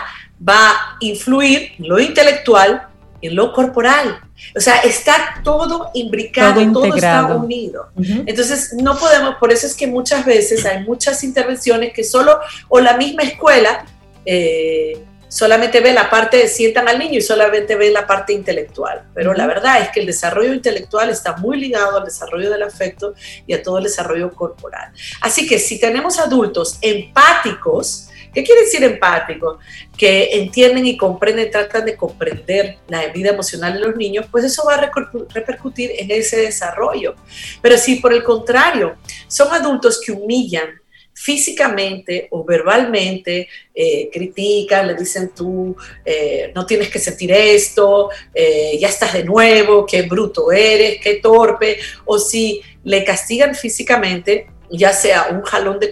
va 0.46 0.70
a 0.70 0.96
influir 1.00 1.72
en 1.78 1.88
lo 1.88 1.98
intelectual, 1.98 2.86
en 3.20 3.34
lo 3.34 3.52
corporal. 3.52 4.20
O 4.56 4.60
sea, 4.60 4.78
está 4.78 5.40
todo 5.42 5.90
imbricado, 5.94 6.72
todo, 6.72 6.94
está 6.94 7.26
unido. 7.36 7.88
Entonces, 7.96 8.74
no 8.74 8.96
podemos, 8.96 9.36
por 9.36 9.52
eso 9.52 9.66
es 9.66 9.74
que 9.74 9.86
muchas 9.86 10.24
veces 10.24 10.64
hay 10.66 10.84
muchas 10.84 11.24
intervenciones 11.24 11.92
que 11.92 12.04
solo, 12.04 12.38
o 12.68 12.80
la 12.80 12.96
misma 12.96 13.22
escuela, 13.22 13.84
eh, 14.26 15.04
solamente 15.34 15.80
ve 15.80 15.92
la 15.92 16.08
parte, 16.08 16.46
sientan 16.46 16.86
al 16.86 16.96
niño 16.96 17.18
y 17.18 17.20
solamente 17.20 17.74
ve 17.74 17.90
la 17.90 18.06
parte 18.06 18.32
intelectual. 18.32 19.02
Pero 19.14 19.34
la 19.34 19.48
verdad 19.48 19.82
es 19.82 19.88
que 19.88 19.98
el 19.98 20.06
desarrollo 20.06 20.54
intelectual 20.54 21.10
está 21.10 21.36
muy 21.38 21.58
ligado 21.58 21.98
al 21.98 22.04
desarrollo 22.04 22.52
del 22.52 22.62
afecto 22.62 23.14
y 23.44 23.52
a 23.52 23.60
todo 23.60 23.78
el 23.78 23.84
desarrollo 23.84 24.30
corporal. 24.30 24.92
Así 25.20 25.44
que 25.44 25.58
si 25.58 25.80
tenemos 25.80 26.20
adultos 26.20 26.78
empáticos, 26.80 28.10
¿Qué 28.32 28.42
quiere 28.42 28.62
decir 28.62 28.82
empático? 28.82 29.60
Que 29.96 30.30
entienden 30.32 30.84
y 30.88 30.96
comprenden, 30.96 31.52
tratan 31.52 31.84
de 31.84 31.96
comprender 31.96 32.78
la 32.88 33.06
vida 33.12 33.30
emocional 33.30 33.74
de 33.74 33.78
los 33.78 33.94
niños, 33.94 34.26
pues 34.28 34.42
eso 34.42 34.64
va 34.66 34.74
a 34.74 34.90
repercutir 35.32 35.92
en 35.96 36.10
ese 36.10 36.38
desarrollo. 36.38 37.14
Pero 37.62 37.78
si 37.78 38.00
por 38.00 38.12
el 38.12 38.24
contrario 38.24 38.96
son 39.28 39.54
adultos 39.54 40.00
que 40.04 40.10
humillan, 40.10 40.80
físicamente 41.14 42.26
o 42.30 42.44
verbalmente 42.44 43.48
eh, 43.72 44.10
critican, 44.12 44.88
le 44.88 44.94
dicen 44.94 45.30
tú 45.34 45.76
eh, 46.04 46.52
no 46.54 46.66
tienes 46.66 46.90
que 46.90 46.98
sentir 46.98 47.32
esto, 47.32 48.10
eh, 48.34 48.76
ya 48.78 48.88
estás 48.88 49.12
de 49.14 49.24
nuevo, 49.24 49.86
qué 49.86 50.02
bruto 50.02 50.50
eres, 50.52 51.00
qué 51.00 51.14
torpe, 51.16 51.78
o 52.04 52.18
si 52.18 52.60
le 52.82 53.04
castigan 53.04 53.54
físicamente, 53.54 54.48
ya 54.70 54.92
sea 54.92 55.28
un 55.30 55.42
jalón 55.42 55.78
de, 55.78 55.90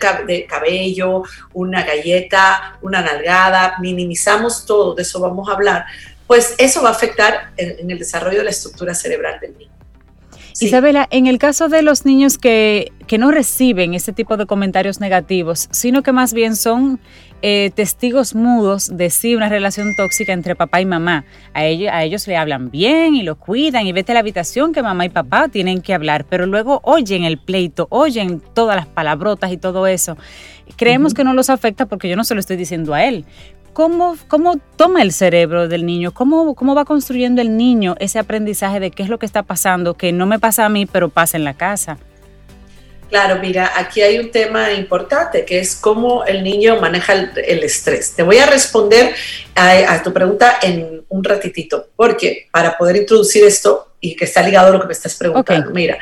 cabello, 0.49 1.23
una 1.53 1.85
galleta, 1.85 2.79
una 2.83 3.01
nalgada, 3.01 3.77
minimizamos 3.81 4.67
todo, 4.67 4.95
de 4.95 5.03
eso 5.03 5.21
vamos 5.21 5.49
a 5.49 5.53
hablar, 5.53 5.85
pues 6.27 6.55
eso 6.59 6.83
va 6.83 6.89
a 6.89 6.93
afectar 6.93 7.53
en, 7.57 7.91
el 7.91 7.99
desarrollo 7.99 8.39
de 8.39 8.45
la 8.45 8.51
estructura 8.51 8.95
cerebral 8.95 9.39
del 9.41 9.57
niño. 9.57 9.72
Isabela, 10.67 11.09
en 11.11 11.27
el 11.27 11.39
caso 11.39 11.69
de 11.69 11.83
los 11.83 12.05
niños 12.05 12.39
que, 12.39 12.93
que, 13.07 13.19
no 13.19 13.31
reciben 13.31 13.95
ese 13.95 14.13
tipo 14.13 14.37
de 14.37 14.47
comentarios 14.47 15.01
negativos, 15.01 15.69
sino 15.71 16.03
que 16.03 16.13
más 16.13 16.33
bien 16.33 16.57
son 16.57 17.01
eh, 17.45 17.73
testigos 17.75 18.37
mudos 18.37 18.97
de 18.97 19.11
sí 19.11 19.35
una 19.35 19.49
relación 19.49 19.97
tóxica 19.97 20.33
entre 20.33 20.55
papá 20.55 20.81
y 20.81 20.87
mamá. 20.87 21.25
A 21.55 21.65
ellos, 21.65 21.91
a 21.93 22.05
ellos 22.05 22.27
le 22.29 22.37
hablan 22.37 22.71
bien 22.71 23.17
y 23.17 23.23
lo 23.23 23.37
cuidan 23.37 23.87
y 23.87 23.93
vete 23.93 24.13
a 24.13 24.15
la 24.15 24.21
habitación 24.21 24.73
que 24.73 24.83
mamá 24.83 25.05
y 25.05 25.09
papá 25.09 25.49
tienen 25.49 25.83
que 25.83 25.93
hablar, 25.93 26.25
pero 26.29 26.47
luego 26.47 26.81
oyen 26.85 27.25
el 27.25 27.39
pleito, 27.39 27.89
oyen 27.91 28.41
todas 28.55 28.77
las 28.77 28.87
palabrotas 28.87 29.51
y 29.53 29.57
todo 29.57 29.89
eso. 29.89 30.17
Creemos 30.77 31.15
que 31.15 31.25
no 31.25 31.35
los 31.35 31.51
afecta 31.51 31.87
porque 31.87 32.09
yo 32.09 32.17
no 32.17 32.25
se 32.25 32.35
lo 32.35 32.41
estoy 32.41 32.57
diciendo 32.57 32.95
a 32.95 33.05
él. 33.05 33.25
¿Cómo, 33.73 34.17
¿Cómo, 34.29 34.61
toma 34.77 35.03
el 35.03 35.13
cerebro 35.13 35.67
del 35.67 35.87
niño? 35.87 36.13
¿Cómo, 36.13 36.55
¿Cómo 36.55 36.75
va 36.75 36.85
construyendo 36.85 37.41
el 37.41 37.57
niño 37.57 37.95
ese 37.99 38.19
aprendizaje 38.19 38.81
de 38.81 38.91
qué 38.91 39.03
es 39.03 39.09
lo 39.09 39.19
que 39.19 39.27
está 39.27 39.43
pasando, 39.43 39.95
que 39.95 40.13
no 40.13 40.27
me 40.27 40.39
pasa 40.39 40.67
a 40.67 40.69
mí, 40.69 40.87
pero 40.87 41.09
pasa 41.09 41.37
en 41.37 41.45
la 41.45 41.55
casa? 41.55 41.99
Claro, 43.13 43.39
mira, 43.43 43.73
aquí 43.77 44.01
hay 44.01 44.19
un 44.19 44.31
tema 44.31 44.73
importante 44.73 45.45
que 45.45 45.59
es 45.59 45.77
cómo 45.77 46.25
el 46.25 46.43
niño 46.43 46.81
maneja 46.81 47.13
el, 47.13 47.63
estrés. 47.63 48.15
Te 48.15 48.23
voy 48.23 48.39
a 48.39 48.47
responder 48.47 49.15
a, 49.55 50.03
tu 50.03 50.15
pregunta 50.15 50.59
en 50.63 51.05
un 51.11 51.23
ratitito, 51.23 51.89
porque 51.95 52.49
para 52.51 52.79
poder 52.79 52.97
introducir 52.97 53.45
esto 53.45 53.93
y 54.01 54.17
que 54.17 54.25
está 54.25 54.43
ligado 54.43 54.69
a 54.69 54.71
lo 54.71 54.81
que 54.81 54.87
me 54.87 54.95
estás 54.95 55.15
preguntando, 55.15 55.71
mira, 55.73 55.99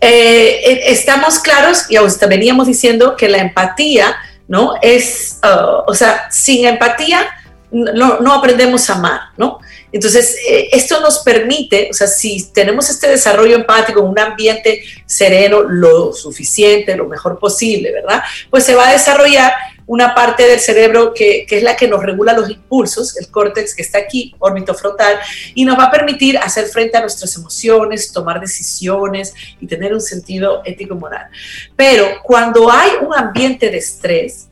eh, 0.00 0.60
eh, 0.64 0.82
estamos 0.86 1.40
claros 1.40 1.86
y 1.88 1.96
veníamos 2.28 2.68
diciendo 2.68 3.16
que 3.16 3.28
la 3.28 3.38
empatía, 3.38 4.14
¿no? 4.48 4.74
Es, 4.82 5.40
uh, 5.44 5.82
o 5.86 5.94
sea, 5.94 6.30
sin 6.30 6.66
empatía 6.66 7.26
no, 7.70 8.20
no 8.20 8.34
aprendemos 8.34 8.88
a 8.90 8.94
amar, 8.94 9.20
¿no? 9.36 9.58
Entonces, 9.92 10.36
eh, 10.48 10.68
esto 10.72 11.00
nos 11.00 11.18
permite, 11.20 11.88
o 11.90 11.94
sea, 11.94 12.06
si 12.06 12.50
tenemos 12.52 12.88
este 12.88 13.08
desarrollo 13.08 13.56
empático 13.56 14.00
en 14.00 14.06
un 14.06 14.18
ambiente 14.18 14.82
sereno, 15.06 15.62
lo 15.62 16.12
suficiente, 16.12 16.96
lo 16.96 17.06
mejor 17.06 17.38
posible, 17.38 17.92
¿verdad? 17.92 18.22
Pues 18.50 18.64
se 18.64 18.74
va 18.74 18.88
a 18.88 18.92
desarrollar 18.92 19.52
una 19.86 20.14
parte 20.14 20.46
del 20.46 20.60
cerebro 20.60 21.12
que, 21.14 21.46
es 21.48 21.62
la 21.62 21.76
que 21.76 21.88
nos 21.88 22.02
regula 22.02 22.32
los 22.32 22.50
impulsos, 22.50 23.16
el 23.18 23.28
córtex 23.28 23.74
que 23.74 23.82
está 23.82 23.98
aquí, 23.98 24.34
frontal, 24.78 25.18
y 25.54 25.64
nos 25.64 25.78
va 25.78 25.84
a 25.84 25.90
permitir 25.90 26.38
hacer 26.38 26.66
frente 26.66 26.96
a 26.96 27.00
nuestras 27.00 27.36
emociones, 27.36 28.12
tomar 28.12 28.40
decisiones 28.40 29.34
y 29.60 29.66
tener 29.66 29.92
un 29.92 30.00
sentido 30.00 30.62
ético-moral. 30.64 31.28
Pero 31.76 32.06
cuando 32.22 32.70
hay 32.70 32.90
un 33.00 33.14
ambiente 33.14 33.70
de 33.70 33.78
estrés, 33.78 34.48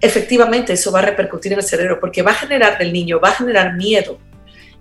efectivamente 0.00 0.72
eso 0.74 0.92
va 0.92 0.98
a 0.98 1.02
repercutir 1.02 1.52
en 1.52 1.58
el 1.58 1.64
cerebro 1.64 1.98
porque 1.98 2.22
va 2.22 2.32
a 2.32 2.34
generar 2.34 2.78
del 2.78 2.92
niño, 2.92 3.20
va 3.20 3.30
a 3.30 3.34
generar 3.34 3.74
miedo, 3.74 4.18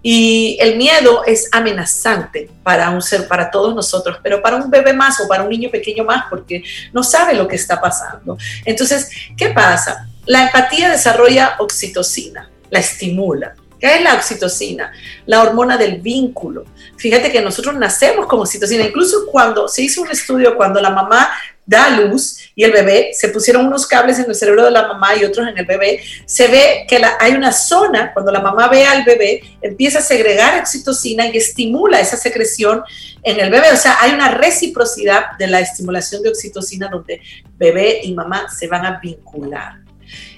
y 0.06 0.58
el 0.60 0.76
miedo 0.76 1.24
es 1.26 1.48
amenazante 1.54 2.50
para 2.62 2.90
un 2.90 3.02
ser, 3.02 3.26
para 3.30 3.50
todos 3.50 3.74
nosotros, 3.74 4.18
pero 4.22 4.42
para 4.42 4.58
un 4.58 4.70
bebé 4.70 4.92
más 4.92 5.22
o 5.22 5.28
para 5.30 5.44
un 5.44 5.50
niño 5.50 5.72
pequeño 5.72 6.04
más, 6.04 6.26
porque 6.30 6.62
no 6.92 7.04
sabe 7.04 7.34
lo 7.34 7.48
que 7.48 7.56
está 7.56 7.80
pasando. 7.80 8.38
Entonces, 8.66 9.10
¿qué 9.38 9.50
pasa? 9.50 10.10
La 10.26 10.44
empatía 10.44 10.90
desarrolla 10.90 11.56
oxitocina, 11.60 12.50
la 12.70 12.80
estimula. 12.80 13.56
¿Qué 13.80 13.96
es 13.96 14.02
la 14.02 14.16
oxitocina? 14.16 14.92
La 15.26 15.42
hormona 15.42 15.78
del 15.78 16.02
vínculo. 16.02 16.66
Fíjate 16.98 17.32
que 17.32 17.42
nosotros 17.42 17.76
nacemos 17.76 18.28
con 18.28 18.40
oxitocina. 18.40 18.84
Incluso 18.84 19.26
cuando 19.32 19.68
se 19.68 19.84
hizo 19.84 20.02
un 20.02 20.10
estudio, 20.10 20.56
cuando 20.56 20.82
la 20.82 20.90
mamá 20.90 21.30
da 21.66 21.90
luz 21.90 22.40
y 22.56 22.64
el 22.64 22.72
bebé, 22.72 23.12
se 23.14 23.30
pusieron 23.30 23.66
unos 23.66 23.88
cables 23.88 24.20
en 24.20 24.26
el 24.30 24.36
cerebro 24.36 24.66
de 24.66 24.72
la 24.72 24.88
mamá 24.88 25.16
y 25.16 25.24
otros 25.24 25.48
en 25.48 25.58
el 25.58 25.66
bebé, 25.66 26.02
se 26.26 26.48
ve 26.48 26.86
que 26.88 27.02
hay 27.20 27.34
una 27.34 27.52
zona, 27.52 28.12
cuando 28.14 28.32
la 28.32 28.42
mamá 28.42 28.68
ve 28.68 28.86
al 28.86 29.04
bebé, 29.04 29.42
empieza 29.62 30.00
a 30.00 30.02
segregar 30.02 30.60
oxitocina 30.60 31.28
y 31.28 31.38
estimula 31.38 32.00
esa 32.00 32.18
secreción 32.18 32.84
en 33.24 33.40
el 33.40 33.50
bebé. 33.50 33.72
O 33.72 33.78
sea, 33.78 33.98
hay 34.02 34.12
una 34.12 34.32
reciprocidad 34.32 35.38
de 35.40 35.48
la 35.48 35.60
estimulación 35.62 36.22
de 36.22 36.30
oxitocina 36.30 36.90
donde 36.90 37.22
bebé 37.58 38.02
y 38.04 38.14
mamá 38.14 38.48
se 38.50 38.68
van 38.68 38.86
a 38.86 39.00
vincular. 39.00 39.84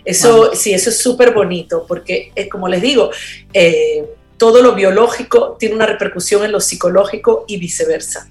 Eso, 0.05 0.53
sí, 0.53 0.73
eso 0.73 0.91
es 0.91 0.99
súper 0.99 1.33
bonito 1.33 1.85
porque, 1.87 2.31
eh, 2.35 2.47
como 2.47 2.67
les 2.67 2.81
digo, 2.81 3.09
eh, 3.51 4.05
todo 4.37 4.61
lo 4.61 4.75
biológico 4.75 5.55
tiene 5.59 5.75
una 5.75 5.85
repercusión 5.85 6.43
en 6.43 6.51
lo 6.51 6.59
psicológico 6.59 7.45
y 7.47 7.57
viceversa. 7.57 8.27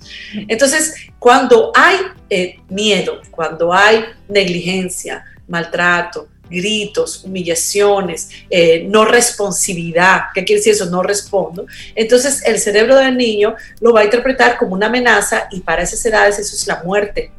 Entonces, 0.48 0.94
cuando 1.18 1.72
hay 1.74 1.96
eh, 2.30 2.60
miedo, 2.68 3.20
cuando 3.30 3.72
hay 3.72 4.04
negligencia, 4.28 5.24
maltrato, 5.48 6.28
gritos, 6.48 7.24
humillaciones, 7.24 8.28
eh, 8.50 8.84
no 8.88 9.04
responsividad, 9.04 10.24
¿qué 10.34 10.44
quiere 10.44 10.60
decir 10.60 10.74
eso? 10.74 10.86
No 10.86 11.02
respondo. 11.02 11.66
Entonces 11.94 12.42
el 12.44 12.58
cerebro 12.58 12.96
del 12.96 13.16
niño 13.16 13.54
lo 13.80 13.92
va 13.92 14.00
a 14.00 14.04
interpretar 14.04 14.56
como 14.58 14.74
una 14.74 14.86
amenaza 14.86 15.48
y 15.50 15.60
para 15.60 15.82
esas 15.82 16.04
edades 16.04 16.38
eso 16.38 16.54
es 16.54 16.66
la 16.66 16.82
muerte. 16.82 17.30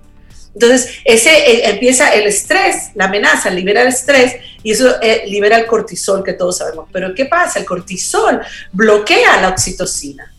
Entonces, 0.56 1.00
ese 1.04 1.70
empieza 1.70 2.14
el 2.14 2.26
estrés, 2.28 2.92
la 2.96 3.06
amenaza, 3.06 3.52
libera 3.52 3.82
el 3.82 3.90
estrés 3.90 4.38
y 4.64 4.72
eso 4.72 5.02
eh, 5.02 5.24
libera 5.28 5.58
el 5.58 5.68
cortisol 5.68 6.24
que 6.24 6.34
todos 6.34 6.58
sabemos. 6.58 6.88
Pero 6.92 7.14
¿qué 7.14 7.26
pasa? 7.26 7.60
El 7.60 7.66
cortisol 7.66 8.42
bloquea 8.72 9.42
la 9.42 9.50
oxitocina. 9.50 10.34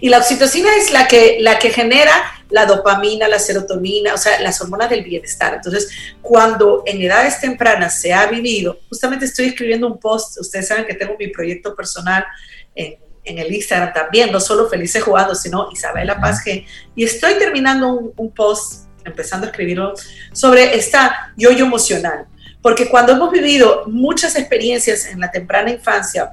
Y 0.00 0.08
la 0.08 0.18
oxitocina 0.18 0.68
es 0.76 0.92
la 0.92 1.06
que, 1.06 1.38
la 1.40 1.60
que 1.60 1.70
genera 1.70 2.12
la 2.50 2.66
dopamina, 2.66 3.28
la 3.28 3.38
serotonina, 3.38 4.14
o 4.14 4.18
sea, 4.18 4.40
las 4.40 4.60
hormonas 4.60 4.90
del 4.90 5.04
bienestar. 5.04 5.54
Entonces, 5.54 5.88
cuando 6.20 6.82
en 6.84 7.00
edades 7.00 7.40
tempranas 7.40 8.00
se 8.00 8.12
ha 8.12 8.26
vivido, 8.26 8.80
justamente 8.88 9.26
estoy 9.26 9.46
escribiendo 9.46 9.86
un 9.86 9.98
post, 9.98 10.40
ustedes 10.40 10.66
saben 10.66 10.84
que 10.84 10.94
tengo 10.94 11.14
mi 11.18 11.28
proyecto 11.28 11.74
personal 11.74 12.26
en 12.74 12.96
en 13.24 13.38
el 13.38 13.52
Instagram 13.52 13.92
también, 13.92 14.32
no 14.32 14.40
solo 14.40 14.68
Felices 14.68 15.02
Jugando, 15.02 15.34
sino 15.34 15.70
Isabela 15.72 16.20
Paz 16.20 16.44
G. 16.44 16.66
Y 16.94 17.04
estoy 17.04 17.34
terminando 17.34 17.88
un, 17.88 18.12
un 18.16 18.34
post, 18.34 18.86
empezando 19.04 19.46
a 19.46 19.50
escribirlo, 19.50 19.94
sobre 20.32 20.76
esta 20.76 21.32
yo-yo 21.36 21.66
emocional. 21.66 22.26
Porque 22.60 22.88
cuando 22.88 23.12
hemos 23.12 23.32
vivido 23.32 23.84
muchas 23.86 24.36
experiencias 24.36 25.06
en 25.06 25.20
la 25.20 25.30
temprana 25.30 25.70
infancia 25.70 26.32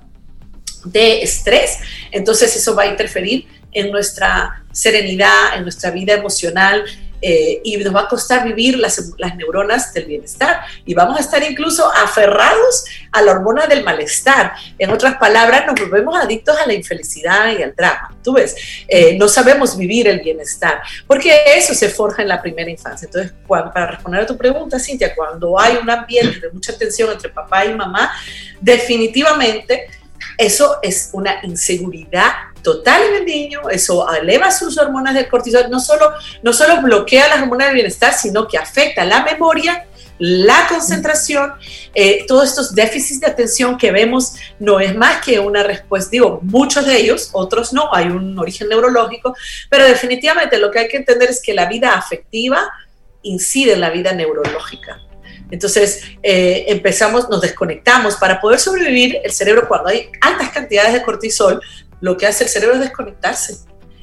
de 0.86 1.22
estrés, 1.22 1.80
entonces 2.12 2.56
eso 2.56 2.76
va 2.76 2.84
a 2.84 2.88
interferir 2.88 3.48
en 3.72 3.92
nuestra 3.92 4.64
serenidad, 4.72 5.56
en 5.56 5.64
nuestra 5.64 5.92
vida 5.92 6.14
emocional, 6.14 6.86
eh, 7.22 7.62
y 7.64 7.78
nos 7.78 7.96
va 7.96 8.02
a 8.02 8.08
costar 8.08 8.44
vivir 8.46 8.78
las, 8.78 9.14
las, 9.18 9.36
neuronas 9.36 9.94
del 9.94 10.06
bienestar 10.06 10.62
y 10.86 10.94
vamos 10.94 11.18
a 11.18 11.22
estar 11.22 11.44
incluso 11.44 11.90
aferrados 11.92 12.86
a 13.12 13.22
la 13.22 13.32
hormona 13.32 13.68
del 13.68 13.84
malestar. 13.84 14.54
En 14.78 14.90
otras 14.92 15.16
palabras, 15.18 15.66
nos 15.68 15.80
volvemos 15.80 16.18
adictos 16.18 16.58
a 16.58 16.66
la 16.66 16.74
infelicidad 16.74 17.58
y 17.58 17.64
al 17.64 17.76
drama. 17.76 18.16
Tú 18.24 18.34
ves, 18.34 18.56
eh, 18.88 19.18
no 19.18 19.28
sabemos 19.28 19.78
vivir 19.78 20.08
el 20.08 20.22
bienestar 20.22 20.82
porque 21.08 21.34
eso 21.56 21.74
se 21.74 21.90
forja 21.90 22.22
en 22.22 22.30
la 22.30 22.42
primera 22.42 22.70
infancia. 22.70 23.06
Entonces, 23.06 23.34
para 23.48 23.88
responder 23.88 24.22
a 24.22 24.26
tu 24.26 24.38
pregunta, 24.38 24.80
Cintia, 24.80 25.14
cuando 25.16 25.60
hay 25.60 25.78
un 25.78 25.90
ambiente 25.90 26.40
de 26.40 26.52
mucha 26.52 26.78
tensión 26.78 27.12
entre 27.12 27.30
papá 27.30 27.66
y 27.66 27.74
mamá, 27.74 28.12
definitivamente 28.62 29.88
eso 30.38 30.78
es 30.82 31.10
una 31.14 31.40
inseguridad 31.44 32.32
total 32.62 33.02
en 33.04 33.16
el 33.16 33.26
niño, 33.26 33.70
eso 33.70 34.08
eleva 34.14 34.52
sus 34.52 34.78
hormonas 34.78 35.14
del 35.14 35.28
cortisol, 35.28 35.70
no 35.70 35.80
solo, 35.80 36.12
no 36.42 36.54
solo 36.54 36.82
bloquea 36.82 37.28
las 37.28 37.42
hormonas 37.42 37.68
del 37.68 37.76
bienestar, 37.76 38.14
sino 38.14 38.48
que 38.48 38.58
afecta 38.58 39.06
la 39.06 39.24
memoria, 39.24 39.86
la 40.20 40.68
concentración, 40.68 41.54
eh, 41.96 42.26
todos 42.28 42.50
estos 42.50 42.76
déficits 42.76 43.22
de 43.22 43.28
atención 43.28 43.78
que 43.78 43.92
vemos 43.92 44.34
no 44.60 44.80
es 44.80 44.96
más 44.96 45.24
que 45.24 45.40
una 45.40 45.64
respuesta, 45.64 46.10
digo, 46.12 46.40
muchos 46.44 46.86
de 46.86 46.98
ellos, 46.98 47.30
otros 47.32 47.72
no, 47.72 47.94
hay 47.94 48.08
un 48.08 48.38
origen 48.38 48.68
neurológico, 48.68 49.34
pero 49.70 49.86
definitivamente 49.86 50.58
lo 50.58 50.72
que 50.72 50.80
hay 50.80 50.88
que 50.90 50.98
entender 50.98 51.30
es 51.30 51.42
que 51.42 51.54
la 51.54 51.68
vida 51.68 51.94
afectiva 51.94 52.70
incide 53.24 53.74
en 53.74 53.82
la 53.82 53.90
vida 53.90 54.12
neurológica. 54.12 55.00
Entonces 55.52 56.04
eh, 56.22 56.66
empezamos, 56.68 57.30
nos 57.30 57.42
desconectamos. 57.42 58.16
Para 58.18 58.40
poder 58.40 58.60
sobrevivir, 58.60 59.18
el 59.24 59.32
cerebro 59.32 59.68
cuando 59.68 59.90
hay 59.90 60.10
altas 60.22 60.50
cantidades 60.50 60.94
de 60.94 61.02
cortisol, 61.02 61.62
lo 62.02 62.18
que 62.18 62.28
hace 62.28 62.46
el 62.46 62.50
cerebro 62.50 62.76
es 62.76 62.82
desconectarse. 62.82 63.58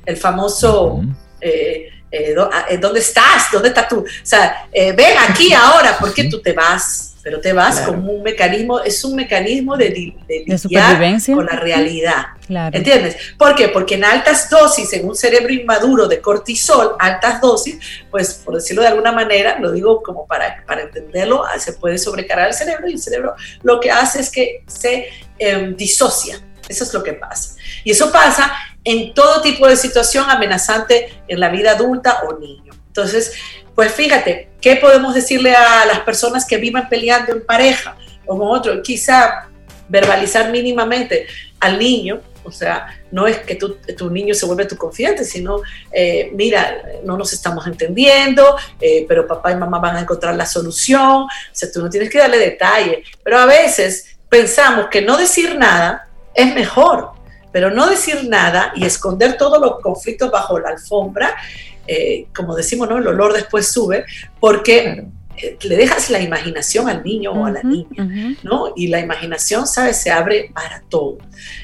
El 0.04 0.16
famoso, 0.16 1.00
eh, 1.40 1.88
eh, 2.11 2.35
¿dónde 2.80 3.00
estás? 3.00 3.48
¿Dónde 3.52 3.68
estás 3.68 3.88
tú? 3.88 3.98
O 4.00 4.06
sea, 4.22 4.68
ven 4.72 5.16
aquí 5.28 5.52
ahora, 5.56 5.98
¿por 5.98 6.14
qué 6.14 6.24
tú 6.24 6.40
te 6.40 6.52
vas? 6.52 7.14
Pero 7.22 7.40
te 7.40 7.52
vas 7.52 7.80
como 7.80 8.12
un 8.12 8.22
mecanismo, 8.22 8.78
es 8.78 9.02
un 9.02 9.16
mecanismo 9.16 9.76
de, 9.76 10.14
de, 10.28 10.44
de 10.46 11.35
con 11.35 11.44
la 11.44 11.56
realidad. 11.56 12.26
¿Entiendes? 12.48 13.16
¿Por 13.37 13.56
qué? 13.56 13.68
Porque 13.68 13.96
en 13.96 14.04
altas 14.04 14.48
dosis, 14.48 14.92
en 14.92 15.09
un 15.09 15.16
cerebro 15.16 15.52
inmaduro 15.52 16.06
de 16.06 16.20
cortisol, 16.20 16.94
altas 17.00 17.40
dosis, 17.40 17.78
pues 18.12 18.35
por 18.35 18.54
decirlo 18.54 18.82
de 18.82 18.88
alguna 18.88 19.11
manera, 19.11 19.59
lo 19.59 19.72
digo 19.72 20.02
como 20.02 20.24
para, 20.26 20.62
para 20.64 20.82
entenderlo, 20.82 21.42
se 21.59 21.72
puede 21.72 21.98
sobrecargar 21.98 22.46
el 22.46 22.54
cerebro 22.54 22.88
y 22.88 22.92
el 22.92 23.00
cerebro 23.00 23.35
lo 23.64 23.80
que 23.80 23.90
hace 23.90 24.20
es 24.20 24.30
que 24.30 24.62
se 24.68 25.09
em, 25.38 25.74
disocia. 25.74 26.40
Eso 26.68 26.85
es 26.85 26.92
lo 26.92 27.02
que 27.02 27.12
pasa. 27.12 27.57
Y 27.85 27.92
eso 27.92 28.11
pasa 28.11 28.52
en 28.85 29.14
todo 29.14 29.42
tipo 29.42 29.66
de 29.66 29.76
situación 29.76 30.29
amenazante 30.29 31.22
en 31.29 31.40
la 31.40 31.48
vida 31.48 31.72
adulta 31.72 32.22
o 32.29 32.38
niño. 32.38 32.72
Entonces, 32.87 33.33
pues 33.74 33.92
fíjate, 33.92 34.48
¿qué 34.61 34.76
podemos 34.76 35.14
decirle 35.14 35.55
a 35.55 35.85
las 35.85 36.00
personas 36.00 36.46
que 36.46 36.57
vivan 36.57 36.88
peleando 36.88 37.33
en 37.33 37.44
pareja 37.44 37.96
o 38.24 38.38
con 38.38 38.48
otro? 38.48 38.83
Quizá 38.83 39.48
verbalizar 39.88 40.50
mínimamente 40.50 41.26
al 41.61 41.79
niño, 41.79 42.20
o 42.42 42.52
sea, 42.52 42.87
no 43.11 43.26
es 43.26 43.38
que 43.38 43.57
tu, 43.57 44.11
niño 44.11 44.33
se 44.35 44.46
vuelve 44.46 44.66
tu 44.66 44.76
confiante, 44.76 45.24
sino, 45.24 45.61
eh, 45.92 46.31
mira, 46.33 46.83
no 47.05 47.16
nos 47.16 47.33
estamos 47.33 47.66
entendiendo, 47.66 48.57
eh, 48.81 49.05
pero 49.09 49.26
papá 49.26 49.52
y 49.52 49.57
mamá 49.57 49.79
van 49.79 49.96
a 49.96 50.00
encontrar 50.00 50.37
la 50.37 50.46
solución, 50.46 51.22
o 51.22 51.29
sea, 51.52 51.70
tú 51.72 51.83
no 51.83 51.90
tienes 51.90 52.09
que 52.09 52.18
darle 52.18 52.38
detalle, 52.38 53.02
pero 53.24 53.38
a 53.38 53.46
veces 53.46 54.16
pensamos 54.29 54.87
que 54.90 55.02
no 55.02 55.16
decir 55.16 55.57
nada 55.57 56.06
es 56.37 56.55
mejor, 56.55 57.12
pero 57.53 57.70
no 57.70 57.88
decir 57.88 58.29
nada 58.29 58.72
y 58.77 58.85
esconder 58.85 59.37
todos 59.37 59.61
los 59.61 59.81
conflictos 59.81 60.31
bajo 60.31 60.59
la 60.59 60.70
alfombra 60.70 61.35
eh, 61.87 62.27
como 62.35 62.55
decimos, 62.55 62.88
¿no? 62.88 62.99
El 62.99 63.07
olor 63.07 63.33
después 63.33 63.68
sube, 63.68 64.05
porque 64.40 65.07
eh, 65.37 65.59
le 65.62 65.77
dejas 65.77 66.11
la 66.11 66.20
imaginación 66.20 66.88
al 66.88 67.05
niño 67.05 67.33
o 67.33 67.46
a 67.46 67.51
la 67.51 67.62
niña, 67.62 68.37
¿no? 68.42 68.72
Y 68.75 68.88
la 68.88 69.01
imaginación, 69.01 69.66
¿sabes? 69.66 69.96
Se 69.99 70.11
abre 70.11 70.51
para 70.53 70.83
todo. 70.88 71.18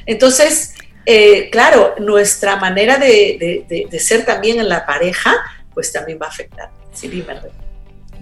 Entonces, 0.06 0.74
eh, 1.06 1.50
claro, 1.50 1.94
nuestra 1.98 2.56
manera 2.56 2.98
de, 2.98 3.88
ser 3.98 4.24
también 4.24 4.61
en 4.61 4.68
la 4.68 4.87
pareja, 4.87 5.35
pues 5.74 5.92
también 5.92 6.18
va 6.20 6.26
a 6.26 6.30
afectar. 6.30 6.70
Sí, 6.92 7.08
dime. 7.08 7.35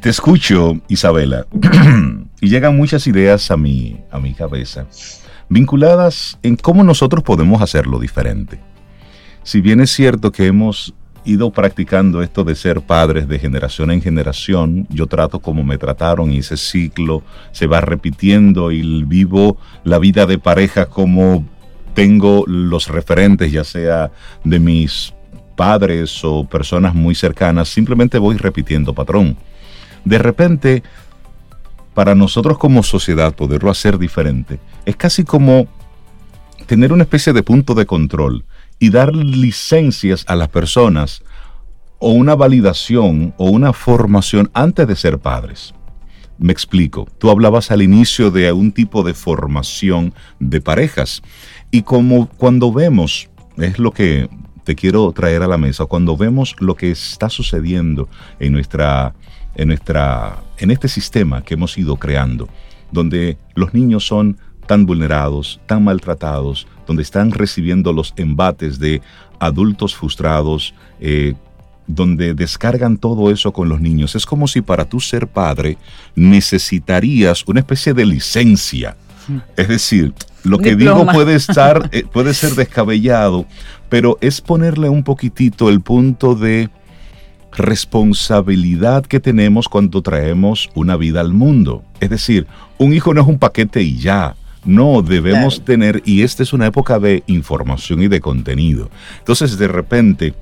Te 0.00 0.08
escucho, 0.08 0.80
Isabela, 0.88 1.46
y 2.40 2.48
llegan 2.48 2.74
muchas 2.74 3.06
ideas 3.06 3.50
a 3.50 3.56
mi, 3.58 4.00
a 4.10 4.18
mi 4.18 4.32
cabeza, 4.32 4.86
vinculadas 5.50 6.38
en 6.42 6.56
cómo 6.56 6.82
nosotros 6.82 7.22
podemos 7.22 7.60
hacerlo 7.60 7.98
diferente. 7.98 8.58
Si 9.42 9.60
bien 9.60 9.80
es 9.80 9.90
cierto 9.90 10.32
que 10.32 10.46
hemos 10.46 10.94
ido 11.24 11.50
practicando 11.50 12.22
esto 12.22 12.44
de 12.44 12.54
ser 12.54 12.80
padres 12.80 13.28
de 13.28 13.38
generación 13.38 13.90
en 13.90 14.02
generación. 14.02 14.86
Yo 14.90 15.06
trato 15.06 15.40
como 15.40 15.62
me 15.62 15.78
trataron 15.78 16.32
y 16.32 16.38
ese 16.38 16.56
ciclo 16.56 17.22
se 17.52 17.66
va 17.66 17.80
repitiendo 17.80 18.72
y 18.72 19.04
vivo 19.04 19.58
la 19.84 19.98
vida 19.98 20.26
de 20.26 20.38
pareja 20.38 20.86
como 20.86 21.44
tengo 21.94 22.44
los 22.46 22.88
referentes, 22.88 23.52
ya 23.52 23.64
sea 23.64 24.10
de 24.44 24.58
mis 24.58 25.12
padres 25.56 26.24
o 26.24 26.44
personas 26.48 26.94
muy 26.94 27.14
cercanas, 27.14 27.68
simplemente 27.68 28.18
voy 28.18 28.36
repitiendo 28.36 28.94
patrón. 28.94 29.36
De 30.04 30.18
repente, 30.18 30.82
para 32.00 32.14
nosotros 32.14 32.56
como 32.56 32.82
sociedad 32.82 33.34
poderlo 33.34 33.70
hacer 33.70 33.98
diferente, 33.98 34.58
es 34.86 34.96
casi 34.96 35.22
como 35.22 35.68
tener 36.64 36.94
una 36.94 37.02
especie 37.02 37.34
de 37.34 37.42
punto 37.42 37.74
de 37.74 37.84
control 37.84 38.46
y 38.78 38.88
dar 38.88 39.14
licencias 39.14 40.24
a 40.26 40.34
las 40.34 40.48
personas 40.48 41.22
o 41.98 42.12
una 42.12 42.34
validación 42.34 43.34
o 43.36 43.50
una 43.50 43.74
formación 43.74 44.50
antes 44.54 44.88
de 44.88 44.96
ser 44.96 45.18
padres. 45.18 45.74
Me 46.38 46.54
explico, 46.54 47.06
tú 47.18 47.28
hablabas 47.28 47.70
al 47.70 47.82
inicio 47.82 48.30
de 48.30 48.50
un 48.50 48.72
tipo 48.72 49.02
de 49.02 49.12
formación 49.12 50.14
de 50.38 50.62
parejas 50.62 51.20
y 51.70 51.82
como 51.82 52.30
cuando 52.30 52.72
vemos, 52.72 53.28
es 53.58 53.78
lo 53.78 53.90
que 53.90 54.30
te 54.64 54.74
quiero 54.74 55.12
traer 55.12 55.42
a 55.42 55.48
la 55.48 55.58
mesa, 55.58 55.84
cuando 55.84 56.16
vemos 56.16 56.56
lo 56.60 56.76
que 56.76 56.92
está 56.92 57.28
sucediendo 57.28 58.08
en 58.38 58.54
nuestra 58.54 59.14
en 59.54 59.68
nuestra 59.68 60.42
en 60.58 60.70
este 60.70 60.88
sistema 60.88 61.42
que 61.42 61.54
hemos 61.54 61.76
ido 61.78 61.96
creando, 61.96 62.48
donde 62.92 63.38
los 63.54 63.74
niños 63.74 64.06
son 64.06 64.36
tan 64.66 64.86
vulnerados, 64.86 65.60
tan 65.66 65.82
maltratados, 65.82 66.66
donde 66.86 67.02
están 67.02 67.32
recibiendo 67.32 67.92
los 67.92 68.12
embates 68.16 68.78
de 68.78 69.02
adultos 69.40 69.96
frustrados, 69.96 70.74
eh, 71.00 71.34
donde 71.86 72.34
descargan 72.34 72.96
todo 72.96 73.30
eso 73.30 73.52
con 73.52 73.68
los 73.68 73.80
niños. 73.80 74.14
Es 74.14 74.26
como 74.26 74.46
si 74.46 74.60
para 74.60 74.84
tú 74.84 75.00
ser 75.00 75.26
padre 75.26 75.76
necesitarías 76.14 77.42
una 77.48 77.60
especie 77.60 77.94
de 77.94 78.06
licencia. 78.06 78.96
Es 79.56 79.68
decir, 79.68 80.14
lo 80.44 80.58
que 80.58 80.76
digo 80.76 81.06
puede 81.06 81.34
estar, 81.34 81.88
eh, 81.92 82.04
puede 82.04 82.34
ser 82.34 82.54
descabellado, 82.54 83.46
pero 83.88 84.18
es 84.20 84.40
ponerle 84.40 84.88
un 84.88 85.02
poquitito 85.02 85.68
el 85.68 85.80
punto 85.80 86.34
de 86.34 86.70
responsabilidad 87.52 89.04
que 89.06 89.20
tenemos 89.20 89.68
cuando 89.68 90.02
traemos 90.02 90.70
una 90.74 90.96
vida 90.96 91.20
al 91.20 91.32
mundo. 91.32 91.84
Es 92.00 92.10
decir, 92.10 92.46
un 92.78 92.92
hijo 92.92 93.14
no 93.14 93.22
es 93.22 93.28
un 93.28 93.38
paquete 93.38 93.82
y 93.82 93.98
ya. 93.98 94.36
No, 94.64 95.00
debemos 95.00 95.64
tener, 95.64 96.02
y 96.04 96.22
esta 96.22 96.42
es 96.42 96.52
una 96.52 96.66
época 96.66 96.98
de 96.98 97.22
información 97.26 98.02
y 98.02 98.08
de 98.08 98.20
contenido. 98.20 98.90
Entonces, 99.18 99.56
de 99.56 99.68
repente, 99.68 100.34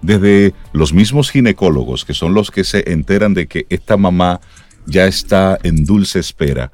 desde 0.00 0.54
los 0.72 0.94
mismos 0.94 1.30
ginecólogos, 1.30 2.04
que 2.04 2.14
son 2.14 2.32
los 2.32 2.50
que 2.50 2.64
se 2.64 2.90
enteran 2.90 3.34
de 3.34 3.46
que 3.46 3.66
esta 3.68 3.98
mamá 3.98 4.40
ya 4.86 5.06
está 5.06 5.58
en 5.62 5.84
dulce 5.84 6.18
espera, 6.18 6.72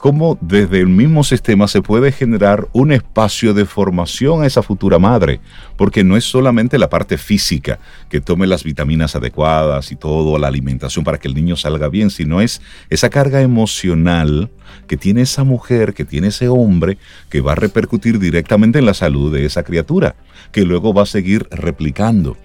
cómo 0.00 0.38
desde 0.40 0.80
el 0.80 0.88
mismo 0.88 1.22
sistema 1.24 1.68
se 1.68 1.82
puede 1.82 2.10
generar 2.10 2.68
un 2.72 2.90
espacio 2.90 3.52
de 3.52 3.66
formación 3.66 4.42
a 4.42 4.46
esa 4.46 4.62
futura 4.62 4.98
madre, 4.98 5.40
porque 5.76 6.02
no 6.02 6.16
es 6.16 6.24
solamente 6.24 6.78
la 6.78 6.88
parte 6.88 7.18
física, 7.18 7.78
que 8.08 8.22
tome 8.22 8.46
las 8.46 8.64
vitaminas 8.64 9.14
adecuadas 9.14 9.92
y 9.92 9.96
todo, 9.96 10.38
la 10.38 10.48
alimentación 10.48 11.04
para 11.04 11.18
que 11.18 11.28
el 11.28 11.34
niño 11.34 11.54
salga 11.54 11.88
bien, 11.88 12.08
sino 12.08 12.40
es 12.40 12.62
esa 12.88 13.10
carga 13.10 13.42
emocional 13.42 14.50
que 14.86 14.96
tiene 14.96 15.20
esa 15.20 15.44
mujer, 15.44 15.92
que 15.92 16.06
tiene 16.06 16.28
ese 16.28 16.48
hombre, 16.48 16.96
que 17.28 17.42
va 17.42 17.52
a 17.52 17.56
repercutir 17.56 18.18
directamente 18.18 18.78
en 18.78 18.86
la 18.86 18.94
salud 18.94 19.32
de 19.32 19.44
esa 19.44 19.64
criatura, 19.64 20.16
que 20.50 20.64
luego 20.64 20.94
va 20.94 21.02
a 21.02 21.06
seguir 21.06 21.46
replicando. 21.50 22.38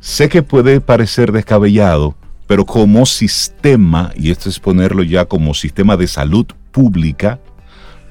Sé 0.00 0.28
que 0.28 0.42
puede 0.42 0.80
parecer 0.80 1.30
descabellado, 1.30 2.16
pero 2.46 2.66
como 2.66 3.06
sistema, 3.06 4.12
y 4.16 4.30
esto 4.30 4.48
es 4.48 4.58
ponerlo 4.58 5.02
ya 5.02 5.24
como 5.24 5.54
sistema 5.54 5.96
de 5.96 6.06
salud 6.06 6.46
pública, 6.70 7.40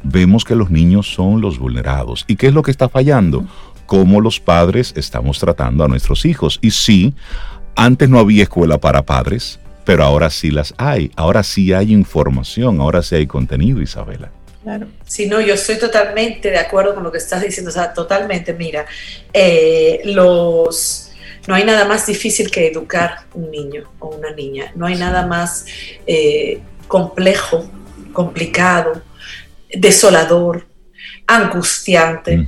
vemos 0.03 0.43
que 0.43 0.55
los 0.55 0.69
niños 0.69 1.13
son 1.13 1.41
los 1.41 1.59
vulnerados. 1.59 2.25
¿Y 2.27 2.35
qué 2.35 2.47
es 2.47 2.53
lo 2.53 2.63
que 2.63 2.71
está 2.71 2.89
fallando? 2.89 3.45
Cómo 3.85 4.21
los 4.21 4.39
padres 4.39 4.93
estamos 4.95 5.39
tratando 5.39 5.83
a 5.83 5.87
nuestros 5.87 6.25
hijos. 6.25 6.59
Y 6.61 6.71
sí, 6.71 7.13
antes 7.75 8.09
no 8.09 8.19
había 8.19 8.43
escuela 8.43 8.79
para 8.79 9.03
padres, 9.03 9.59
pero 9.85 10.03
ahora 10.03 10.29
sí 10.29 10.51
las 10.51 10.73
hay. 10.77 11.11
Ahora 11.15 11.43
sí 11.43 11.73
hay 11.73 11.91
información, 11.91 12.79
ahora 12.79 13.01
sí 13.01 13.15
hay 13.15 13.27
contenido, 13.27 13.81
Isabela. 13.81 14.31
Claro. 14.63 14.87
Si 15.05 15.27
no, 15.27 15.41
yo 15.41 15.55
estoy 15.55 15.79
totalmente 15.79 16.51
de 16.51 16.59
acuerdo 16.59 16.93
con 16.93 17.03
lo 17.03 17.11
que 17.11 17.17
estás 17.17 17.41
diciendo. 17.41 17.71
O 17.71 17.73
sea, 17.73 17.93
totalmente, 17.93 18.53
mira, 18.53 18.85
eh, 19.33 20.01
los 20.05 21.10
no 21.47 21.55
hay 21.55 21.63
nada 21.63 21.85
más 21.85 22.05
difícil 22.05 22.51
que 22.51 22.67
educar 22.67 23.25
un 23.33 23.49
niño 23.49 23.83
o 23.99 24.09
una 24.09 24.31
niña. 24.31 24.71
No 24.75 24.85
hay 24.85 24.95
nada 24.95 25.25
más 25.25 25.65
eh, 26.05 26.59
complejo, 26.87 27.69
complicado, 28.13 29.01
desolador, 29.73 30.67
angustiante. 31.27 32.47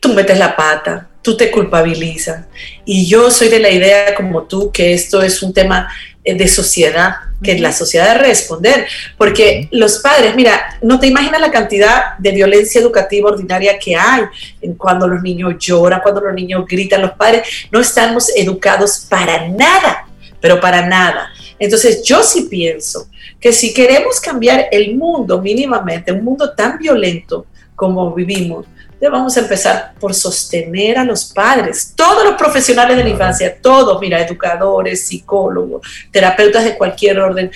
Tú 0.00 0.12
metes 0.14 0.38
la 0.38 0.56
pata, 0.56 1.10
tú 1.22 1.36
te 1.36 1.50
culpabilizas. 1.50 2.46
Y 2.84 3.06
yo 3.06 3.30
soy 3.30 3.48
de 3.48 3.58
la 3.58 3.70
idea, 3.70 4.14
como 4.14 4.44
tú, 4.44 4.70
que 4.70 4.94
esto 4.94 5.22
es 5.22 5.42
un 5.42 5.52
tema 5.52 5.88
de 6.24 6.48
sociedad, 6.48 7.16
que 7.42 7.58
la 7.58 7.72
sociedad 7.72 8.14
debe 8.14 8.28
responder, 8.28 8.86
porque 9.18 9.68
los 9.70 9.98
padres, 9.98 10.34
mira, 10.34 10.78
no 10.80 10.98
te 10.98 11.06
imaginas 11.06 11.40
la 11.40 11.50
cantidad 11.50 12.16
de 12.18 12.32
violencia 12.32 12.80
educativa 12.80 13.30
ordinaria 13.30 13.78
que 13.78 13.94
hay 13.94 14.22
en 14.62 14.74
cuando 14.74 15.06
los 15.06 15.22
niños 15.22 15.54
lloran, 15.58 16.00
cuando 16.02 16.22
los 16.22 16.34
niños 16.34 16.64
gritan, 16.66 17.02
los 17.02 17.12
padres 17.12 17.46
no 17.70 17.80
estamos 17.80 18.30
educados 18.34 19.06
para 19.08 19.46
nada, 19.48 20.06
pero 20.40 20.60
para 20.60 20.86
nada. 20.86 21.28
Entonces 21.58 22.02
yo 22.02 22.22
sí 22.22 22.48
pienso 22.50 23.08
que 23.38 23.52
si 23.52 23.74
queremos 23.74 24.20
cambiar 24.20 24.68
el 24.72 24.96
mundo 24.96 25.40
mínimamente, 25.42 26.12
un 26.12 26.24
mundo 26.24 26.54
tan 26.54 26.78
violento 26.78 27.46
como 27.76 28.14
vivimos, 28.14 28.66
vamos 29.00 29.36
a 29.36 29.40
empezar 29.40 29.94
por 30.00 30.14
sostener 30.14 30.98
a 30.98 31.04
los 31.04 31.26
padres, 31.26 31.92
todos 31.94 32.24
los 32.24 32.34
profesionales 32.34 32.96
de 32.96 33.04
la 33.04 33.10
infancia, 33.10 33.56
todos, 33.60 34.00
mira, 34.00 34.20
educadores, 34.20 35.06
psicólogos, 35.06 35.86
terapeutas 36.10 36.64
de 36.64 36.76
cualquier 36.76 37.18
orden, 37.20 37.50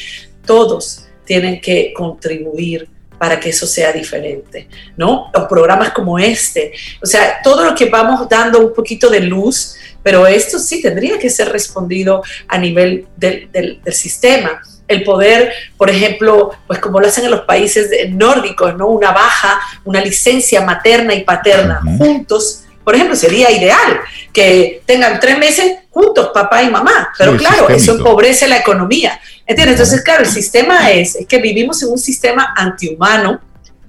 todos 0.45 1.07
tienen 1.25 1.61
que 1.61 1.93
contribuir 1.95 2.89
para 3.19 3.41
que 3.41 3.51
eso 3.51 3.67
sea 3.67 3.93
diferente, 3.93 4.69
¿no? 4.97 5.31
O 5.35 5.49
programas 5.49 5.91
como 5.91 6.19
este, 6.19 6.73
o 7.03 7.07
sea, 7.07 7.39
todo 7.43 7.65
lo 7.65 7.75
que 7.75 7.87
vamos 7.87 8.29
dando 8.29 8.61
un 8.61 8.73
poquito 8.73 9.11
de 9.11 9.21
luz, 9.21 9.75
pero 10.03 10.27
esto 10.27 10.59
sí 10.59 10.81
tendría 10.81 11.19
que 11.19 11.29
ser 11.29 11.49
respondido 11.49 12.23
a 12.47 12.59
nivel 12.59 13.07
del, 13.17 13.51
del 13.51 13.81
sistema 13.93 14.63
el 14.89 15.05
poder, 15.05 15.53
por 15.77 15.91
ejemplo, 15.91 16.51
pues 16.67 16.81
como 16.81 16.99
lo 16.99 17.07
hacen 17.07 17.27
en 17.27 17.31
los 17.31 17.43
países 17.43 17.91
nórdicos, 18.11 18.75
¿no? 18.77 18.89
Una 18.89 19.13
baja, 19.13 19.61
una 19.85 20.01
licencia 20.01 20.63
materna 20.63 21.15
y 21.15 21.25
paterna 21.25 21.81
juntos. 21.99 22.65
Por 22.83 22.95
ejemplo, 22.95 23.15
sería 23.15 23.51
ideal 23.51 24.01
que 24.33 24.83
tengan 24.87 25.21
tres 25.21 25.39
meses 25.39 25.77
juntos, 25.91 26.31
papá 26.33 26.63
y 26.63 26.71
mamá. 26.71 27.11
Pero 27.19 27.37
claro, 27.37 27.69
eso 27.69 27.93
empobrece 27.93 28.49
la 28.49 28.57
economía. 28.57 29.21
¿Entiendes? 29.47 29.75
Entonces, 29.75 30.03
claro, 30.03 30.25
el 30.25 30.31
sistema 30.31 30.91
es, 30.91 31.15
es 31.15 31.27
que 31.27 31.39
vivimos 31.39 31.83
en 31.83 31.91
un 31.91 31.99
sistema 31.99 32.55
antihumano 32.57 33.41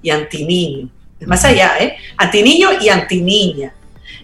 y 0.02 0.10
antiniño. 0.10 0.90
Es 1.18 1.26
más 1.26 1.44
allá, 1.44 1.76
¿eh? 1.80 1.96
Antiniño 2.18 2.72
y 2.80 2.90
antiniña. 2.90 3.72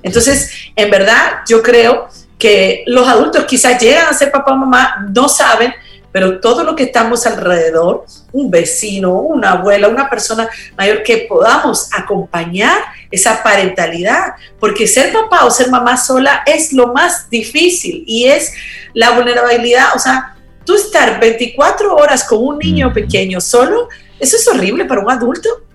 Entonces, 0.03 0.51
en 0.75 0.91
verdad, 0.91 1.41
yo 1.49 1.63
creo 1.63 2.09
que 2.39 2.85
los 2.87 3.09
adultos 3.09 3.45
quizás 3.45 3.81
llegan 3.81 4.07
a 4.07 4.13
ser 4.13 4.31
papá 4.31 4.53
o 4.53 4.57
mamá, 4.57 5.07
no 5.15 5.29
saben, 5.29 5.73
pero 6.17 6.41
todo 6.41 6.65
lo 6.65 6.75
que 6.75 6.85
estamos 6.85 7.27
alrededor, 7.27 8.07
un 8.33 8.51
vecino, 8.51 9.13
una 9.21 9.51
abuela, 9.51 9.87
una 9.87 10.09
persona 10.09 10.49
mayor, 10.75 11.03
que 11.03 11.27
podamos 11.29 11.91
acompañar 11.93 12.79
esa 13.11 13.43
parentalidad, 13.43 14.33
porque 14.59 14.87
ser 14.87 15.13
papá 15.13 15.45
o 15.45 15.51
ser 15.51 15.69
mamá 15.71 15.99
sola 15.99 16.43
es 16.47 16.73
lo 16.73 16.95
más 16.95 17.29
difícil 17.29 18.03
y 18.07 18.29
es 18.29 18.55
la 18.95 19.11
vulnerabilidad, 19.11 19.89
o 19.95 19.99
sea, 19.99 20.35
tú 20.65 20.75
estar 20.75 21.21
24 21.21 21.95
horas 21.95 22.25
con 22.25 22.39
un 22.43 22.59
niño 22.61 22.95
pequeño 22.95 23.39
solo, 23.39 23.91
eso 24.19 24.39
es 24.39 24.49
horrible 24.49 24.87
para 24.87 25.03
un 25.03 25.11
adulto. 25.11 25.66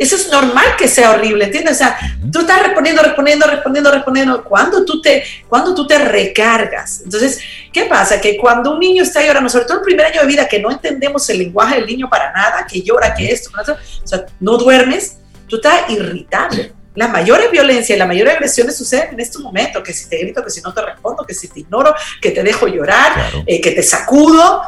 Eso 0.00 0.16
es 0.16 0.30
normal 0.30 0.64
que 0.78 0.88
sea 0.88 1.10
horrible, 1.10 1.44
¿entiendes? 1.44 1.74
O 1.74 1.78
sea, 1.78 1.98
tú 2.32 2.40
estás 2.40 2.62
respondiendo, 2.62 3.02
respondiendo, 3.02 3.46
respondiendo, 3.46 3.92
respondiendo. 3.92 4.44
Cuando 4.44 4.82
tú 4.82 5.02
te, 5.02 5.22
cuando 5.46 5.74
tú 5.74 5.86
te 5.86 5.98
recargas. 5.98 7.02
Entonces, 7.04 7.38
¿qué 7.70 7.82
pasa? 7.82 8.18
Que 8.18 8.38
cuando 8.38 8.72
un 8.72 8.80
niño 8.80 9.02
está 9.02 9.22
llorando, 9.22 9.50
sobre 9.50 9.66
todo 9.66 9.76
el 9.76 9.84
primer 9.84 10.06
año 10.06 10.22
de 10.22 10.26
vida, 10.26 10.48
que 10.48 10.58
no 10.58 10.70
entendemos 10.70 11.28
el 11.28 11.40
lenguaje 11.40 11.76
del 11.76 11.86
niño 11.86 12.08
para 12.08 12.32
nada, 12.32 12.66
que 12.66 12.80
llora, 12.80 13.14
que 13.14 13.30
esto, 13.30 13.50
o 13.54 14.06
sea, 14.06 14.24
no 14.40 14.56
duermes, 14.56 15.18
tú 15.46 15.56
estás 15.56 15.90
irritable. 15.90 16.72
Las 16.94 17.10
mayores 17.10 17.50
violencias 17.50 17.94
y 17.94 17.98
las 17.98 18.08
mayores 18.08 18.36
agresiones 18.36 18.78
suceden 18.78 19.10
en 19.12 19.20
estos 19.20 19.42
momentos, 19.42 19.82
que 19.82 19.92
si 19.92 20.08
te 20.08 20.16
grito, 20.16 20.42
que 20.42 20.48
si 20.48 20.62
no 20.62 20.72
te 20.72 20.80
respondo, 20.80 21.26
que 21.26 21.34
si 21.34 21.46
te 21.48 21.60
ignoro, 21.60 21.94
que 22.22 22.30
te 22.30 22.42
dejo 22.42 22.66
llorar, 22.68 23.12
eh, 23.44 23.60
que 23.60 23.72
te 23.72 23.82
sacudo. 23.82 24.62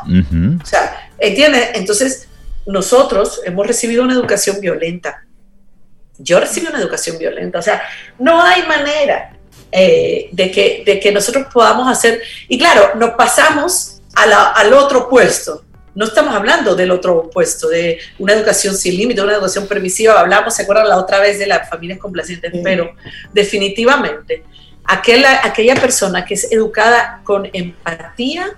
O 0.62 0.66
sea, 0.66 1.10
¿entiendes? 1.18 1.70
Entonces, 1.72 2.28
nosotros 2.66 3.40
hemos 3.44 3.66
recibido 3.66 4.02
una 4.02 4.14
educación 4.14 4.60
violenta. 4.60 5.24
Yo 6.18 6.38
recibí 6.38 6.66
una 6.66 6.78
educación 6.78 7.18
violenta. 7.18 7.58
O 7.58 7.62
sea, 7.62 7.82
no 8.18 8.42
hay 8.42 8.62
manera 8.62 9.36
eh, 9.70 10.28
de, 10.32 10.50
que, 10.50 10.82
de 10.84 11.00
que 11.00 11.12
nosotros 11.12 11.46
podamos 11.52 11.90
hacer. 11.90 12.22
Y 12.48 12.58
claro, 12.58 12.94
nos 12.96 13.10
pasamos 13.10 14.00
al 14.14 14.72
otro 14.72 15.08
puesto. 15.08 15.64
No 15.94 16.06
estamos 16.06 16.34
hablando 16.34 16.74
del 16.74 16.90
otro 16.90 17.28
puesto, 17.30 17.68
de 17.68 17.98
una 18.18 18.32
educación 18.32 18.74
sin 18.74 18.96
límite, 18.96 19.20
una 19.20 19.34
educación 19.34 19.66
permisiva. 19.66 20.18
Hablamos, 20.18 20.54
¿se 20.54 20.62
acuerdan 20.62 20.88
la 20.88 20.96
otra 20.96 21.20
vez 21.20 21.38
de 21.38 21.46
las 21.46 21.68
familias 21.68 21.98
complacientes? 21.98 22.50
Pero 22.64 22.94
definitivamente, 23.32 24.44
aquella, 24.84 25.44
aquella 25.44 25.74
persona 25.74 26.24
que 26.24 26.34
es 26.34 26.50
educada 26.50 27.20
con 27.24 27.48
empatía 27.52 28.54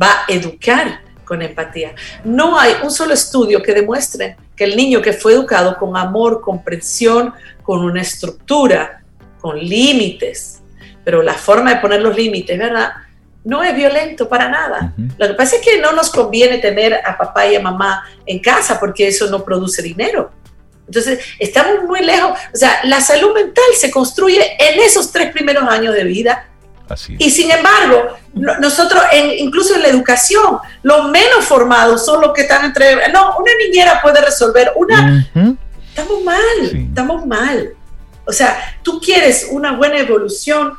va 0.00 0.24
a 0.26 0.32
educar 0.32 1.02
con 1.28 1.42
empatía. 1.42 1.94
No 2.24 2.58
hay 2.58 2.72
un 2.82 2.90
solo 2.90 3.12
estudio 3.12 3.62
que 3.62 3.74
demuestre 3.74 4.36
que 4.56 4.64
el 4.64 4.76
niño 4.76 5.02
que 5.02 5.12
fue 5.12 5.34
educado 5.34 5.76
con 5.76 5.94
amor, 5.96 6.40
comprensión, 6.40 7.34
con 7.62 7.84
una 7.84 8.00
estructura, 8.00 9.02
con 9.38 9.58
límites, 9.58 10.62
pero 11.04 11.22
la 11.22 11.34
forma 11.34 11.74
de 11.74 11.80
poner 11.80 12.00
los 12.00 12.16
límites, 12.16 12.58
¿verdad? 12.58 12.92
No 13.44 13.62
es 13.62 13.76
violento 13.76 14.28
para 14.28 14.48
nada. 14.48 14.94
Lo 15.18 15.28
que 15.28 15.34
pasa 15.34 15.56
es 15.56 15.62
que 15.62 15.80
no 15.80 15.92
nos 15.92 16.10
conviene 16.10 16.58
tener 16.58 16.94
a 16.94 17.16
papá 17.16 17.46
y 17.46 17.56
a 17.56 17.60
mamá 17.60 18.04
en 18.26 18.40
casa 18.40 18.80
porque 18.80 19.06
eso 19.06 19.30
no 19.30 19.44
produce 19.44 19.82
dinero. 19.82 20.30
Entonces, 20.86 21.20
estamos 21.38 21.84
muy 21.84 22.00
lejos. 22.00 22.32
O 22.52 22.56
sea, 22.56 22.80
la 22.84 23.00
salud 23.00 23.34
mental 23.34 23.64
se 23.76 23.90
construye 23.90 24.56
en 24.58 24.80
esos 24.80 25.12
tres 25.12 25.30
primeros 25.30 25.68
años 25.68 25.94
de 25.94 26.04
vida 26.04 26.48
y 27.18 27.30
sin 27.30 27.50
embargo, 27.50 28.16
nosotros, 28.34 29.02
incluso 29.38 29.74
en 29.74 29.82
la 29.82 29.88
educación, 29.88 30.58
los 30.82 31.10
menos 31.10 31.44
formados 31.44 32.04
son 32.04 32.20
los 32.20 32.32
que 32.32 32.42
están 32.42 32.64
entre... 32.64 33.10
No, 33.12 33.36
una 33.38 33.52
niñera 33.64 34.00
puede 34.00 34.20
resolver, 34.20 34.72
una... 34.76 35.26
Estamos 35.88 36.22
mal, 36.22 36.62
estamos 36.72 37.26
mal. 37.26 37.70
O 38.24 38.32
sea, 38.32 38.78
tú 38.82 39.00
quieres 39.00 39.48
una 39.50 39.72
buena 39.72 39.98
evolución, 39.98 40.74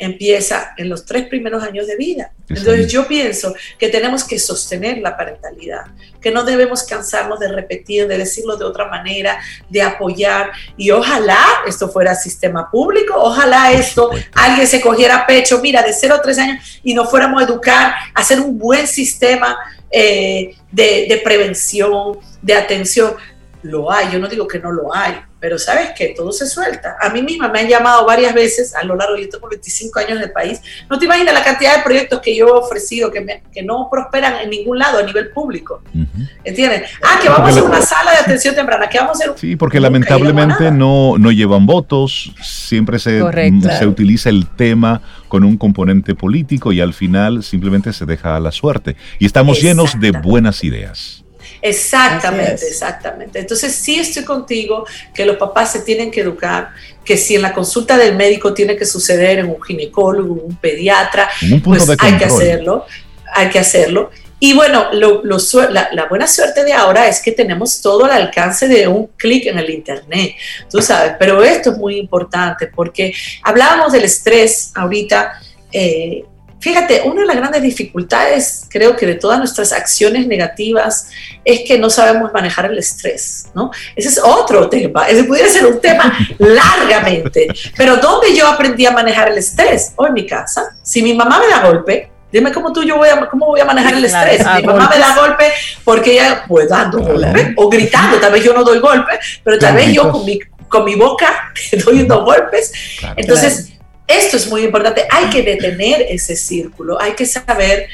empieza 0.00 0.72
en 0.78 0.88
los 0.88 1.04
tres 1.04 1.28
primeros 1.28 1.62
años 1.62 1.86
de 1.86 1.94
vida. 1.96 2.32
Entonces 2.48 2.90
yo 2.90 3.06
pienso 3.06 3.54
que 3.78 3.88
tenemos 3.88 4.24
que 4.24 4.38
sostener 4.38 4.98
la 4.98 5.16
parentalidad, 5.16 5.82
que 6.20 6.32
no 6.32 6.42
debemos 6.42 6.82
cansarnos 6.82 7.38
de 7.38 7.52
repetir, 7.52 8.08
de 8.08 8.18
decirlo 8.18 8.56
de 8.56 8.64
otra 8.64 8.86
manera, 8.86 9.38
de 9.68 9.82
apoyar. 9.82 10.50
Y 10.76 10.90
ojalá 10.90 11.38
esto 11.68 11.88
fuera 11.88 12.14
sistema 12.14 12.70
público, 12.70 13.14
ojalá 13.14 13.72
esto 13.72 14.10
alguien 14.32 14.66
se 14.66 14.80
cogiera 14.80 15.26
pecho, 15.26 15.60
mira, 15.60 15.82
de 15.82 15.92
0 15.92 16.14
a 16.14 16.22
3 16.22 16.38
años 16.38 16.80
y 16.82 16.94
nos 16.94 17.08
fuéramos 17.10 17.40
a 17.40 17.44
educar, 17.44 17.94
hacer 18.14 18.40
un 18.40 18.58
buen 18.58 18.88
sistema 18.88 19.58
eh, 19.90 20.56
de, 20.72 21.06
de 21.08 21.20
prevención, 21.22 22.18
de 22.40 22.54
atención. 22.54 23.14
Lo 23.62 23.92
hay, 23.92 24.10
yo 24.12 24.18
no 24.18 24.28
digo 24.28 24.48
que 24.48 24.58
no 24.58 24.72
lo 24.72 24.94
hay, 24.94 25.14
pero 25.38 25.58
sabes 25.58 25.90
que 25.96 26.14
todo 26.16 26.32
se 26.32 26.46
suelta. 26.46 26.96
A 27.00 27.10
mí 27.10 27.22
misma 27.22 27.48
me 27.48 27.60
han 27.60 27.68
llamado 27.68 28.06
varias 28.06 28.34
veces 28.34 28.74
a 28.74 28.84
lo 28.84 28.94
largo, 28.94 29.16
yo 29.16 29.28
tengo 29.28 29.48
25 29.48 29.98
años 29.98 30.12
en 30.12 30.22
el 30.22 30.32
país, 30.32 30.60
no 30.88 30.98
te 30.98 31.06
imaginas 31.06 31.34
la 31.34 31.42
cantidad 31.42 31.76
de 31.76 31.82
proyectos 31.82 32.20
que 32.20 32.36
yo 32.36 32.46
he 32.48 32.52
ofrecido 32.52 33.10
que, 33.10 33.42
que 33.52 33.62
no 33.62 33.88
prosperan 33.90 34.40
en 34.42 34.50
ningún 34.50 34.78
lado 34.78 34.98
a 34.98 35.02
nivel 35.02 35.30
público. 35.30 35.82
¿Entiendes? 36.44 36.90
Ah, 37.02 37.18
que 37.20 37.28
vamos 37.28 37.48
a 37.48 37.52
hacer 37.52 37.62
una 37.62 37.80
sala 37.82 38.12
de 38.12 38.18
atención 38.18 38.54
temprana, 38.54 38.88
que 38.88 38.98
vamos 38.98 39.20
a 39.20 39.24
hacer... 39.24 39.38
Sí, 39.38 39.56
porque 39.56 39.80
lamentablemente 39.80 40.70
no, 40.70 41.16
no 41.18 41.32
llevan 41.32 41.66
votos, 41.66 42.34
siempre 42.42 42.98
se, 42.98 43.20
se 43.78 43.86
utiliza 43.86 44.28
el 44.28 44.46
tema 44.46 45.02
con 45.28 45.44
un 45.44 45.56
componente 45.56 46.14
político 46.14 46.72
y 46.72 46.80
al 46.80 46.92
final 46.92 47.42
simplemente 47.42 47.92
se 47.92 48.04
deja 48.04 48.36
a 48.36 48.40
la 48.40 48.52
suerte. 48.52 48.96
Y 49.18 49.26
estamos 49.26 49.62
llenos 49.62 49.98
de 49.98 50.10
buenas 50.10 50.64
ideas. 50.64 51.19
Exactamente, 51.62 52.66
exactamente. 52.66 53.38
Entonces 53.38 53.74
sí 53.74 53.98
estoy 53.98 54.24
contigo 54.24 54.86
que 55.12 55.26
los 55.26 55.36
papás 55.36 55.72
se 55.72 55.80
tienen 55.80 56.10
que 56.10 56.20
educar, 56.20 56.70
que 57.04 57.16
si 57.16 57.36
en 57.36 57.42
la 57.42 57.52
consulta 57.52 57.98
del 57.98 58.16
médico 58.16 58.54
tiene 58.54 58.76
que 58.76 58.86
suceder 58.86 59.40
en 59.40 59.46
un 59.46 59.62
ginecólogo, 59.62 60.34
un 60.34 60.56
pediatra, 60.56 61.28
pues 61.62 61.88
hay 61.98 62.16
que 62.16 62.24
hacerlo, 62.24 62.86
hay 63.34 63.48
que 63.50 63.58
hacerlo. 63.58 64.10
Y 64.42 64.54
bueno, 64.54 64.86
la, 64.92 66.06
buena 66.08 66.26
suerte 66.26 66.64
de 66.64 66.72
ahora 66.72 67.06
es 67.06 67.20
que 67.20 67.32
tenemos 67.32 67.82
todo 67.82 68.06
al 68.06 68.12
alcance 68.12 68.66
de 68.68 68.88
un 68.88 69.08
clic 69.18 69.46
en 69.46 69.58
el 69.58 69.68
Internet, 69.68 70.34
tú 70.70 70.80
sabes, 70.80 71.12
pero 71.18 71.44
esto 71.44 71.72
es 71.72 71.76
muy 71.76 71.98
importante 71.98 72.66
porque 72.68 73.12
hablábamos 73.42 73.92
del 73.92 74.04
estrés 74.04 74.72
ahorita. 74.74 75.38
Eh, 75.72 76.24
fíjate, 76.60 77.02
una 77.04 77.22
de 77.22 77.26
las 77.26 77.36
grandes 77.36 77.62
dificultades, 77.62 78.66
creo 78.68 78.96
que 78.96 79.06
de 79.06 79.14
todas 79.14 79.38
nuestras 79.38 79.72
acciones 79.72 80.26
negativas, 80.26 81.08
es 81.44 81.62
que 81.66 81.78
no 81.78 81.90
sabemos 81.90 82.32
manejar 82.32 82.66
el 82.66 82.78
estrés, 82.78 83.48
¿no? 83.54 83.70
Ese 83.96 84.08
es 84.08 84.20
otro 84.22 84.68
tema, 84.68 85.08
ese 85.08 85.24
pudiera 85.24 85.48
ser 85.48 85.66
un 85.66 85.80
tema 85.80 86.16
largamente. 86.38 87.48
Pero 87.76 87.96
¿dónde 87.96 88.34
yo 88.34 88.46
aprendí 88.46 88.86
a 88.86 88.92
manejar 88.92 89.28
el 89.28 89.38
estrés? 89.38 89.92
O 89.96 90.06
en 90.06 90.12
mi 90.12 90.26
casa. 90.26 90.76
Si 90.82 91.02
mi 91.02 91.14
mamá 91.14 91.40
me 91.40 91.48
da 91.48 91.66
golpe, 91.66 92.10
Dime 92.32 92.52
cómo 92.52 92.72
tú 92.72 92.84
yo 92.84 92.96
voy 92.96 93.08
a, 93.08 93.28
cómo 93.28 93.46
voy 93.46 93.60
a 93.60 93.64
manejar 93.64 93.94
el 93.94 94.04
estrés. 94.04 94.46
Mi 94.56 94.62
mamá 94.62 94.88
me 94.88 94.98
da 94.98 95.16
golpe 95.16 95.52
porque 95.82 96.12
ella, 96.12 96.44
pues 96.46 96.68
dando 96.68 97.00
golpe 97.00 97.54
o 97.56 97.68
gritando. 97.68 98.18
Tal 98.18 98.32
vez 98.32 98.44
yo 98.44 98.54
no 98.54 98.62
doy 98.62 98.78
golpe, 98.78 99.18
pero 99.42 99.58
tal 99.58 99.74
vez 99.74 99.92
yo 99.92 100.10
con 100.12 100.24
mi, 100.24 100.38
con 100.68 100.84
mi 100.84 100.94
boca 100.94 101.52
doy 101.84 102.02
unos 102.02 102.24
golpes. 102.24 102.72
Entonces, 103.16 103.72
esto 104.10 104.36
es 104.36 104.48
muy 104.48 104.62
importante. 104.62 105.06
Hay 105.10 105.30
que 105.30 105.42
detener 105.42 106.02
ese 106.08 106.36
círculo. 106.36 107.00
Hay 107.00 107.12
que 107.12 107.26
saber 107.26 107.88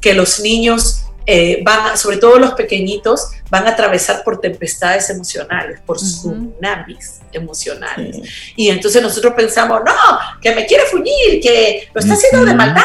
que 0.00 0.14
los 0.14 0.40
niños 0.40 1.04
eh, 1.26 1.60
van, 1.64 1.96
sobre 1.96 2.16
todo 2.16 2.38
los 2.38 2.52
pequeñitos, 2.54 3.30
van 3.50 3.66
a 3.66 3.70
atravesar 3.70 4.24
por 4.24 4.40
tempestades 4.40 5.08
emocionales, 5.10 5.80
por 5.80 5.96
tsunamis 5.96 7.20
emocionales. 7.32 8.16
Y 8.56 8.68
entonces 8.68 9.02
nosotros 9.02 9.34
pensamos, 9.34 9.80
no, 9.84 9.92
que 10.40 10.54
me 10.54 10.66
quiere 10.66 10.84
fuñir, 10.86 11.40
que 11.40 11.88
lo 11.94 12.00
está 12.00 12.14
haciendo 12.14 12.44
de 12.44 12.54
maldad 12.54 12.82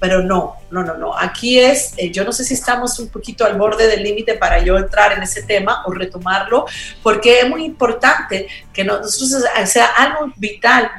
pero 0.00 0.22
no, 0.22 0.56
no, 0.70 0.82
no, 0.82 0.96
no. 0.96 1.16
Aquí 1.16 1.60
es, 1.60 1.92
eh, 1.98 2.10
yo 2.10 2.24
no 2.24 2.32
sé 2.32 2.42
si 2.42 2.54
estamos 2.54 2.98
un 2.98 3.08
poquito 3.08 3.44
al 3.44 3.58
borde 3.58 3.86
del 3.86 4.02
límite 4.02 4.34
para 4.34 4.58
yo 4.64 4.78
entrar 4.78 5.12
en 5.12 5.22
ese 5.22 5.42
tema 5.42 5.82
o 5.84 5.92
retomarlo, 5.92 6.64
porque 7.02 7.40
es 7.40 7.48
muy 7.48 7.64
importante 7.64 8.48
que 8.72 8.82
nosotros, 8.82 9.44
o 9.62 9.66
sea, 9.66 9.86
algo 9.98 10.32
vital 10.36 10.90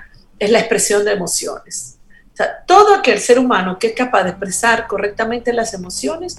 es 0.42 0.50
la 0.50 0.60
expresión 0.60 1.06
de 1.06 1.12
emociones. 1.12 2.00
O 2.34 2.36
sea, 2.36 2.64
todo 2.66 2.96
aquel 2.96 3.20
ser 3.20 3.38
humano 3.38 3.78
que 3.78 3.88
es 3.88 3.94
capaz 3.94 4.24
de 4.24 4.32
expresar 4.32 4.88
correctamente 4.88 5.54
las 5.54 5.76
emociones 5.76 6.38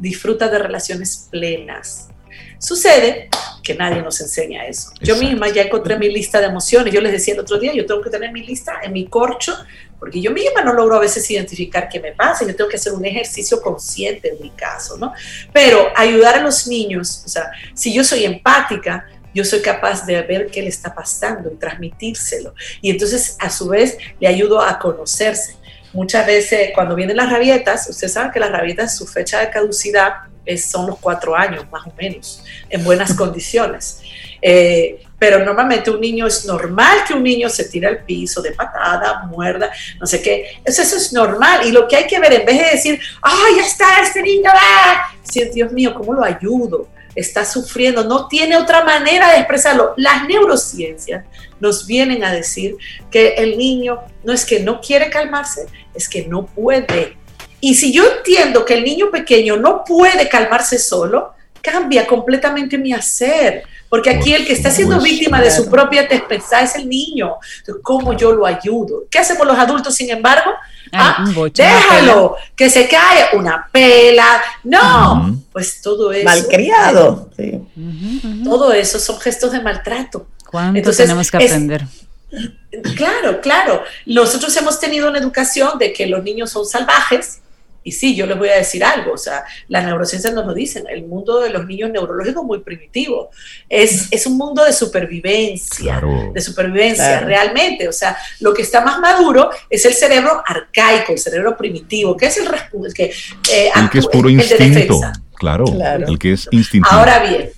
disfruta 0.00 0.48
de 0.48 0.58
relaciones 0.58 1.28
plenas. 1.30 2.08
Sucede 2.58 3.28
que 3.62 3.74
nadie 3.74 4.02
nos 4.02 4.20
enseña 4.20 4.66
eso. 4.66 4.90
Yo 5.00 5.16
misma 5.16 5.48
ya 5.48 5.62
encontré 5.62 5.96
mi 5.96 6.10
lista 6.10 6.40
de 6.40 6.46
emociones. 6.46 6.92
Yo 6.92 7.00
les 7.00 7.12
decía 7.12 7.34
el 7.34 7.40
otro 7.40 7.58
día, 7.58 7.72
yo 7.72 7.86
tengo 7.86 8.02
que 8.02 8.10
tener 8.10 8.32
mi 8.32 8.42
lista 8.42 8.80
en 8.82 8.92
mi 8.92 9.06
corcho 9.06 9.54
porque 9.98 10.20
yo 10.20 10.30
misma 10.30 10.62
no 10.62 10.72
logro 10.72 10.96
a 10.96 11.00
veces 11.00 11.30
identificar 11.30 11.88
qué 11.88 12.00
me 12.00 12.12
pasa, 12.12 12.46
yo 12.46 12.54
tengo 12.54 12.68
que 12.68 12.76
hacer 12.76 12.92
un 12.92 13.04
ejercicio 13.04 13.60
consciente 13.62 14.28
en 14.28 14.42
mi 14.42 14.50
caso, 14.50 14.98
¿no? 14.98 15.12
Pero 15.52 15.88
ayudar 15.96 16.36
a 16.36 16.42
los 16.42 16.66
niños, 16.66 17.22
o 17.24 17.28
sea, 17.28 17.50
si 17.74 17.94
yo 17.94 18.04
soy 18.04 18.24
empática, 18.24 19.06
yo 19.36 19.44
soy 19.44 19.60
capaz 19.60 20.06
de 20.06 20.22
ver 20.22 20.46
qué 20.46 20.62
le 20.62 20.68
está 20.68 20.94
pasando 20.94 21.52
y 21.52 21.56
transmitírselo. 21.56 22.54
Y 22.80 22.88
entonces, 22.88 23.36
a 23.38 23.50
su 23.50 23.68
vez, 23.68 23.98
le 24.18 24.26
ayudo 24.26 24.62
a 24.62 24.78
conocerse. 24.78 25.56
Muchas 25.92 26.26
veces, 26.26 26.70
cuando 26.74 26.94
vienen 26.94 27.18
las 27.18 27.30
rabietas, 27.30 27.86
ustedes 27.90 28.14
saben 28.14 28.32
que 28.32 28.40
las 28.40 28.50
rabietas, 28.50 28.96
su 28.96 29.06
fecha 29.06 29.40
de 29.40 29.50
caducidad 29.50 30.14
es, 30.46 30.64
son 30.64 30.86
los 30.86 30.98
cuatro 30.98 31.36
años, 31.36 31.66
más 31.70 31.86
o 31.86 31.92
menos, 31.98 32.42
en 32.70 32.82
buenas 32.82 33.12
condiciones. 33.12 34.00
Eh, 34.40 35.02
pero 35.18 35.44
normalmente 35.44 35.90
un 35.90 36.00
niño 36.00 36.26
es 36.26 36.46
normal 36.46 37.00
que 37.06 37.12
un 37.12 37.22
niño 37.22 37.50
se 37.50 37.64
tire 37.64 37.88
al 37.88 38.04
piso 38.04 38.40
de 38.40 38.52
patada, 38.52 39.24
muerda, 39.26 39.70
no 40.00 40.06
sé 40.06 40.22
qué. 40.22 40.60
Eso, 40.64 40.80
eso 40.80 40.96
es 40.96 41.12
normal. 41.12 41.66
Y 41.66 41.72
lo 41.72 41.86
que 41.86 41.96
hay 41.96 42.06
que 42.06 42.18
ver, 42.18 42.32
en 42.32 42.46
vez 42.46 42.58
de 42.58 42.70
decir, 42.70 43.00
¡ay, 43.20 43.56
ya 43.56 43.66
está 43.66 44.00
este 44.00 44.22
niño! 44.22 44.50
¡ah! 44.50 45.14
Decir, 45.22 45.50
Dios 45.52 45.72
mío, 45.72 45.92
¿cómo 45.94 46.14
lo 46.14 46.24
ayudo? 46.24 46.88
Está 47.16 47.44
sufriendo, 47.44 48.04
no 48.04 48.28
tiene 48.28 48.56
otra 48.56 48.84
manera 48.84 49.32
de 49.32 49.38
expresarlo. 49.38 49.94
Las 49.96 50.28
neurociencias 50.28 51.24
nos 51.58 51.86
vienen 51.86 52.22
a 52.22 52.32
decir 52.32 52.76
que 53.10 53.34
el 53.38 53.58
niño 53.58 53.98
no 54.22 54.32
es 54.32 54.44
que 54.44 54.60
no 54.60 54.80
quiere 54.80 55.10
calmarse, 55.10 55.66
es 55.94 56.08
que 56.08 56.26
no 56.26 56.46
puede. 56.46 57.16
Y 57.60 57.74
si 57.74 57.92
yo 57.92 58.04
entiendo 58.18 58.64
que 58.64 58.74
el 58.74 58.84
niño 58.84 59.10
pequeño 59.10 59.56
no 59.56 59.82
puede 59.82 60.28
calmarse 60.28 60.78
solo, 60.78 61.32
cambia 61.62 62.06
completamente 62.06 62.78
mi 62.78 62.92
hacer 62.92 63.64
porque 63.88 64.10
aquí 64.10 64.34
el 64.34 64.46
que 64.46 64.52
está 64.52 64.70
siendo 64.70 65.00
víctima 65.00 65.40
de 65.40 65.50
su 65.50 65.70
propia 65.70 66.08
tempestad 66.08 66.64
es 66.64 66.74
el 66.74 66.88
niño. 66.88 67.36
¿Cómo 67.82 68.14
yo 68.14 68.32
lo 68.32 68.44
ayudo? 68.44 69.04
¿Qué 69.10 69.18
hacemos 69.18 69.46
los 69.46 69.58
adultos, 69.58 69.94
sin 69.94 70.10
embargo? 70.10 70.50
Ah, 70.92 71.24
déjalo, 71.52 72.36
que 72.54 72.70
se 72.70 72.88
cae 72.88 73.36
una 73.36 73.68
pela. 73.72 74.42
No, 74.64 75.42
pues 75.52 75.80
todo 75.82 76.12
eso. 76.12 76.24
Malcriado. 76.24 77.30
Todo 78.44 78.72
eso 78.72 78.98
son 78.98 79.20
gestos 79.20 79.52
de 79.52 79.60
maltrato. 79.60 80.26
¿Cuánto 80.50 80.92
tenemos 80.92 81.30
que 81.30 81.36
aprender? 81.36 81.86
claro, 82.96 83.40
claro. 83.40 83.82
Nosotros 84.06 84.56
hemos 84.56 84.78
tenido 84.78 85.08
una 85.08 85.18
educación 85.18 85.78
de 85.78 85.92
que 85.92 86.06
los 86.06 86.22
niños 86.22 86.50
son 86.50 86.66
salvajes 86.66 87.40
y 87.86 87.92
sí, 87.92 88.16
yo 88.16 88.26
les 88.26 88.36
voy 88.36 88.48
a 88.48 88.56
decir 88.56 88.82
algo, 88.82 89.12
o 89.12 89.16
sea, 89.16 89.44
las 89.68 89.84
neurociencias 89.84 90.34
nos 90.34 90.44
lo 90.44 90.52
dicen, 90.52 90.86
el 90.90 91.06
mundo 91.06 91.38
de 91.38 91.50
los 91.50 91.66
niños 91.66 91.88
neurológicos 91.88 92.42
es 92.42 92.46
muy 92.46 92.58
primitivo, 92.58 93.30
es, 93.68 94.08
es 94.10 94.26
un 94.26 94.36
mundo 94.36 94.64
de 94.64 94.72
supervivencia, 94.72 96.02
de 96.34 96.40
supervivencia 96.40 97.20
realmente, 97.20 97.88
o 97.88 97.92
sea, 97.92 98.18
lo 98.40 98.52
que 98.52 98.62
está 98.62 98.80
más 98.80 98.98
maduro 98.98 99.50
es 99.70 99.84
el 99.84 99.94
cerebro 99.94 100.42
arcaico, 100.44 101.12
el 101.12 101.18
cerebro 101.20 101.56
primitivo, 101.56 102.16
que 102.16 102.26
es 102.26 102.36
el, 102.38 102.48
que, 102.92 103.04
eh, 103.52 103.70
el 103.72 103.88
que 103.88 104.00
es 104.00 104.06
puro 104.08 104.28
instinto, 104.28 105.00
claro, 105.34 105.66
el 106.08 106.18
que 106.18 106.32
es 106.32 106.48
instintivo. 106.50 106.92
Ahora 106.92 107.20
bien, 107.20 107.50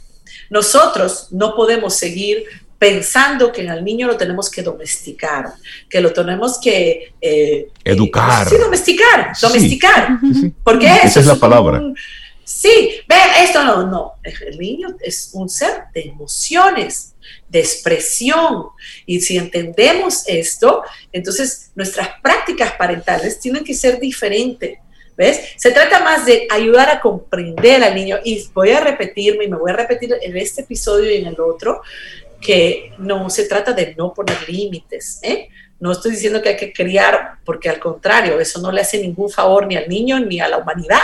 nosotros 0.51 1.29
no 1.31 1.57
podemos 1.57 1.95
seguir 1.95 2.45
pensando 2.79 3.51
que 3.51 3.69
al 3.69 3.85
niño 3.85 4.07
lo 4.07 4.17
tenemos 4.17 4.51
que 4.51 4.63
domesticar, 4.63 5.47
que 5.91 6.01
lo 6.01 6.13
tenemos 6.13 6.61
que... 6.61 7.13
Eh, 7.21 7.69
Educar. 7.85 8.49
sí, 8.49 8.57
domesticar, 8.57 9.33
domesticar. 9.41 10.19
Porque 10.63 10.87
Esa 11.03 11.21
es 11.21 11.27
la 11.27 11.35
palabra. 11.35 11.83
sí, 12.45 13.01
vean, 13.09 13.31
esto 13.43 13.65
no, 13.65 13.87
no. 13.87 14.13
El 14.23 14.59
niño 14.59 14.97
es 15.01 15.31
un 15.33 15.49
ser 15.49 15.85
de 15.93 16.03
emociones, 16.03 17.15
de 17.49 17.59
expresión. 17.59 18.67
Y 19.07 19.21
si 19.21 19.37
entendemos 19.37 20.23
esto, 20.29 20.85
entonces 21.13 21.73
nuestras 21.75 22.11
prácticas 22.23 22.75
parentales 22.75 23.41
tienen 23.41 23.65
que 23.65 23.75
ser 23.75 23.99
diferentes. 23.99 24.79
¿Ves? 25.17 25.41
Se 25.57 25.73
trata 25.73 25.99
más 26.05 26.27
de 26.27 26.47
ayudar 26.49 26.89
a 26.91 27.01
comprender 27.01 27.83
al 27.83 27.97
niño. 27.97 28.19
Y 28.25 28.49
voy 28.55 28.71
a 28.71 28.79
repetirme, 28.79 29.47
y 29.47 29.49
me 29.49 29.57
voy 29.57 29.73
a 29.73 29.75
repetir 29.75 30.15
en 30.23 30.37
este 30.37 30.61
episodio 30.61 31.13
y 31.13 31.17
en 31.17 31.27
el 31.27 31.41
otro, 31.41 31.83
que 32.41 32.93
no 32.99 33.31
se 33.31 33.45
trata 33.45 33.73
de 33.73 33.95
no 33.97 34.13
poner 34.15 34.49
límites, 34.49 35.21
¿eh? 35.23 35.49
No 35.81 35.93
estoy 35.93 36.13
diciendo 36.13 36.43
que 36.43 36.51
hay 36.51 36.57
que 36.57 36.73
criar, 36.73 37.35
porque 37.45 37.69
al 37.69 37.79
contrario, 37.79 38.41
eso 38.41 38.61
no 38.61 38.73
le 38.73 38.81
hace 38.81 38.99
ningún 38.99 39.31
favor 39.31 39.67
ni 39.67 39.77
al 39.77 39.89
niño 39.89 40.19
ni 40.19 40.41
a 40.41 40.49
la 40.49 40.59
humanidad, 40.59 41.03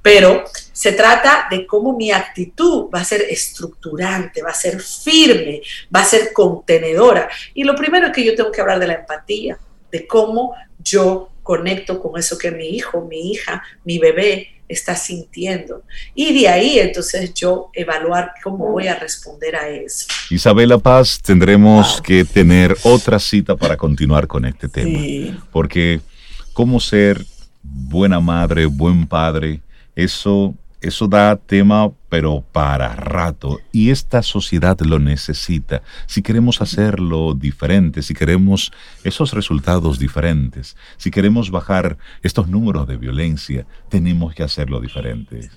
pero 0.00 0.44
se 0.72 0.92
trata 0.92 1.48
de 1.50 1.66
cómo 1.66 1.96
mi 1.96 2.12
actitud 2.12 2.88
va 2.94 3.00
a 3.00 3.04
ser 3.04 3.22
estructurante, 3.28 4.42
va 4.42 4.50
a 4.50 4.54
ser 4.54 4.80
firme, 4.80 5.60
va 5.94 6.00
a 6.00 6.04
ser 6.04 6.32
contenedora. 6.32 7.28
Y 7.52 7.64
lo 7.64 7.74
primero 7.74 8.06
es 8.06 8.12
que 8.12 8.24
yo 8.24 8.34
tengo 8.34 8.52
que 8.52 8.60
hablar 8.60 8.78
de 8.78 8.86
la 8.86 8.94
empatía, 8.94 9.58
de 9.90 10.06
cómo 10.06 10.54
yo 10.78 11.30
conecto 11.46 12.02
con 12.02 12.18
eso 12.18 12.36
que 12.36 12.50
mi 12.50 12.70
hijo, 12.70 13.06
mi 13.08 13.30
hija, 13.30 13.62
mi 13.84 13.98
bebé 13.98 14.48
está 14.68 14.96
sintiendo. 14.96 15.84
Y 16.12 16.36
de 16.40 16.48
ahí 16.48 16.78
entonces 16.80 17.32
yo 17.34 17.70
evaluar 17.72 18.32
cómo 18.42 18.72
voy 18.72 18.88
a 18.88 18.96
responder 18.96 19.54
a 19.54 19.68
eso. 19.68 20.08
Isabela 20.28 20.76
Paz, 20.76 21.20
tendremos 21.22 22.02
que 22.02 22.24
tener 22.24 22.76
otra 22.82 23.20
cita 23.20 23.54
para 23.54 23.76
continuar 23.76 24.26
con 24.26 24.44
este 24.44 24.68
tema. 24.68 25.38
Porque 25.52 26.00
cómo 26.52 26.80
ser 26.80 27.24
buena 27.62 28.18
madre, 28.18 28.66
buen 28.66 29.06
padre, 29.06 29.60
eso 29.94 30.52
eso 30.88 31.08
da 31.08 31.36
tema, 31.36 31.92
pero 32.08 32.44
para 32.52 32.94
rato. 32.94 33.60
Y 33.72 33.90
esta 33.90 34.22
sociedad 34.22 34.78
lo 34.80 34.98
necesita. 34.98 35.82
Si 36.06 36.22
queremos 36.22 36.60
hacerlo 36.60 37.34
diferente, 37.34 38.02
si 38.02 38.14
queremos 38.14 38.72
esos 39.04 39.32
resultados 39.32 39.98
diferentes, 39.98 40.76
si 40.96 41.10
queremos 41.10 41.50
bajar 41.50 41.98
estos 42.22 42.48
números 42.48 42.86
de 42.86 42.96
violencia, 42.96 43.66
tenemos 43.88 44.34
que 44.34 44.42
hacerlo 44.42 44.80
diferente, 44.80 45.50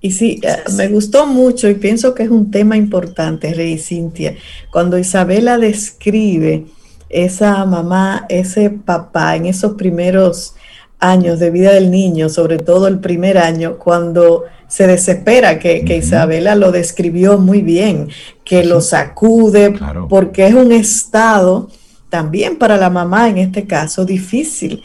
Y 0.00 0.12
sí, 0.12 0.40
eh, 0.42 0.56
me 0.76 0.88
gustó 0.88 1.26
mucho 1.26 1.68
y 1.68 1.74
pienso 1.74 2.14
que 2.14 2.22
es 2.22 2.30
un 2.30 2.50
tema 2.50 2.76
importante, 2.76 3.52
Rey 3.52 3.78
Cintia, 3.78 4.36
cuando 4.70 4.98
Isabela 4.98 5.58
describe 5.58 6.66
esa 7.08 7.64
mamá, 7.64 8.26
ese 8.28 8.70
papá 8.70 9.36
en 9.36 9.46
esos 9.46 9.74
primeros 9.74 10.54
años 10.98 11.38
de 11.38 11.50
vida 11.50 11.72
del 11.72 11.90
niño, 11.90 12.28
sobre 12.28 12.58
todo 12.58 12.88
el 12.88 12.98
primer 12.98 13.38
año, 13.38 13.78
cuando 13.78 14.44
se 14.68 14.86
desespera, 14.86 15.58
que, 15.58 15.84
Isabela 15.96 16.54
lo 16.54 16.72
describió 16.72 17.38
muy 17.38 17.62
bien, 17.62 18.08
que 18.44 18.64
lo 18.64 18.80
sacude, 18.80 19.74
porque 20.08 20.46
es 20.46 20.54
un 20.54 20.72
estado 20.72 21.70
también 22.10 22.56
para 22.56 22.76
la 22.76 22.90
mamá 22.90 23.28
en 23.28 23.38
este 23.38 23.66
caso 23.66 24.04
difícil. 24.04 24.82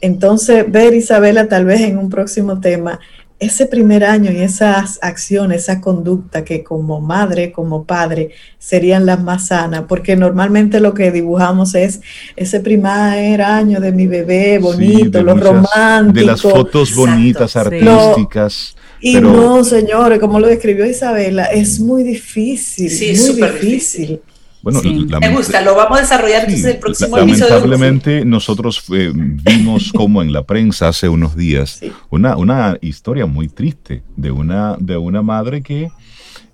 Entonces, 0.00 0.70
ver 0.70 0.94
Isabela 0.94 1.48
tal 1.48 1.64
vez 1.64 1.80
en 1.80 1.98
un 1.98 2.08
próximo 2.08 2.60
tema, 2.60 3.00
ese 3.40 3.66
primer 3.66 4.04
año 4.04 4.32
y 4.32 4.38
esas 4.38 4.98
acciones, 5.00 5.62
esa 5.62 5.80
conducta 5.80 6.44
que 6.44 6.64
como 6.64 7.00
madre, 7.00 7.52
como 7.52 7.84
padre, 7.84 8.30
serían 8.58 9.06
las 9.06 9.22
más 9.22 9.48
sanas, 9.48 9.84
porque 9.88 10.16
normalmente 10.16 10.80
lo 10.80 10.92
que 10.92 11.12
dibujamos 11.12 11.74
es 11.76 12.00
ese 12.34 12.60
primer 12.60 13.40
año 13.42 13.80
de 13.80 13.92
mi 13.92 14.06
bebé 14.08 14.58
bonito, 14.58 15.22
lo 15.22 15.34
romántico. 15.34 16.18
De 16.18 16.26
las 16.26 16.42
fotos 16.42 16.94
bonitas, 16.94 17.54
artísticas. 17.54 18.74
y 19.00 19.20
no, 19.20 19.62
señores, 19.62 20.18
como 20.18 20.40
lo 20.40 20.48
describió 20.48 20.84
Isabela, 20.84 21.44
es 21.44 21.78
muy 21.78 22.02
difícil, 22.02 22.90
muy 22.90 23.42
difícil. 23.42 24.20
Bueno, 24.62 24.80
me 25.20 25.28
gusta, 25.30 25.60
lo 25.60 25.74
vamos 25.76 25.98
a 25.98 26.00
desarrollar 26.02 26.50
en 26.50 26.66
el 26.66 26.78
próximo 26.78 27.16
Lamentablemente 27.16 28.24
nosotros 28.24 28.82
eh, 28.92 29.12
vimos 29.14 29.92
como 29.96 30.20
en 30.20 30.32
la 30.32 30.42
prensa 30.42 30.88
hace 30.88 31.08
unos 31.08 31.36
días 31.36 31.80
una, 32.10 32.36
una 32.36 32.76
historia 32.80 33.26
muy 33.26 33.48
triste 33.48 34.02
de 34.16 34.30
una, 34.30 34.76
de 34.78 34.96
una 34.96 35.22
madre 35.22 35.62
que 35.62 35.90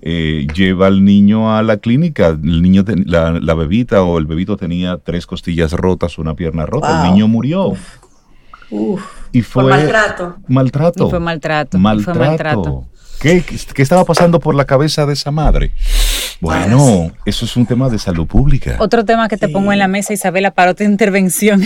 eh, 0.06 0.46
lleva 0.54 0.88
al 0.88 1.02
niño 1.02 1.56
a 1.56 1.62
la 1.62 1.78
clínica. 1.78 2.28
El 2.28 2.60
niño, 2.60 2.84
la, 3.06 3.54
bebita 3.54 4.02
o 4.02 4.18
el 4.18 4.26
bebito 4.26 4.58
tenía 4.58 4.98
tres 4.98 5.26
costillas 5.26 5.72
rotas, 5.72 6.18
una 6.18 6.34
pierna 6.34 6.66
rota. 6.66 7.06
El 7.06 7.12
niño 7.12 7.26
murió. 7.26 7.72
Y 9.32 9.40
fue 9.40 9.64
maltrato. 9.64 10.36
Maltrato. 10.46 11.08
fue 11.08 11.20
maltrato. 11.20 11.78
Maltrato. 11.78 12.84
¿Qué, 13.18 13.42
¿Qué 13.42 13.82
estaba 13.82 14.04
pasando 14.04 14.40
por 14.40 14.54
la 14.54 14.66
cabeza 14.66 15.06
de 15.06 15.14
esa 15.14 15.30
madre? 15.30 15.72
Bueno, 16.40 17.12
eso 17.24 17.44
es 17.44 17.56
un 17.56 17.66
tema 17.66 17.88
de 17.88 17.98
salud 17.98 18.26
pública. 18.26 18.76
Otro 18.78 19.04
tema 19.04 19.28
que 19.28 19.36
te 19.36 19.48
pongo 19.48 19.72
en 19.72 19.78
la 19.78 19.88
mesa, 19.88 20.12
Isabela, 20.12 20.50
para 20.50 20.72
otra 20.72 20.84
intervención. 20.84 21.62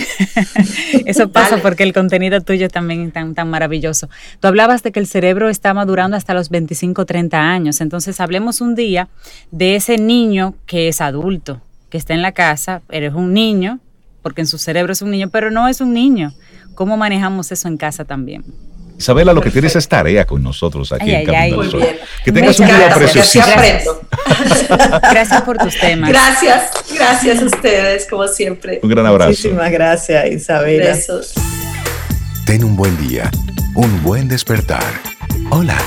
eso 1.05 1.29
pasa 1.29 1.57
porque 1.57 1.83
el 1.83 1.93
contenido 1.93 2.41
tuyo 2.41 2.69
también 2.69 3.07
es 3.07 3.13
tan, 3.13 3.33
tan 3.35 3.49
maravilloso. 3.49 4.09
Tú 4.39 4.47
hablabas 4.47 4.83
de 4.83 4.91
que 4.91 4.99
el 4.99 5.07
cerebro 5.07 5.49
está 5.49 5.73
madurando 5.73 6.15
hasta 6.15 6.33
los 6.33 6.49
25, 6.49 7.05
30 7.05 7.39
años. 7.39 7.81
Entonces, 7.81 8.19
hablemos 8.19 8.61
un 8.61 8.75
día 8.75 9.09
de 9.51 9.75
ese 9.75 9.97
niño 9.97 10.55
que 10.65 10.87
es 10.87 11.01
adulto, 11.01 11.61
que 11.89 11.97
está 11.97 12.13
en 12.13 12.21
la 12.21 12.31
casa, 12.31 12.81
eres 12.89 13.13
un 13.13 13.33
niño, 13.33 13.79
porque 14.21 14.41
en 14.41 14.47
su 14.47 14.57
cerebro 14.57 14.93
es 14.93 15.01
un 15.01 15.11
niño, 15.11 15.29
pero 15.29 15.51
no 15.51 15.67
es 15.67 15.81
un 15.81 15.93
niño. 15.93 16.33
¿Cómo 16.75 16.95
manejamos 16.97 17.51
eso 17.51 17.67
en 17.67 17.77
casa 17.77 18.05
también? 18.05 18.43
Isabela, 18.99 19.33
lo 19.33 19.41
que 19.41 19.49
tienes 19.49 19.75
es 19.77 19.87
tarea 19.87 20.25
con 20.25 20.43
nosotros 20.43 20.91
aquí 20.91 21.09
en 21.09 21.25
Camino 21.25 21.61
al 21.61 21.71
Sol. 21.71 21.83
Que 22.23 22.31
tengas 22.33 22.59
un 22.59 22.67
día 22.67 22.89
precioso. 22.93 23.39
Gracias 25.01 25.41
por 25.43 25.57
tus 25.57 25.79
temas. 25.79 26.09
Gracias, 26.09 26.71
gracias 26.93 27.41
a 27.41 27.45
ustedes, 27.45 28.07
como 28.09 28.27
siempre. 28.27 28.79
Un 28.83 28.89
gran 28.89 29.05
abrazo. 29.05 29.29
Muchísimas 29.29 29.71
gracias, 29.71 30.31
Isabela. 30.31 30.87
Besos. 30.87 31.33
Ten 32.45 32.63
un 32.63 32.75
buen 32.75 32.95
día, 33.07 33.31
un 33.75 34.03
buen 34.03 34.27
despertar. 34.27 34.83
Hola. 35.49 35.77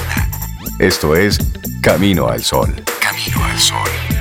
Esto 0.78 1.14
es 1.14 1.38
Camino 1.82 2.28
al 2.28 2.42
Sol. 2.42 2.74
Camino 3.00 3.44
al 3.44 3.58
Sol. 3.58 4.11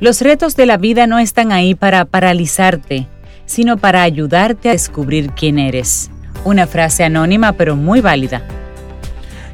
Los 0.00 0.20
retos 0.20 0.54
de 0.54 0.64
la 0.64 0.76
vida 0.76 1.08
no 1.08 1.18
están 1.18 1.50
ahí 1.50 1.74
para 1.74 2.04
paralizarte, 2.04 3.08
sino 3.46 3.78
para 3.78 4.02
ayudarte 4.02 4.68
a 4.68 4.72
descubrir 4.72 5.32
quién 5.32 5.58
eres. 5.58 6.10
Una 6.44 6.68
frase 6.68 7.02
anónima 7.02 7.54
pero 7.54 7.74
muy 7.74 8.00
válida. 8.00 8.42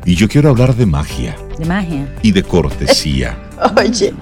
Y 0.04 0.16
yo 0.16 0.28
quiero 0.28 0.50
hablar 0.50 0.76
de 0.76 0.84
magia. 0.84 1.34
De 1.58 1.64
magia. 1.64 2.06
Y 2.20 2.32
de 2.32 2.42
cortesía. 2.42 3.38
Oye. 3.76 4.12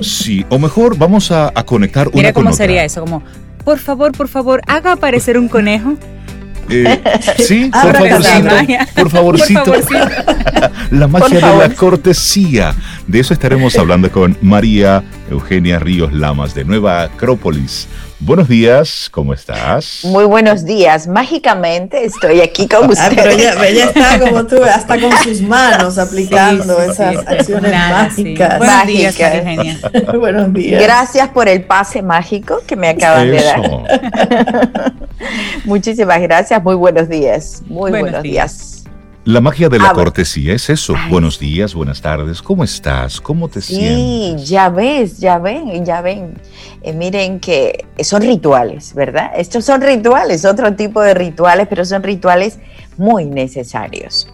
Sí, 0.00 0.46
o 0.48 0.58
mejor 0.58 0.96
vamos 0.96 1.30
a, 1.30 1.52
conectar 1.66 2.08
una 2.08 2.16
Mira 2.16 2.32
cómo 2.32 2.52
sería 2.54 2.82
eso, 2.82 3.02
como, 3.02 3.22
por 3.64 3.78
favor, 3.78 4.12
por 4.12 4.28
favor, 4.28 4.62
haga 4.66 4.92
aparecer 4.92 5.36
un 5.36 5.48
conejo. 5.48 5.96
Eh, 6.68 7.02
sí, 7.38 7.70
por 7.70 7.96
favorcito, 7.96 8.82
por 8.94 9.10
favorcito. 9.10 9.72
la 10.90 11.08
magia 11.08 11.40
de 11.40 11.68
la 11.68 11.74
cortesía. 11.74 12.74
De 13.06 13.20
eso 13.20 13.34
estaremos 13.34 13.76
hablando 13.76 14.10
con 14.10 14.36
María 14.42 15.02
Eugenia 15.30 15.78
Ríos 15.78 16.12
Lamas 16.12 16.54
de 16.54 16.64
Nueva 16.64 17.02
Acrópolis. 17.02 17.88
Buenos 18.24 18.48
días, 18.48 19.10
¿cómo 19.10 19.34
estás? 19.34 20.00
Muy 20.04 20.24
buenos 20.24 20.64
días. 20.64 21.06
Mágicamente 21.06 22.06
estoy 22.06 22.40
aquí 22.40 22.66
con 22.66 22.88
usted. 22.88 23.14
pero 23.14 23.30
ella, 23.30 23.84
está 23.94 24.18
como 24.18 24.46
tú, 24.46 24.64
hasta 24.64 24.98
con 24.98 25.12
sus 25.18 25.42
manos 25.42 25.98
aplicando 25.98 26.80
esas 26.80 27.18
acciones 27.26 27.70
mágicas. 27.70 28.58
Buenos 28.58 28.86
días, 28.86 29.20
Eugenia. 29.20 29.78
buenos 30.18 30.54
días. 30.54 30.82
Gracias 30.82 31.28
por 31.28 31.48
el 31.48 31.64
pase 31.64 32.00
mágico 32.00 32.62
que 32.66 32.76
me 32.76 32.88
acaban 32.88 33.30
de 33.30 33.42
dar. 33.42 33.60
Muchísimas 35.66 36.18
gracias. 36.22 36.62
Muy 36.62 36.76
buenos 36.76 37.10
días. 37.10 37.62
Muy 37.66 37.90
buenos, 37.90 38.22
días. 38.22 38.83
La 39.26 39.40
magia 39.40 39.70
de 39.70 39.78
la 39.78 39.94
cortesía 39.94 40.52
es 40.52 40.68
eso. 40.68 40.94
Buenos 41.08 41.38
días, 41.38 41.74
buenas 41.74 42.02
tardes. 42.02 42.42
¿Cómo 42.42 42.62
estás? 42.62 43.22
¿Cómo 43.22 43.48
te 43.48 43.62
sientes? 43.62 43.96
Sí, 43.96 44.52
ya 44.52 44.68
ves, 44.68 45.18
ya 45.18 45.38
ven, 45.38 45.82
ya 45.82 46.02
ven. 46.02 46.34
Eh, 46.82 46.92
miren 46.92 47.40
que 47.40 47.86
son 48.02 48.20
rituales, 48.20 48.92
¿verdad? 48.92 49.30
Estos 49.34 49.64
son 49.64 49.80
rituales, 49.80 50.44
otro 50.44 50.74
tipo 50.76 51.00
de 51.00 51.14
rituales, 51.14 51.68
pero 51.68 51.86
son 51.86 52.02
rituales 52.02 52.58
muy 52.98 53.24
necesarios. 53.24 54.28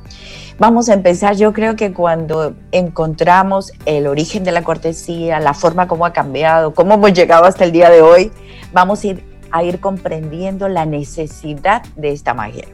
Vamos 0.58 0.88
a 0.88 0.94
empezar, 0.94 1.36
yo 1.36 1.52
creo 1.52 1.76
que 1.76 1.92
cuando 1.92 2.56
encontramos 2.72 3.72
el 3.86 4.08
origen 4.08 4.42
de 4.42 4.50
la 4.50 4.64
cortesía, 4.64 5.38
la 5.38 5.54
forma 5.54 5.86
como 5.86 6.04
ha 6.04 6.12
cambiado, 6.12 6.74
cómo 6.74 6.94
hemos 6.94 7.12
llegado 7.12 7.44
hasta 7.44 7.62
el 7.62 7.70
día 7.70 7.90
de 7.90 8.02
hoy, 8.02 8.32
vamos 8.72 9.04
a 9.04 9.06
ir, 9.06 9.24
a 9.52 9.62
ir 9.62 9.78
comprendiendo 9.78 10.68
la 10.68 10.84
necesidad 10.84 11.84
de 11.94 12.10
esta 12.10 12.34
magia 12.34 12.64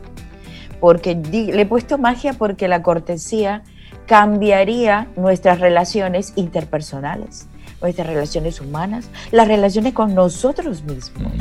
porque 0.80 1.14
le 1.14 1.60
he 1.60 1.66
puesto 1.66 1.98
magia 1.98 2.32
porque 2.34 2.68
la 2.68 2.82
cortesía 2.82 3.62
cambiaría 4.06 5.08
nuestras 5.16 5.60
relaciones 5.60 6.32
interpersonales, 6.36 7.48
nuestras 7.80 8.06
relaciones 8.06 8.60
humanas, 8.60 9.08
las 9.32 9.48
relaciones 9.48 9.92
con 9.92 10.14
nosotros 10.14 10.84
mismos. 10.84 11.32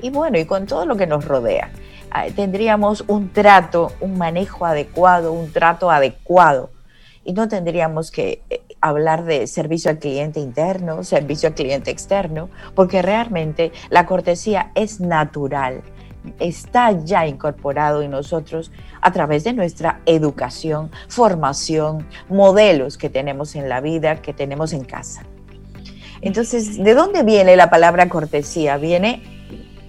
Y 0.00 0.10
bueno, 0.10 0.38
y 0.38 0.44
con 0.44 0.66
todo 0.66 0.86
lo 0.86 0.96
que 0.96 1.06
nos 1.06 1.24
rodea. 1.24 1.70
Ah, 2.10 2.26
tendríamos 2.34 3.04
un 3.08 3.32
trato, 3.32 3.92
un 4.00 4.16
manejo 4.16 4.64
adecuado, 4.64 5.32
un 5.32 5.52
trato 5.52 5.90
adecuado. 5.90 6.70
Y 7.24 7.32
no 7.32 7.48
tendríamos 7.48 8.10
que 8.10 8.42
eh, 8.50 8.60
hablar 8.80 9.24
de 9.24 9.46
servicio 9.46 9.90
al 9.90 9.98
cliente 9.98 10.40
interno, 10.40 11.04
servicio 11.04 11.48
al 11.48 11.54
cliente 11.54 11.90
externo, 11.90 12.50
porque 12.74 13.02
realmente 13.02 13.72
la 13.90 14.06
cortesía 14.06 14.70
es 14.74 15.00
natural 15.00 15.82
está 16.38 16.92
ya 17.04 17.26
incorporado 17.26 18.02
en 18.02 18.10
nosotros 18.10 18.70
a 19.00 19.12
través 19.12 19.44
de 19.44 19.52
nuestra 19.52 20.00
educación, 20.06 20.90
formación, 21.08 22.06
modelos 22.28 22.98
que 22.98 23.10
tenemos 23.10 23.54
en 23.54 23.68
la 23.68 23.80
vida, 23.80 24.22
que 24.22 24.32
tenemos 24.32 24.72
en 24.72 24.84
casa. 24.84 25.22
Entonces, 26.20 26.82
¿de 26.82 26.94
dónde 26.94 27.22
viene 27.22 27.56
la 27.56 27.68
palabra 27.68 28.08
cortesía? 28.08 28.78
Viene 28.78 29.22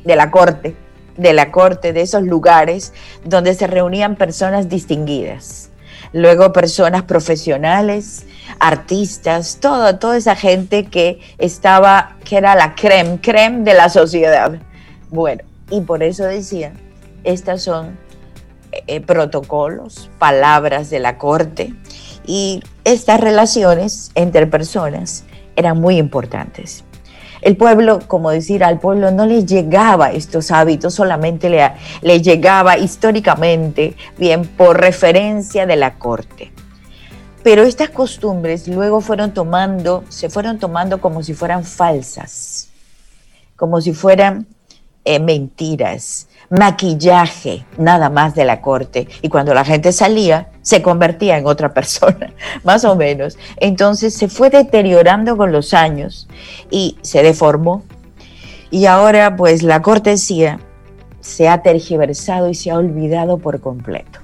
de 0.03 0.15
la 0.15 0.31
corte, 0.31 0.75
de 1.17 1.33
la 1.33 1.51
corte, 1.51 1.93
de 1.93 2.01
esos 2.01 2.23
lugares 2.23 2.93
donde 3.23 3.53
se 3.53 3.67
reunían 3.67 4.15
personas 4.15 4.67
distinguidas. 4.67 5.69
Luego 6.11 6.53
personas 6.53 7.03
profesionales, 7.03 8.25
artistas, 8.59 9.57
toda, 9.59 9.99
toda 9.99 10.17
esa 10.17 10.35
gente 10.35 10.85
que 10.85 11.19
estaba, 11.37 12.17
que 12.23 12.37
era 12.37 12.55
la 12.55 12.75
creme, 12.75 13.19
creme 13.21 13.63
de 13.63 13.73
la 13.73 13.89
sociedad. 13.89 14.59
Bueno, 15.09 15.43
y 15.69 15.81
por 15.81 16.03
eso 16.03 16.23
decía, 16.23 16.73
estas 17.23 17.63
son 17.63 17.97
eh, 18.87 19.01
protocolos, 19.01 20.09
palabras 20.19 20.89
de 20.89 20.99
la 20.99 21.17
corte 21.17 21.73
y 22.25 22.61
estas 22.83 23.19
relaciones 23.19 24.11
entre 24.15 24.47
personas 24.47 25.23
eran 25.55 25.79
muy 25.79 25.97
importantes. 25.97 26.83
El 27.41 27.57
pueblo, 27.57 27.99
como 28.07 28.31
decir, 28.31 28.63
al 28.63 28.79
pueblo 28.79 29.11
no 29.11 29.25
le 29.25 29.45
llegaba 29.45 30.11
estos 30.11 30.49
hábitos, 30.51 30.95
solamente 30.95 31.49
le, 31.49 31.71
le 32.01 32.21
llegaba 32.21 32.77
históricamente, 32.77 33.95
bien, 34.17 34.47
por 34.47 34.79
referencia 34.79 35.65
de 35.65 35.75
la 35.75 35.95
corte. 35.95 36.51
Pero 37.43 37.61
estas 37.61 37.91
costumbres 37.91 38.67
luego 38.67 39.01
fueron 39.01 39.33
tomando, 39.33 40.03
se 40.09 40.29
fueron 40.29 40.57
tomando 40.57 40.99
como 40.99 41.21
si 41.21 41.35
fueran 41.35 41.63
falsas, 41.63 42.69
como 43.55 43.79
si 43.79 43.93
fueran 43.93 44.47
eh, 45.05 45.19
mentiras, 45.19 46.27
maquillaje, 46.49 47.63
nada 47.77 48.09
más 48.09 48.35
de 48.35 48.43
la 48.45 48.61
corte. 48.61 49.07
Y 49.21 49.29
cuando 49.29 49.53
la 49.53 49.63
gente 49.63 49.91
salía, 49.91 50.49
se 50.61 50.81
convertía 50.81 51.37
en 51.37 51.45
otra 51.45 51.73
persona, 51.73 52.33
más 52.63 52.83
o 52.85 52.95
menos. 52.95 53.37
Entonces 53.57 54.15
se 54.15 54.27
fue 54.27 54.49
deteriorando 54.49 55.37
con 55.37 55.51
los 55.51 55.73
años 55.73 56.27
y 56.71 56.97
se 57.01 57.23
deformó. 57.23 57.83
Y 58.71 58.87
ahora 58.87 59.35
pues 59.35 59.63
la 59.63 59.81
cortesía 59.81 60.59
se 61.21 61.47
ha 61.47 61.61
tergiversado 61.61 62.49
y 62.49 62.55
se 62.55 62.71
ha 62.71 62.77
olvidado 62.77 63.37
por 63.37 63.61
completo. 63.61 64.19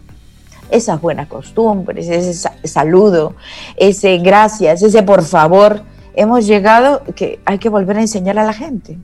Esas 0.70 1.02
buenas 1.02 1.28
costumbres, 1.28 2.08
ese 2.08 2.50
saludo, 2.64 3.36
ese 3.76 4.18
gracias, 4.20 4.82
ese 4.82 5.04
por 5.04 5.24
favor, 5.24 5.84
hemos 6.14 6.48
llegado 6.48 7.04
que 7.16 7.40
hay 7.46 7.58
que 7.58 7.70
volver 7.70 7.98
a 7.98 8.02
enseñar 8.02 8.40
a 8.40 8.46
la 8.46 8.54
gente. 8.54 8.98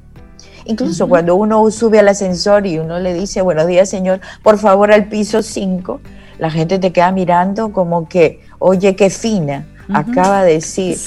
Incluso 0.67 1.07
cuando 1.07 1.35
uno 1.35 1.69
sube 1.71 1.99
al 1.99 2.09
ascensor 2.09 2.67
y 2.67 2.77
uno 2.77 2.99
le 2.99 3.13
dice, 3.13 3.41
buenos 3.41 3.67
días 3.67 3.89
señor, 3.89 4.19
por 4.43 4.57
favor 4.57 4.91
al 4.91 5.05
piso 5.05 5.41
5, 5.41 6.01
la 6.39 6.51
gente 6.51 6.79
te 6.79 6.91
queda 6.91 7.11
mirando 7.11 7.71
como 7.71 8.07
que, 8.07 8.41
oye, 8.59 8.95
qué 8.95 9.09
fina. 9.09 9.65
Acaba 9.93 10.43
de 10.43 10.55
decir, 10.55 10.97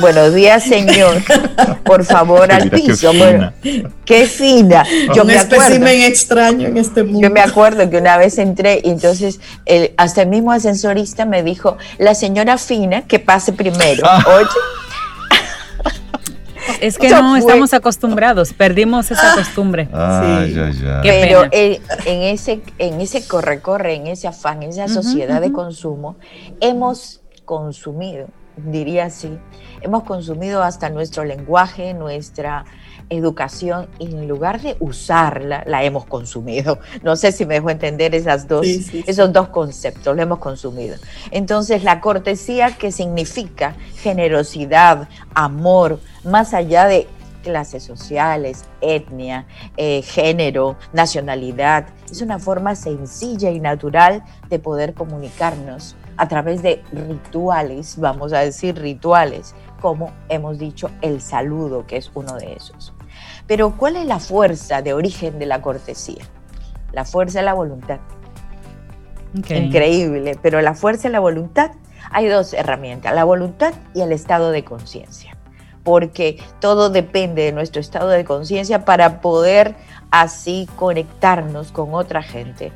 buenos 0.00 0.34
días 0.34 0.64
señor, 0.64 1.22
por 1.84 2.04
favor 2.04 2.50
al 2.50 2.68
piso. 2.68 3.12
Qué 3.12 3.16
fina. 3.16 3.92
qué 4.04 4.26
fina. 4.26 4.84
Yo 5.14 5.24
me 5.24 5.38
acuerdo, 5.38 5.86
extraño 5.86 6.66
en 6.66 6.76
este 6.76 7.04
mundo. 7.04 7.20
Yo 7.20 7.30
me 7.30 7.40
acuerdo 7.40 7.88
que 7.88 7.96
una 7.96 8.16
vez 8.16 8.38
entré 8.38 8.80
y 8.82 8.90
entonces 8.90 9.38
hasta 9.96 10.22
el 10.22 10.28
mismo 10.30 10.50
ascensorista 10.50 11.26
me 11.26 11.44
dijo, 11.44 11.76
la 11.98 12.16
señora 12.16 12.58
fina 12.58 13.02
que 13.02 13.20
pase 13.20 13.52
primero. 13.52 14.02
Ah. 14.04 14.24
Oye. 14.36 14.48
Es 16.80 16.98
que 16.98 17.10
no 17.10 17.36
estamos 17.36 17.72
acostumbrados, 17.74 18.52
perdimos 18.52 19.10
esa 19.10 19.32
ah. 19.32 19.36
costumbre. 19.36 19.88
Pero 21.02 21.44
en 21.52 22.22
ese, 22.22 22.62
en 22.78 23.00
ese 23.00 23.26
corre-corre, 23.26 23.94
en 23.94 24.06
ese 24.06 24.28
afán, 24.28 24.62
en 24.62 24.70
esa 24.70 24.88
sociedad 24.88 25.40
de 25.40 25.52
consumo, 25.52 26.16
hemos 26.60 27.22
consumido, 27.44 28.28
diría 28.56 29.06
así, 29.06 29.38
hemos 29.82 30.04
consumido 30.04 30.62
hasta 30.62 30.90
nuestro 30.90 31.24
lenguaje, 31.24 31.94
nuestra 31.94 32.64
educación 33.10 33.88
y 33.98 34.06
en 34.06 34.28
lugar 34.28 34.60
de 34.60 34.76
usarla, 34.80 35.64
la 35.66 35.84
hemos 35.84 36.06
consumido. 36.06 36.78
No 37.02 37.16
sé 37.16 37.32
si 37.32 37.46
me 37.46 37.54
dejo 37.54 37.70
entender 37.70 38.14
esas 38.14 38.48
dos, 38.48 38.66
esos 39.06 39.32
dos 39.32 39.48
conceptos, 39.48 40.14
lo 40.14 40.22
hemos 40.22 40.38
consumido. 40.38 40.96
Entonces, 41.30 41.84
la 41.84 42.00
cortesía 42.00 42.76
que 42.76 42.92
significa 42.92 43.76
generosidad, 43.96 45.08
amor, 45.34 46.00
más 46.24 46.54
allá 46.54 46.86
de 46.86 47.06
clases 47.42 47.82
sociales, 47.82 48.64
etnia, 48.80 49.46
eh, 49.76 50.02
género, 50.02 50.76
nacionalidad. 50.92 51.86
Es 52.10 52.22
una 52.22 52.38
forma 52.38 52.74
sencilla 52.74 53.50
y 53.50 53.60
natural 53.60 54.24
de 54.48 54.58
poder 54.58 54.94
comunicarnos 54.94 55.94
a 56.16 56.28
través 56.28 56.62
de 56.62 56.82
rituales, 56.92 57.96
vamos 57.98 58.32
a 58.32 58.40
decir 58.40 58.76
rituales, 58.78 59.54
como 59.84 60.12
hemos 60.30 60.58
dicho 60.58 60.90
el 61.02 61.20
saludo, 61.20 61.86
que 61.86 61.98
es 61.98 62.10
uno 62.14 62.36
de 62.36 62.54
esos. 62.54 62.94
Pero 63.46 63.76
¿cuál 63.76 63.96
es 63.96 64.06
la 64.06 64.18
fuerza 64.18 64.80
de 64.80 64.94
origen 64.94 65.38
de 65.38 65.44
la 65.44 65.60
cortesía? 65.60 66.24
La 66.92 67.04
fuerza 67.04 67.40
de 67.40 67.44
la 67.44 67.52
voluntad. 67.52 67.98
Increíble, 69.34 70.38
pero 70.40 70.62
la 70.62 70.72
fuerza 70.72 71.08
de 71.08 71.12
la 71.12 71.20
voluntad, 71.20 71.72
hay 72.10 72.28
dos 72.28 72.54
herramientas, 72.54 73.14
la 73.14 73.24
voluntad 73.24 73.74
y 73.92 74.00
el 74.00 74.12
estado 74.12 74.52
de 74.52 74.64
conciencia, 74.64 75.36
porque 75.82 76.42
todo 76.62 76.88
depende 76.88 77.42
de 77.42 77.52
nuestro 77.52 77.82
estado 77.82 78.08
de 78.08 78.24
conciencia 78.24 78.86
para 78.86 79.20
poder 79.20 79.74
así 80.10 80.66
conectarnos 80.76 81.72
con 81.72 81.92
otra 81.92 82.22
gente. 82.22 82.72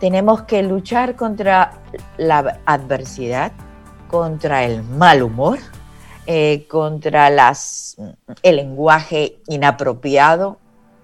Tenemos 0.00 0.44
que 0.44 0.62
luchar 0.62 1.14
contra 1.14 1.72
la 2.16 2.58
adversidad, 2.64 3.52
contra 4.08 4.64
el 4.64 4.82
mal 4.82 5.22
humor, 5.22 5.58
eh, 6.26 6.66
contra 6.68 7.30
las, 7.30 7.96
el 8.42 8.56
lenguaje 8.56 9.38
inapropiado, 9.48 10.58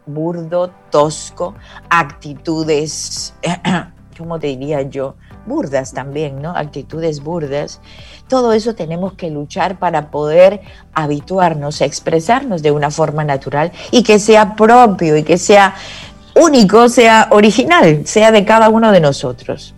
burdo, 0.07 0.71
tosco, 0.91 1.55
actitudes, 1.91 3.35
¿cómo 4.19 4.39
te 4.39 4.49
diría 4.49 4.83
yo? 4.83 5.17
Burdas 5.47 5.93
también, 5.93 6.41
¿no? 6.41 6.51
Actitudes 6.51 7.23
burdas. 7.23 7.81
Todo 8.29 8.53
eso 8.53 8.75
tenemos 8.75 9.15
que 9.15 9.31
luchar 9.31 9.79
para 9.79 10.11
poder 10.11 10.61
habituarnos 10.95 11.81
a 11.81 11.87
expresarnos 11.87 12.63
de 12.63 12.71
una 12.71 12.91
forma 12.91 13.25
natural 13.25 13.73
y 13.91 14.03
que 14.03 14.19
sea 14.19 14.55
propio 14.55 15.17
y 15.17 15.25
que 15.25 15.39
sea 15.39 15.75
único, 16.37 16.89
sea 16.89 17.29
original, 17.31 18.07
sea 18.07 18.31
de 18.31 18.45
cada 18.45 18.69
uno 18.69 18.93
de 18.93 19.01
nosotros 19.01 19.75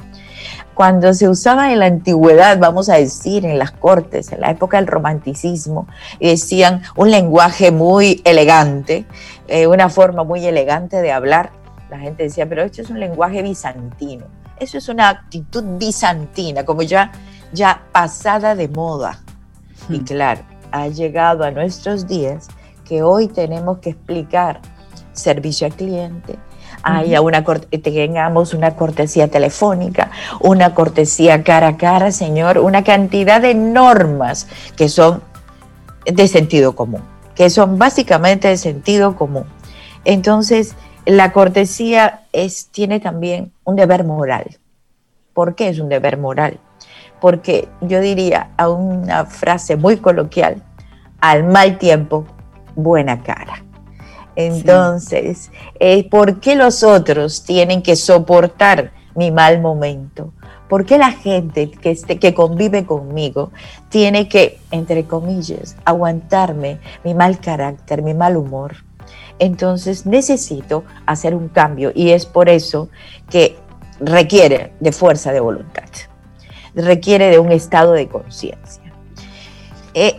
cuando 0.81 1.13
se 1.13 1.29
usaba 1.29 1.75
en 1.75 1.81
la 1.81 1.85
antigüedad, 1.85 2.59
vamos 2.59 2.89
a 2.89 2.95
decir, 2.95 3.45
en 3.45 3.59
las 3.59 3.71
cortes, 3.71 4.33
en 4.33 4.41
la 4.41 4.51
época 4.51 4.79
del 4.79 4.87
romanticismo, 4.87 5.87
decían 6.19 6.81
un 6.97 7.11
lenguaje 7.11 7.71
muy 7.71 8.23
elegante, 8.25 9.05
eh, 9.47 9.67
una 9.67 9.91
forma 9.91 10.25
muy 10.25 10.47
elegante 10.47 11.03
de 11.03 11.13
hablar. 11.13 11.51
La 11.91 11.99
gente 11.99 12.23
decía, 12.23 12.49
pero 12.49 12.63
esto 12.63 12.81
es 12.81 12.89
un 12.89 12.99
lenguaje 12.99 13.43
bizantino. 13.43 14.25
Eso 14.59 14.79
es 14.79 14.89
una 14.89 15.11
actitud 15.11 15.63
bizantina, 15.77 16.65
como 16.65 16.81
ya, 16.81 17.13
ya 17.53 17.83
pasada 17.93 18.55
de 18.55 18.69
moda. 18.69 19.21
Y 19.91 19.99
hmm. 19.99 20.05
claro, 20.05 20.41
ha 20.73 20.89
llegado 20.89 21.45
a 21.45 21.51
nuestros 21.51 22.07
días 22.07 22.49
que 22.87 23.03
hoy 23.03 23.29
tenemos 23.29 23.81
que 23.81 23.91
explicar 23.91 24.63
servicio 25.13 25.67
al 25.67 25.75
cliente, 25.75 26.39
haya 26.83 27.21
una, 27.21 27.45
tengamos 27.45 28.55
una 28.55 28.77
cortesía 28.77 29.29
telefónica, 29.29 30.11
una 30.41 30.75
cortesía 30.75 31.43
cara 31.43 31.69
a 31.69 31.77
cara, 31.77 32.13
Señor, 32.13 32.59
una 32.59 32.85
cantidad 32.85 33.41
de 33.41 33.55
normas 33.55 34.49
que 34.77 34.89
son 34.89 35.23
de 36.05 36.29
sentido 36.29 36.75
común, 36.75 37.03
que 37.35 37.51
son 37.51 37.79
básicamente 37.79 38.49
de 38.49 38.57
sentido 38.57 39.17
común. 39.17 39.45
Entonces, 40.05 40.75
la 41.05 41.33
cortesía 41.33 42.23
es, 42.33 42.69
tiene 42.69 43.01
también 43.01 43.53
un 43.65 43.77
deber 43.77 44.05
moral. 44.05 44.59
¿Por 45.35 45.55
qué 45.55 45.69
es 45.69 45.79
un 45.79 45.89
deber 45.89 46.19
moral? 46.19 46.59
Porque 47.21 47.69
yo 47.81 48.01
diría 48.01 48.51
a 48.57 48.69
una 48.69 49.27
frase 49.27 49.77
muy 49.77 49.99
coloquial, 49.99 50.63
al 51.21 51.45
mal 51.45 51.79
tiempo, 51.79 52.27
buena 52.75 53.23
cara. 53.23 53.63
Entonces, 54.37 55.51
eh, 55.79 56.09
¿por 56.09 56.41
qué 56.41 56.55
los 56.55 56.83
otros 56.83 57.45
tienen 57.45 57.83
que 57.83 57.97
soportar 57.97 58.93
mi 59.15 59.31
mal 59.31 59.61
momento? 59.61 60.33
¿Por 60.69 60.87
qué 60.87 60.99
la 60.99 61.11
gente 61.11 61.71
que, 61.71 61.91
este, 61.91 62.19
que 62.19 62.33
convive 62.33 62.87
conmigo 62.87 63.51
tiene 63.89 64.29
que, 64.29 64.61
entre 64.71 65.05
comillas, 65.05 65.77
aguantarme 65.85 66.79
mi 67.05 67.13
mal 67.13 67.41
carácter, 67.41 68.03
mi 68.03 68.15
mal 68.15 68.37
humor? 68.37 68.77
Entonces 69.41 70.07
necesito 70.07 70.85
hacer 71.07 71.35
un 71.35 71.49
cambio 71.49 71.91
y 71.95 72.11
es 72.11 72.27
por 72.27 72.49
eso 72.49 72.89
que 73.29 73.57
requiere 73.99 74.73
de 74.81 74.93
fuerza 74.93 75.33
de 75.33 75.41
voluntad, 75.41 75.89
requiere 76.75 77.31
de 77.31 77.39
un 77.39 77.51
estado 77.51 77.93
de 77.93 78.09
conciencia 78.09 78.80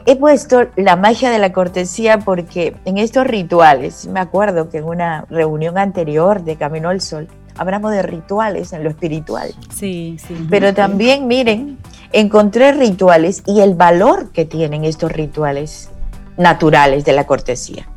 he 0.05 0.15
puesto 0.15 0.67
la 0.75 0.95
magia 0.95 1.29
de 1.29 1.39
la 1.39 1.51
cortesía 1.53 2.19
porque 2.19 2.75
en 2.85 2.97
estos 2.97 3.25
rituales, 3.25 4.07
me 4.07 4.19
acuerdo 4.19 4.69
que 4.69 4.79
en 4.79 4.85
una 4.85 5.25
reunión 5.29 5.77
anterior 5.77 6.43
de 6.43 6.55
Camino 6.55 6.89
al 6.89 7.01
Sol, 7.01 7.27
hablamos 7.57 7.91
de 7.91 8.01
rituales 8.01 8.73
en 8.73 8.83
lo 8.83 8.89
espiritual. 8.89 9.53
Sí, 9.73 10.17
sí. 10.25 10.47
Pero 10.49 10.73
también, 10.73 11.27
miren, 11.27 11.77
encontré 12.11 12.71
rituales 12.71 13.43
y 13.45 13.61
el 13.61 13.75
valor 13.75 14.31
que 14.31 14.45
tienen 14.45 14.83
estos 14.83 15.11
rituales 15.11 15.89
naturales 16.37 17.05
de 17.05 17.13
la 17.13 17.25
cortesía. 17.25 17.87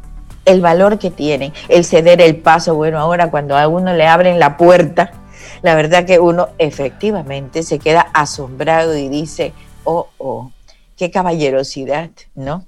El 0.45 0.61
valor 0.61 0.99
que 0.99 1.11
tienen, 1.11 1.53
el 1.69 1.85
ceder 1.85 2.21
el 2.21 2.37
paso. 2.37 2.75
Bueno, 2.75 2.99
ahora 2.99 3.31
cuando 3.31 3.57
a 3.57 3.67
uno 3.67 3.95
le 3.95 4.07
abren 4.07 4.39
la 4.39 4.57
puerta, 4.57 5.13
la 5.63 5.75
verdad 5.75 6.05
que 6.05 6.19
uno 6.19 6.49
efectivamente 6.59 7.63
se 7.63 7.79
queda 7.79 8.09
asombrado 8.13 8.97
y 8.97 9.09
dice, 9.09 9.55
oh, 9.85 10.09
oh, 10.19 10.51
qué 10.97 11.11
caballerosidad, 11.11 12.11
¿no? 12.35 12.67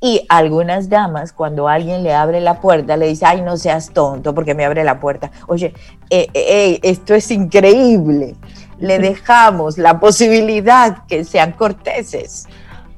Y 0.00 0.24
algunas 0.28 0.88
damas, 0.88 1.32
cuando 1.32 1.68
alguien 1.68 2.02
le 2.02 2.14
abre 2.14 2.40
la 2.40 2.60
puerta, 2.60 2.96
le 2.96 3.08
dice, 3.08 3.26
ay, 3.26 3.42
no 3.42 3.56
seas 3.56 3.92
tonto 3.92 4.34
porque 4.34 4.54
me 4.54 4.64
abre 4.64 4.84
la 4.84 5.00
puerta. 5.00 5.30
Oye, 5.46 5.74
eh, 6.10 6.28
eh, 6.32 6.80
esto 6.82 7.14
es 7.14 7.30
increíble. 7.30 8.34
Le 8.78 8.98
dejamos 8.98 9.78
la 9.78 10.00
posibilidad 10.00 11.04
que 11.06 11.24
sean 11.24 11.52
corteses, 11.52 12.46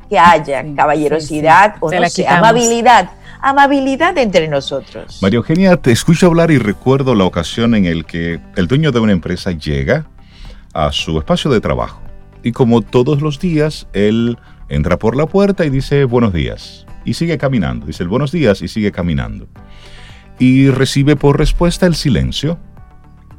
que 0.09 0.19
haya 0.19 0.65
caballerosidad 0.75 1.77
o 1.81 1.91
no 1.91 1.99
amabilidad. 2.29 3.11
Amabilidad 3.43 4.17
entre 4.19 4.49
nosotros. 4.49 5.19
María 5.21 5.37
Eugenia, 5.37 5.77
te 5.77 5.93
escucho 5.93 6.27
hablar 6.27 6.51
y 6.51 6.59
recuerdo 6.59 7.15
la 7.15 7.25
ocasión 7.25 7.75
en 7.75 7.99
la 7.99 8.05
que 8.05 8.41
el 8.57 8.67
dueño 8.67 8.93
de 8.93 9.01
una 9.01 9.13
empresa 9.13 9.53
llega 9.53 10.07
a 10.73 10.91
su 10.91 11.19
espacio 11.19 11.51
de 11.51 11.61
trabajo. 11.61 12.01
Y 12.43 12.53
como 12.53 12.81
todos 12.81 13.21
los 13.21 13.39
días, 13.39 13.87
él 13.93 14.39
entra 14.69 14.99
por 14.99 15.17
la 15.17 15.27
puerta 15.27 15.65
y 15.65 15.71
dice 15.71 16.05
buenos 16.05 16.33
días. 16.33 16.87
Y 17.05 17.15
sigue 17.15 17.39
caminando. 17.39 17.87
Dice 17.87 18.03
el 18.03 18.09
buenos 18.09 18.33
días 18.33 18.63
y 18.63 18.69
sigue 18.69 18.93
caminando. 18.93 19.47
y 20.39 20.69
recibe 20.71 21.17
por 21.17 21.39
respuesta 21.39 21.87
el 21.87 21.95
silencio. 21.95 22.59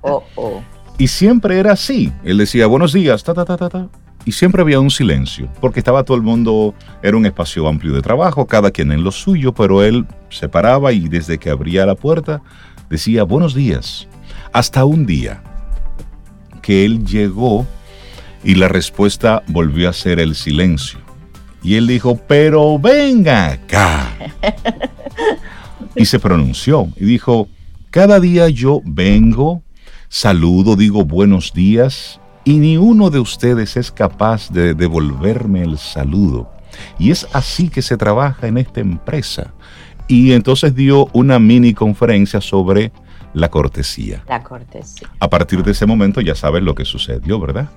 Oh, 0.01 0.23
oh. 0.35 0.61
Y 0.97 1.07
siempre 1.07 1.59
era 1.59 1.73
así. 1.73 2.11
Él 2.23 2.37
decía, 2.37 2.65
buenos 2.67 2.93
días, 2.93 3.23
ta, 3.23 3.33
ta, 3.33 3.45
ta, 3.45 3.57
ta, 3.57 3.69
ta. 3.69 3.89
Y 4.25 4.31
siempre 4.33 4.61
había 4.61 4.79
un 4.79 4.89
silencio, 4.89 5.47
porque 5.61 5.79
estaba 5.79 6.03
todo 6.03 6.17
el 6.17 6.23
mundo, 6.23 6.73
era 7.01 7.15
un 7.15 7.25
espacio 7.25 7.67
amplio 7.67 7.93
de 7.93 8.01
trabajo, 8.01 8.45
cada 8.45 8.71
quien 8.71 8.91
en 8.91 9.03
lo 9.03 9.11
suyo, 9.11 9.53
pero 9.53 9.83
él 9.83 10.05
se 10.29 10.49
paraba 10.49 10.91
y 10.91 11.07
desde 11.07 11.37
que 11.37 11.49
abría 11.49 11.85
la 11.85 11.95
puerta 11.95 12.41
decía, 12.89 13.23
buenos 13.23 13.53
días. 13.53 14.07
Hasta 14.51 14.83
un 14.83 15.05
día 15.05 15.41
que 16.61 16.83
él 16.83 17.05
llegó 17.05 17.65
y 18.43 18.55
la 18.55 18.67
respuesta 18.67 19.43
volvió 19.47 19.87
a 19.89 19.93
ser 19.93 20.19
el 20.19 20.35
silencio. 20.35 20.99
Y 21.67 21.75
él 21.75 21.85
dijo, 21.85 22.15
pero 22.15 22.79
venga 22.79 23.51
acá. 23.51 24.15
Y 25.97 26.05
se 26.05 26.19
pronunció 26.19 26.87
y 26.95 27.05
dijo, 27.05 27.49
cada 27.89 28.19
día 28.19 28.47
yo 28.49 28.81
vengo, 28.85 29.63
saludo, 30.07 30.75
digo 30.75 31.03
buenos 31.03 31.53
días 31.53 32.21
y 32.45 32.59
ni 32.59 32.77
uno 32.77 33.09
de 33.09 33.19
ustedes 33.19 33.75
es 33.75 33.91
capaz 33.91 34.49
de 34.51 34.75
devolverme 34.75 35.63
el 35.63 35.77
saludo. 35.79 36.51
Y 36.99 37.11
es 37.11 37.27
así 37.33 37.67
que 37.67 37.81
se 37.81 37.97
trabaja 37.97 38.47
en 38.47 38.59
esta 38.59 38.79
empresa. 38.79 39.53
Y 40.07 40.33
entonces 40.33 40.73
dio 40.73 41.07
una 41.13 41.39
mini 41.39 41.73
conferencia 41.73 42.39
sobre 42.39 42.93
la 43.33 43.49
cortesía. 43.49 44.23
La 44.29 44.41
cortesía. 44.41 45.09
A 45.19 45.29
partir 45.29 45.63
de 45.63 45.71
ese 45.71 45.85
momento 45.85 46.21
ya 46.21 46.35
sabes 46.35 46.63
lo 46.63 46.75
que 46.75 46.85
sucedió, 46.85 47.39
¿verdad? 47.39 47.69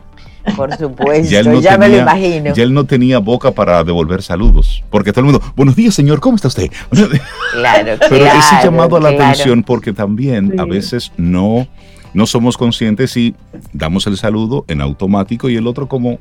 Por 0.56 0.76
supuesto, 0.78 1.60
ya, 1.60 1.78
me 1.78 1.88
lo 1.88 1.98
imagino. 1.98 2.54
Ya 2.54 2.62
él 2.62 2.72
no 2.72 2.84
tenía 2.84 3.18
boca 3.18 3.50
para 3.50 3.82
devolver 3.84 4.22
saludos, 4.22 4.82
porque 4.90 5.12
todo 5.12 5.26
el 5.26 5.32
mundo, 5.32 5.52
buenos 5.56 5.76
días 5.76 5.94
señor, 5.94 6.20
¿cómo 6.20 6.36
está 6.36 6.48
usted? 6.48 6.70
Claro, 7.52 7.96
Pero 8.08 8.26
ese 8.26 8.56
llamado 8.62 8.96
a 8.96 9.00
la 9.00 9.08
atención, 9.10 9.62
porque 9.62 9.92
también 9.92 10.58
a 10.60 10.64
veces 10.64 11.12
no, 11.16 11.66
no 12.14 12.26
somos 12.26 12.56
conscientes 12.56 13.16
y 13.16 13.34
damos 13.72 14.06
el 14.06 14.16
saludo 14.16 14.64
en 14.68 14.80
automático 14.80 15.48
y 15.48 15.56
el 15.56 15.66
otro 15.66 15.88
como 15.88 16.18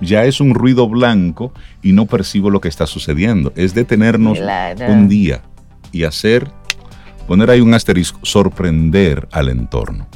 ya 0.00 0.24
es 0.24 0.40
un 0.40 0.54
ruido 0.54 0.88
blanco 0.88 1.52
y 1.82 1.92
no 1.92 2.06
percibo 2.06 2.50
lo 2.50 2.60
que 2.60 2.68
está 2.68 2.86
sucediendo. 2.86 3.52
Es 3.56 3.74
detenernos 3.74 4.38
un 4.88 5.08
día 5.08 5.42
y 5.92 6.04
hacer, 6.04 6.48
poner 7.26 7.50
ahí 7.50 7.60
un 7.60 7.74
asterisco, 7.74 8.18
sorprender 8.22 9.28
al 9.32 9.48
entorno. 9.48 10.06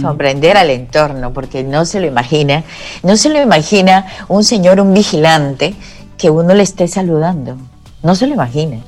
Sorprender 0.00 0.56
al 0.56 0.70
entorno, 0.70 1.32
porque 1.32 1.64
no 1.64 1.84
se 1.86 2.00
lo 2.00 2.06
imagina, 2.06 2.64
no 3.02 3.16
se 3.16 3.30
lo 3.30 3.40
imagina 3.40 4.06
un 4.28 4.44
señor, 4.44 4.80
un 4.80 4.92
vigilante, 4.92 5.74
que 6.18 6.30
uno 6.30 6.54
le 6.54 6.62
esté 6.62 6.86
saludando. 6.86 7.56
No 8.02 8.14
se 8.14 8.26
lo 8.26 8.34
imagina. 8.34 8.78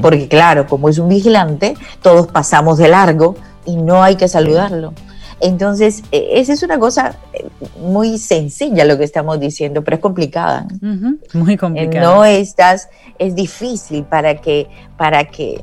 Porque 0.00 0.28
claro, 0.28 0.66
como 0.66 0.88
es 0.88 0.98
un 0.98 1.08
vigilante, 1.08 1.74
todos 2.00 2.28
pasamos 2.28 2.78
de 2.78 2.88
largo 2.88 3.36
y 3.66 3.76
no 3.76 4.02
hay 4.02 4.16
que 4.16 4.28
saludarlo. 4.28 4.94
Entonces, 5.40 6.04
e, 6.12 6.40
esa 6.40 6.52
es 6.52 6.62
una 6.62 6.78
cosa 6.78 7.16
eh, 7.32 7.48
muy 7.80 8.16
sencilla 8.18 8.84
lo 8.84 8.96
que 8.96 9.04
estamos 9.04 9.40
diciendo, 9.40 9.82
pero 9.82 9.96
es 9.96 10.00
complicada. 10.00 10.66
Muy 11.34 11.56
complicada. 11.56 12.06
No 12.06 12.24
estás, 12.24 12.88
es 13.18 13.34
difícil 13.34 14.04
para 14.04 14.36
que, 14.36 14.68
para 14.96 15.24
que, 15.24 15.62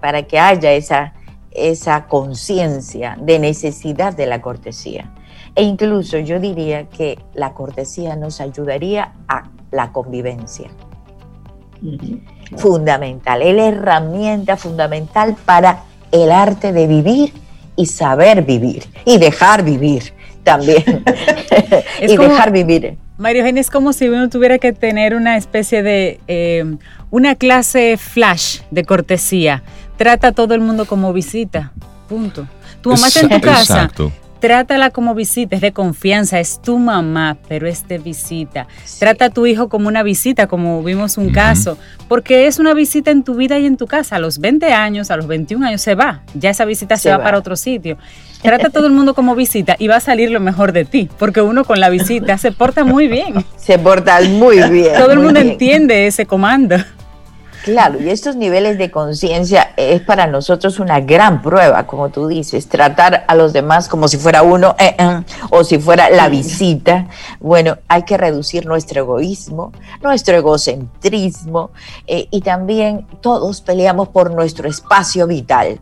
para 0.00 0.22
que 0.22 0.38
haya 0.38 0.72
esa, 0.72 1.14
esa 1.50 2.06
conciencia 2.06 3.16
de 3.20 3.38
necesidad 3.38 4.14
de 4.14 4.26
la 4.26 4.40
cortesía. 4.40 5.12
E 5.54 5.62
incluso 5.62 6.18
yo 6.18 6.38
diría 6.38 6.88
que 6.88 7.18
la 7.34 7.54
cortesía 7.54 8.16
nos 8.16 8.40
ayudaría 8.40 9.12
a 9.28 9.50
la 9.70 9.92
convivencia. 9.92 10.70
Fundamental, 12.56 13.42
es 13.42 13.54
la 13.54 13.66
herramienta 13.66 14.56
fundamental 14.56 15.36
para 15.44 15.84
el 16.12 16.30
arte 16.30 16.72
de 16.72 16.86
vivir 16.86 17.32
y 17.76 17.86
saber 17.86 18.42
vivir 18.42 18.84
y 19.04 19.18
dejar 19.18 19.64
vivir 19.64 20.12
también. 20.44 20.84
y 22.02 22.16
dejar 22.16 22.52
vivir. 22.52 22.98
Mario 23.16 23.42
Eugenia, 23.42 23.60
es 23.60 23.70
como 23.70 23.92
si 23.92 24.08
uno 24.08 24.28
tuviera 24.30 24.58
que 24.58 24.72
tener 24.72 25.14
una 25.14 25.36
especie 25.36 25.82
de 25.82 26.20
eh, 26.26 26.64
una 27.10 27.34
clase 27.34 27.96
flash 27.98 28.60
de 28.70 28.84
cortesía 28.84 29.62
trata 30.00 30.28
a 30.28 30.32
todo 30.32 30.54
el 30.54 30.62
mundo 30.62 30.86
como 30.86 31.12
visita. 31.12 31.72
Punto. 32.08 32.46
Tu 32.80 32.88
mamá 32.88 33.08
está 33.08 33.20
en 33.20 33.28
tu 33.28 33.40
casa. 33.42 33.90
Trátala 34.40 34.88
como 34.88 35.14
visita, 35.14 35.56
es 35.56 35.60
de 35.60 35.72
confianza, 35.72 36.40
es 36.40 36.62
tu 36.62 36.78
mamá, 36.78 37.36
pero 37.46 37.68
es 37.68 37.86
de 37.86 37.98
visita. 37.98 38.66
Trata 38.98 39.26
a 39.26 39.28
tu 39.28 39.44
hijo 39.44 39.68
como 39.68 39.88
una 39.88 40.02
visita, 40.02 40.46
como 40.46 40.82
vimos 40.82 41.18
un 41.18 41.28
caso, 41.28 41.76
porque 42.08 42.46
es 42.46 42.58
una 42.58 42.72
visita 42.72 43.10
en 43.10 43.24
tu 43.24 43.34
vida 43.34 43.58
y 43.58 43.66
en 43.66 43.76
tu 43.76 43.86
casa. 43.86 44.16
A 44.16 44.18
los 44.20 44.38
20 44.38 44.72
años, 44.72 45.10
a 45.10 45.18
los 45.18 45.26
21 45.26 45.66
años 45.66 45.82
se 45.82 45.94
va, 45.94 46.22
ya 46.32 46.48
esa 46.48 46.64
visita 46.64 46.96
se, 46.96 47.10
va, 47.10 47.22
para 47.22 47.36
otro 47.36 47.54
sitio. 47.54 47.98
Trata 48.40 48.68
a 48.68 48.70
todo 48.70 48.86
el 48.86 48.94
mundo 48.94 49.12
como 49.12 49.34
visita 49.34 49.76
y 49.78 49.88
va 49.88 49.96
a 49.96 50.00
salir 50.00 50.30
lo 50.30 50.40
mejor 50.40 50.72
de 50.72 50.86
ti, 50.86 51.10
porque 51.18 51.42
uno 51.42 51.64
con 51.64 51.78
la 51.78 51.90
visita 51.90 52.38
se 52.38 52.52
porta 52.52 52.84
muy 52.84 53.06
bien. 53.06 53.44
Se 53.58 53.78
porta 53.78 54.18
muy 54.22 54.62
bien. 54.70 54.94
Todo 54.96 55.10
el 55.10 55.18
mundo 55.18 55.40
entiende 55.40 56.06
ese 56.06 56.24
comando. 56.24 56.76
Claro, 57.64 58.00
y 58.00 58.08
estos 58.08 58.36
niveles 58.36 58.78
de 58.78 58.90
conciencia 58.90 59.72
es 59.76 60.00
para 60.00 60.26
nosotros 60.26 60.80
una 60.80 61.00
gran 61.00 61.42
prueba, 61.42 61.86
como 61.86 62.08
tú 62.08 62.26
dices, 62.26 62.66
tratar 62.68 63.24
a 63.28 63.34
los 63.34 63.52
demás 63.52 63.86
como 63.86 64.08
si 64.08 64.16
fuera 64.16 64.42
uno 64.42 64.74
eh, 64.78 64.96
eh, 64.98 65.22
o 65.50 65.62
si 65.62 65.78
fuera 65.78 66.08
la 66.08 66.30
visita. 66.30 67.08
Bueno, 67.38 67.76
hay 67.86 68.04
que 68.04 68.16
reducir 68.16 68.64
nuestro 68.64 69.00
egoísmo, 69.00 69.72
nuestro 70.00 70.36
egocentrismo 70.38 71.70
eh, 72.06 72.28
y 72.30 72.40
también 72.40 73.06
todos 73.20 73.60
peleamos 73.60 74.08
por 74.08 74.30
nuestro 74.32 74.66
espacio 74.66 75.26
vital. 75.26 75.80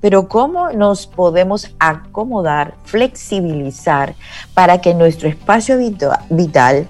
Pero 0.00 0.26
¿cómo 0.26 0.70
nos 0.70 1.06
podemos 1.06 1.70
acomodar, 1.78 2.72
flexibilizar 2.84 4.14
para 4.54 4.80
que 4.80 4.94
nuestro 4.94 5.28
espacio 5.28 5.76
vital 6.30 6.88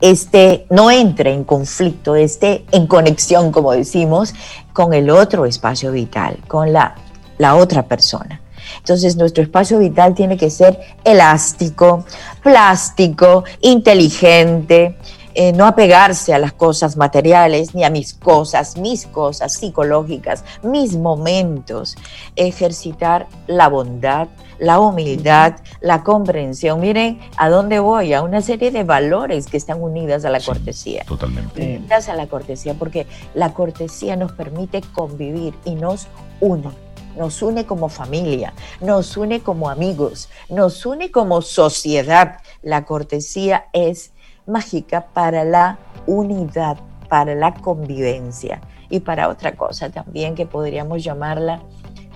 este, 0.00 0.66
no 0.70 0.90
entre 0.90 1.32
en 1.32 1.44
conflicto, 1.44 2.14
esté 2.14 2.64
en 2.72 2.86
conexión, 2.86 3.52
como 3.52 3.72
decimos, 3.72 4.34
con 4.72 4.92
el 4.92 5.10
otro 5.10 5.46
espacio 5.46 5.92
vital, 5.92 6.38
con 6.48 6.72
la, 6.72 6.94
la 7.38 7.56
otra 7.56 7.84
persona. 7.86 8.40
Entonces 8.78 9.16
nuestro 9.16 9.42
espacio 9.42 9.78
vital 9.78 10.14
tiene 10.14 10.36
que 10.36 10.50
ser 10.50 10.78
elástico, 11.04 12.04
plástico, 12.42 13.44
inteligente, 13.60 14.96
eh, 15.34 15.52
no 15.52 15.66
apegarse 15.66 16.34
a 16.34 16.38
las 16.38 16.52
cosas 16.52 16.96
materiales 16.96 17.74
ni 17.74 17.84
a 17.84 17.90
mis 17.90 18.14
cosas, 18.14 18.76
mis 18.76 19.06
cosas 19.06 19.54
psicológicas, 19.54 20.44
mis 20.62 20.96
momentos, 20.96 21.96
ejercitar 22.36 23.28
la 23.46 23.68
bondad, 23.68 24.28
la 24.58 24.78
humildad, 24.80 25.54
la 25.80 26.02
comprensión. 26.02 26.80
Miren 26.80 27.20
a 27.36 27.48
dónde 27.48 27.78
voy, 27.78 28.12
a 28.12 28.22
una 28.22 28.40
serie 28.42 28.70
de 28.70 28.84
valores 28.84 29.46
que 29.46 29.56
están 29.56 29.82
unidas 29.82 30.24
a 30.24 30.30
la 30.30 30.40
cortesía. 30.40 31.04
Totalmente. 31.04 31.62
Unidas 31.62 32.08
a 32.08 32.14
la 32.14 32.26
cortesía, 32.26 32.74
porque 32.74 33.06
la 33.34 33.54
cortesía 33.54 34.16
nos 34.16 34.32
permite 34.32 34.82
convivir 34.92 35.54
y 35.64 35.74
nos 35.74 36.08
une. 36.40 36.70
Nos 37.16 37.42
une 37.42 37.66
como 37.66 37.88
familia, 37.88 38.54
nos 38.80 39.16
une 39.16 39.40
como 39.40 39.68
amigos, 39.68 40.28
nos 40.48 40.86
une 40.86 41.10
como 41.10 41.42
sociedad. 41.42 42.38
La 42.62 42.84
cortesía 42.84 43.66
es 43.72 44.12
mágica 44.46 45.06
para 45.12 45.44
la 45.44 45.78
unidad, 46.06 46.78
para 47.08 47.34
la 47.34 47.54
convivencia 47.54 48.60
y 48.88 49.00
para 49.00 49.28
otra 49.28 49.56
cosa 49.56 49.90
también 49.90 50.34
que 50.34 50.46
podríamos 50.46 51.02
llamarla 51.02 51.62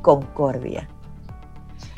concordia. 0.03 0.89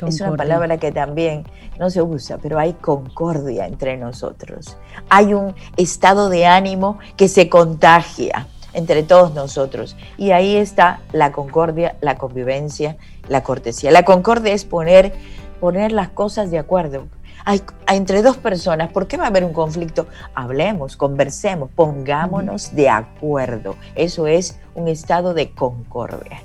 Es 0.06 0.20
una 0.20 0.36
palabra 0.36 0.76
que 0.76 0.92
también 0.92 1.44
no 1.78 1.88
se 1.90 2.02
usa, 2.02 2.38
pero 2.38 2.58
hay 2.58 2.74
concordia 2.74 3.66
entre 3.66 3.96
nosotros. 3.96 4.76
Hay 5.08 5.32
un 5.32 5.54
estado 5.76 6.28
de 6.28 6.46
ánimo 6.46 6.98
que 7.16 7.28
se 7.28 7.48
contagia 7.48 8.46
entre 8.74 9.02
todos 9.02 9.34
nosotros. 9.34 9.96
Y 10.18 10.32
ahí 10.32 10.56
está 10.56 11.00
la 11.12 11.32
concordia, 11.32 11.96
la 12.00 12.18
convivencia, 12.18 12.96
la 13.28 13.42
cortesía. 13.42 13.90
La 13.90 14.04
concordia 14.04 14.52
es 14.52 14.64
poner, 14.64 15.14
poner 15.60 15.92
las 15.92 16.10
cosas 16.10 16.50
de 16.50 16.58
acuerdo. 16.58 17.06
Hay, 17.48 17.62
entre 17.86 18.22
dos 18.22 18.36
personas, 18.38 18.90
¿por 18.90 19.06
qué 19.06 19.16
va 19.16 19.24
a 19.24 19.28
haber 19.28 19.44
un 19.44 19.52
conflicto? 19.52 20.08
Hablemos, 20.34 20.96
conversemos, 20.96 21.70
pongámonos 21.76 22.74
de 22.74 22.88
acuerdo. 22.88 23.76
Eso 23.94 24.26
es 24.26 24.58
un 24.74 24.88
estado 24.88 25.32
de 25.32 25.52
concordia 25.52 26.42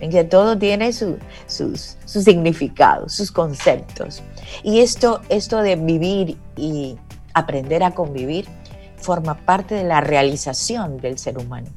en 0.00 0.10
que 0.10 0.24
todo 0.24 0.58
tiene 0.58 0.92
sus, 0.92 1.14
sus 1.46 1.96
significados, 2.24 3.14
sus 3.14 3.30
conceptos. 3.30 4.20
Y 4.64 4.80
esto, 4.80 5.20
esto 5.28 5.62
de 5.62 5.76
vivir 5.76 6.36
y 6.56 6.98
aprender 7.34 7.84
a 7.84 7.92
convivir 7.92 8.48
forma 8.96 9.36
parte 9.36 9.76
de 9.76 9.84
la 9.84 10.00
realización 10.00 10.98
del 10.98 11.18
ser 11.18 11.38
humano. 11.38 11.68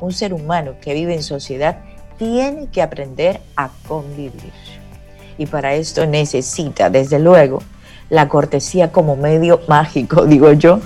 Un 0.00 0.12
ser 0.12 0.32
humano 0.32 0.76
que 0.80 0.94
vive 0.94 1.12
en 1.12 1.24
sociedad 1.24 1.80
tiene 2.18 2.68
que 2.68 2.82
aprender 2.82 3.40
a 3.56 3.68
convivir. 3.88 4.52
Y 5.36 5.46
para 5.46 5.74
esto 5.74 6.06
necesita, 6.06 6.88
desde 6.88 7.18
luego, 7.18 7.64
la 8.08 8.28
cortesía 8.28 8.92
como 8.92 9.16
medio 9.16 9.60
mágico, 9.68 10.26
digo 10.26 10.52
yo, 10.52 10.80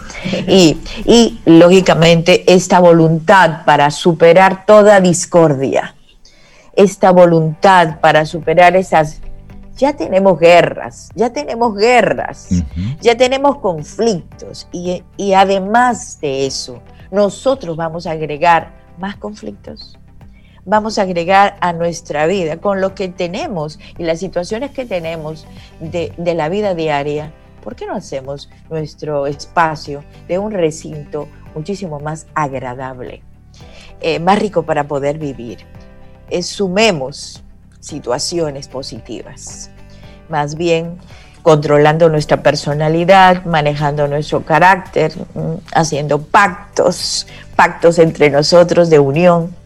y, 0.47 0.79
y 1.05 1.41
lógicamente 1.45 2.53
esta 2.53 2.81
voluntad 2.81 3.65
para 3.65 3.91
superar 3.91 4.65
toda 4.67 5.01
discordia 5.01 5.95
esta 6.81 7.11
voluntad 7.11 8.01
para 8.01 8.25
superar 8.25 8.77
esas... 8.77 9.21
Ya 9.77 9.95
tenemos 9.95 10.39
guerras, 10.39 11.09
ya 11.15 11.31
tenemos 11.31 11.75
guerras, 11.75 12.49
ya 13.01 13.17
tenemos 13.17 13.59
conflictos. 13.61 14.69
Y, 14.73 15.03
y 15.17 15.33
además 15.33 16.21
de 16.21 16.47
eso, 16.47 16.83
nosotros 17.11 17.79
vamos 17.79 18.07
a 18.07 18.11
agregar 18.11 18.73
más 18.99 19.17
conflictos 19.17 19.99
vamos 20.71 20.99
a 20.99 21.03
agregar 21.03 21.57
a 21.61 21.73
nuestra 21.73 22.29
vida 22.29 22.59
con 22.59 22.81
lo 22.81 22.95
que 22.95 23.09
tenemos 23.09 23.81
y 23.99 24.05
las 24.05 24.21
situaciones 24.21 24.71
que 24.71 24.87
tenemos 24.87 25.45
de, 25.81 26.15
la 26.17 26.49
vida 26.49 26.77
diaria, 26.77 27.33
¿por 27.65 27.75
qué 27.75 27.87
no 27.87 27.97
hacemos 27.97 28.49
nuestro 28.71 29.27
espacio 29.27 30.05
de 30.29 30.39
un 30.39 30.53
recinto 30.53 31.27
muchísimo 31.57 31.99
más 31.99 32.29
agradable, 32.37 33.21
eh, 34.01 34.21
más 34.21 34.39
rico 34.39 34.63
para 34.63 34.85
poder 34.85 35.19
vivir? 35.19 35.59
Eh, 36.31 36.45
sumemos 36.45 37.43
situaciones 37.81 38.69
positivas, 38.69 39.73
más 40.29 40.55
bien 40.55 40.99
controlando 41.43 42.09
nuestra 42.09 42.45
personalidad, 42.45 43.45
manejando 43.45 44.07
nuestro 44.07 44.45
carácter, 44.45 45.13
mm, 45.35 45.55
haciendo 45.75 46.23
pactos, 46.23 47.27
pactos 47.57 47.99
entre 47.99 48.31
nosotros 48.31 48.89
de 48.89 49.01
unión, 49.01 49.59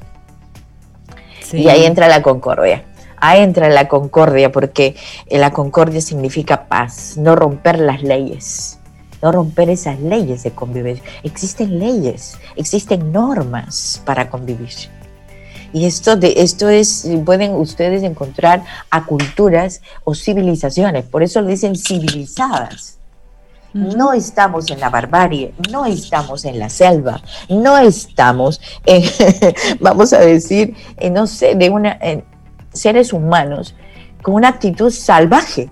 y 1.54 1.68
ahí 1.68 1.84
entra 1.84 2.08
la 2.08 2.22
concordia. 2.22 2.84
Ahí 3.16 3.42
entra 3.42 3.68
la 3.68 3.88
concordia 3.88 4.52
porque 4.52 4.96
la 5.30 5.50
concordia 5.50 6.00
significa 6.00 6.66
paz, 6.66 7.16
no 7.16 7.34
romper 7.36 7.78
las 7.78 8.02
leyes, 8.02 8.78
no 9.22 9.32
romper 9.32 9.70
esas 9.70 9.98
leyes 10.00 10.42
de 10.42 10.50
convivencia. 10.50 11.04
Existen 11.22 11.78
leyes, 11.78 12.36
existen 12.56 13.12
normas 13.12 14.02
para 14.04 14.28
convivir. 14.28 14.90
Y 15.72 15.86
esto, 15.86 16.16
de, 16.16 16.34
esto 16.36 16.68
es, 16.68 17.08
pueden 17.24 17.52
ustedes 17.54 18.02
encontrar 18.02 18.62
a 18.90 19.06
culturas 19.06 19.80
o 20.04 20.14
civilizaciones, 20.14 21.04
por 21.04 21.22
eso 21.22 21.40
le 21.40 21.52
dicen 21.52 21.74
civilizadas. 21.76 22.98
No 23.74 24.12
estamos 24.12 24.70
en 24.70 24.78
la 24.78 24.88
barbarie, 24.88 25.52
no 25.70 25.84
estamos 25.84 26.44
en 26.44 26.58
la 26.60 26.68
selva, 26.68 27.20
no 27.48 27.76
estamos 27.76 28.60
en, 28.86 29.02
vamos 29.80 30.12
a 30.12 30.20
decir, 30.20 30.76
no 31.10 31.26
sé, 31.26 31.56
de 31.56 31.70
una, 31.70 31.98
seres 32.72 33.12
humanos 33.12 33.74
con 34.22 34.34
una 34.34 34.48
actitud 34.48 34.90
salvaje. 34.90 35.70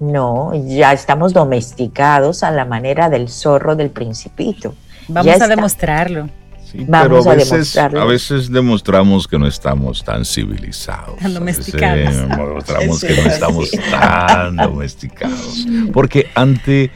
No, 0.00 0.52
ya 0.66 0.92
estamos 0.92 1.32
domesticados 1.32 2.42
a 2.42 2.50
la 2.50 2.64
manera 2.64 3.08
del 3.08 3.28
zorro 3.28 3.76
del 3.76 3.90
principito. 3.90 4.74
Vamos 5.06 5.40
a 5.40 5.46
demostrarlo. 5.46 6.28
Vamos 6.74 7.24
pero 7.24 7.30
a, 7.30 7.34
veces, 7.34 7.76
a 7.76 8.04
veces 8.04 8.50
demostramos 8.50 9.28
que 9.28 9.38
no 9.38 9.46
estamos 9.46 10.02
tan 10.02 10.24
civilizados. 10.24 11.18
Tan 11.18 11.34
domesticados. 11.34 12.16
demostramos 12.16 13.00
que 13.00 13.22
no 13.22 13.30
estamos 13.30 13.70
tan 13.90 14.56
domesticados. 14.56 15.66
Porque 15.92 16.30
ante 16.34 16.90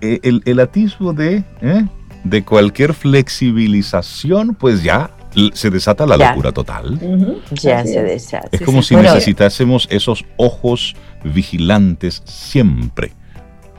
eh, 0.00 0.20
el, 0.22 0.60
atisbo 0.60 1.12
de, 1.12 1.44
eh, 1.60 1.86
de 2.24 2.44
cualquier 2.44 2.94
flexibilización, 2.94 4.54
pues 4.54 4.82
ya 4.82 5.10
se 5.52 5.70
desata 5.70 6.06
la 6.06 6.16
locura 6.16 6.52
total. 6.52 6.98
Ya 7.52 7.84
se 7.84 8.02
desata. 8.02 8.48
Es 8.50 8.62
como 8.62 8.82
si 8.82 8.96
necesitásemos 8.96 9.86
esos 9.90 10.24
ojos 10.36 10.96
vigilantes 11.24 12.22
siempre 12.24 13.12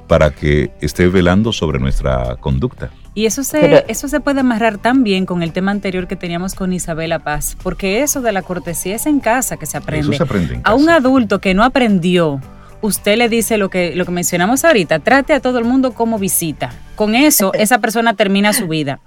para 0.07 0.31
que 0.31 0.71
esté 0.81 1.07
velando 1.07 1.53
sobre 1.53 1.79
nuestra 1.79 2.35
conducta. 2.37 2.89
Y 3.13 3.25
eso 3.25 3.43
se, 3.43 3.85
eso 3.87 4.07
se 4.07 4.19
puede 4.19 4.39
amarrar 4.39 4.77
también 4.77 5.25
con 5.25 5.43
el 5.43 5.51
tema 5.51 5.71
anterior 5.71 6.07
que 6.07 6.15
teníamos 6.15 6.55
con 6.55 6.73
Isabela 6.73 7.19
Paz, 7.19 7.57
porque 7.61 8.01
eso 8.01 8.21
de 8.21 8.31
la 8.31 8.41
cortesía 8.41 8.95
es 8.95 9.05
en 9.05 9.19
casa 9.19 9.57
que 9.57 9.65
se 9.65 9.77
aprende. 9.77 10.15
Eso 10.15 10.17
se 10.17 10.23
aprende 10.23 10.55
en 10.55 10.61
casa. 10.61 10.73
A 10.73 10.75
un 10.75 10.89
adulto 10.89 11.39
que 11.39 11.53
no 11.53 11.63
aprendió 11.63 12.39
usted 12.81 13.17
le 13.17 13.29
dice 13.29 13.57
lo 13.57 13.69
que, 13.69 13.95
lo 13.95 14.05
que 14.05 14.11
mencionamos 14.11 14.65
ahorita, 14.65 14.99
trate 14.99 15.33
a 15.33 15.39
todo 15.39 15.59
el 15.59 15.65
mundo 15.65 15.93
como 15.93 16.19
visita. 16.19 16.71
Con 16.95 17.15
eso, 17.15 17.53
esa 17.55 17.79
persona 17.79 18.13
termina 18.15 18.53
su 18.53 18.67
vida. 18.67 18.99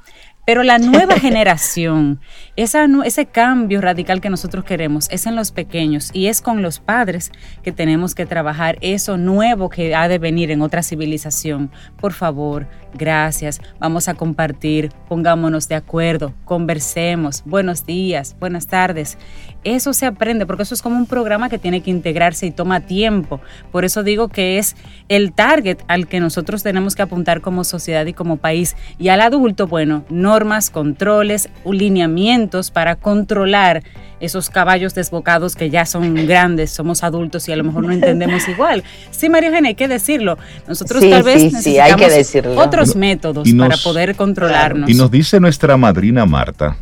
Pero 0.44 0.64
la 0.64 0.78
nueva 0.78 1.20
generación, 1.20 2.18
esa, 2.56 2.88
ese 3.04 3.26
cambio 3.26 3.80
radical 3.80 4.20
que 4.20 4.28
nosotros 4.28 4.64
queremos 4.64 5.08
es 5.12 5.26
en 5.26 5.36
los 5.36 5.52
pequeños 5.52 6.10
y 6.12 6.26
es 6.26 6.40
con 6.40 6.62
los 6.62 6.80
padres 6.80 7.30
que 7.62 7.70
tenemos 7.70 8.16
que 8.16 8.26
trabajar 8.26 8.76
eso 8.80 9.16
nuevo 9.16 9.68
que 9.68 9.94
ha 9.94 10.08
de 10.08 10.18
venir 10.18 10.50
en 10.50 10.62
otra 10.62 10.82
civilización. 10.82 11.70
Por 11.96 12.12
favor, 12.12 12.66
gracias, 12.92 13.60
vamos 13.78 14.08
a 14.08 14.14
compartir, 14.14 14.90
pongámonos 15.08 15.68
de 15.68 15.76
acuerdo, 15.76 16.34
conversemos, 16.44 17.44
buenos 17.46 17.86
días, 17.86 18.34
buenas 18.40 18.66
tardes. 18.66 19.18
Eso 19.64 19.92
se 19.92 20.06
aprende 20.06 20.46
porque 20.46 20.64
eso 20.64 20.74
es 20.74 20.82
como 20.82 20.96
un 20.96 21.06
programa 21.06 21.48
que 21.48 21.58
tiene 21.58 21.82
que 21.82 21.90
integrarse 21.90 22.46
y 22.46 22.50
toma 22.50 22.80
tiempo. 22.80 23.40
Por 23.70 23.84
eso 23.84 24.02
digo 24.02 24.28
que 24.28 24.58
es 24.58 24.76
el 25.08 25.32
target 25.32 25.78
al 25.88 26.08
que 26.08 26.20
nosotros 26.20 26.62
tenemos 26.62 26.96
que 26.96 27.02
apuntar 27.02 27.40
como 27.40 27.64
sociedad 27.64 28.06
y 28.06 28.12
como 28.12 28.38
país. 28.38 28.76
Y 28.98 29.08
al 29.08 29.20
adulto, 29.20 29.66
bueno, 29.66 30.04
normas, 30.08 30.70
controles, 30.70 31.48
lineamientos 31.64 32.70
para 32.70 32.96
controlar 32.96 33.82
esos 34.22 34.50
caballos 34.50 34.94
desbocados 34.94 35.56
que 35.56 35.68
ya 35.68 35.84
son 35.84 36.14
grandes, 36.26 36.70
somos 36.70 37.02
adultos 37.02 37.48
y 37.48 37.52
a 37.52 37.56
lo 37.56 37.64
mejor 37.64 37.84
no 37.84 37.92
entendemos 37.92 38.48
igual. 38.48 38.84
Sí, 39.10 39.28
María 39.28 39.48
Eugenia, 39.48 39.70
hay 39.70 39.74
que 39.74 39.88
decirlo. 39.88 40.38
Nosotros 40.68 41.02
tal 41.08 41.22
vez 41.24 41.52
necesitamos 41.52 42.56
otros 42.56 42.96
métodos 42.96 43.48
para 43.58 43.76
poder 43.76 44.14
controlarnos. 44.14 44.88
Y 44.88 44.94
nos 44.94 45.10
dice 45.10 45.40
nuestra 45.40 45.76
madrina 45.76 46.24
Marta, 46.24 46.76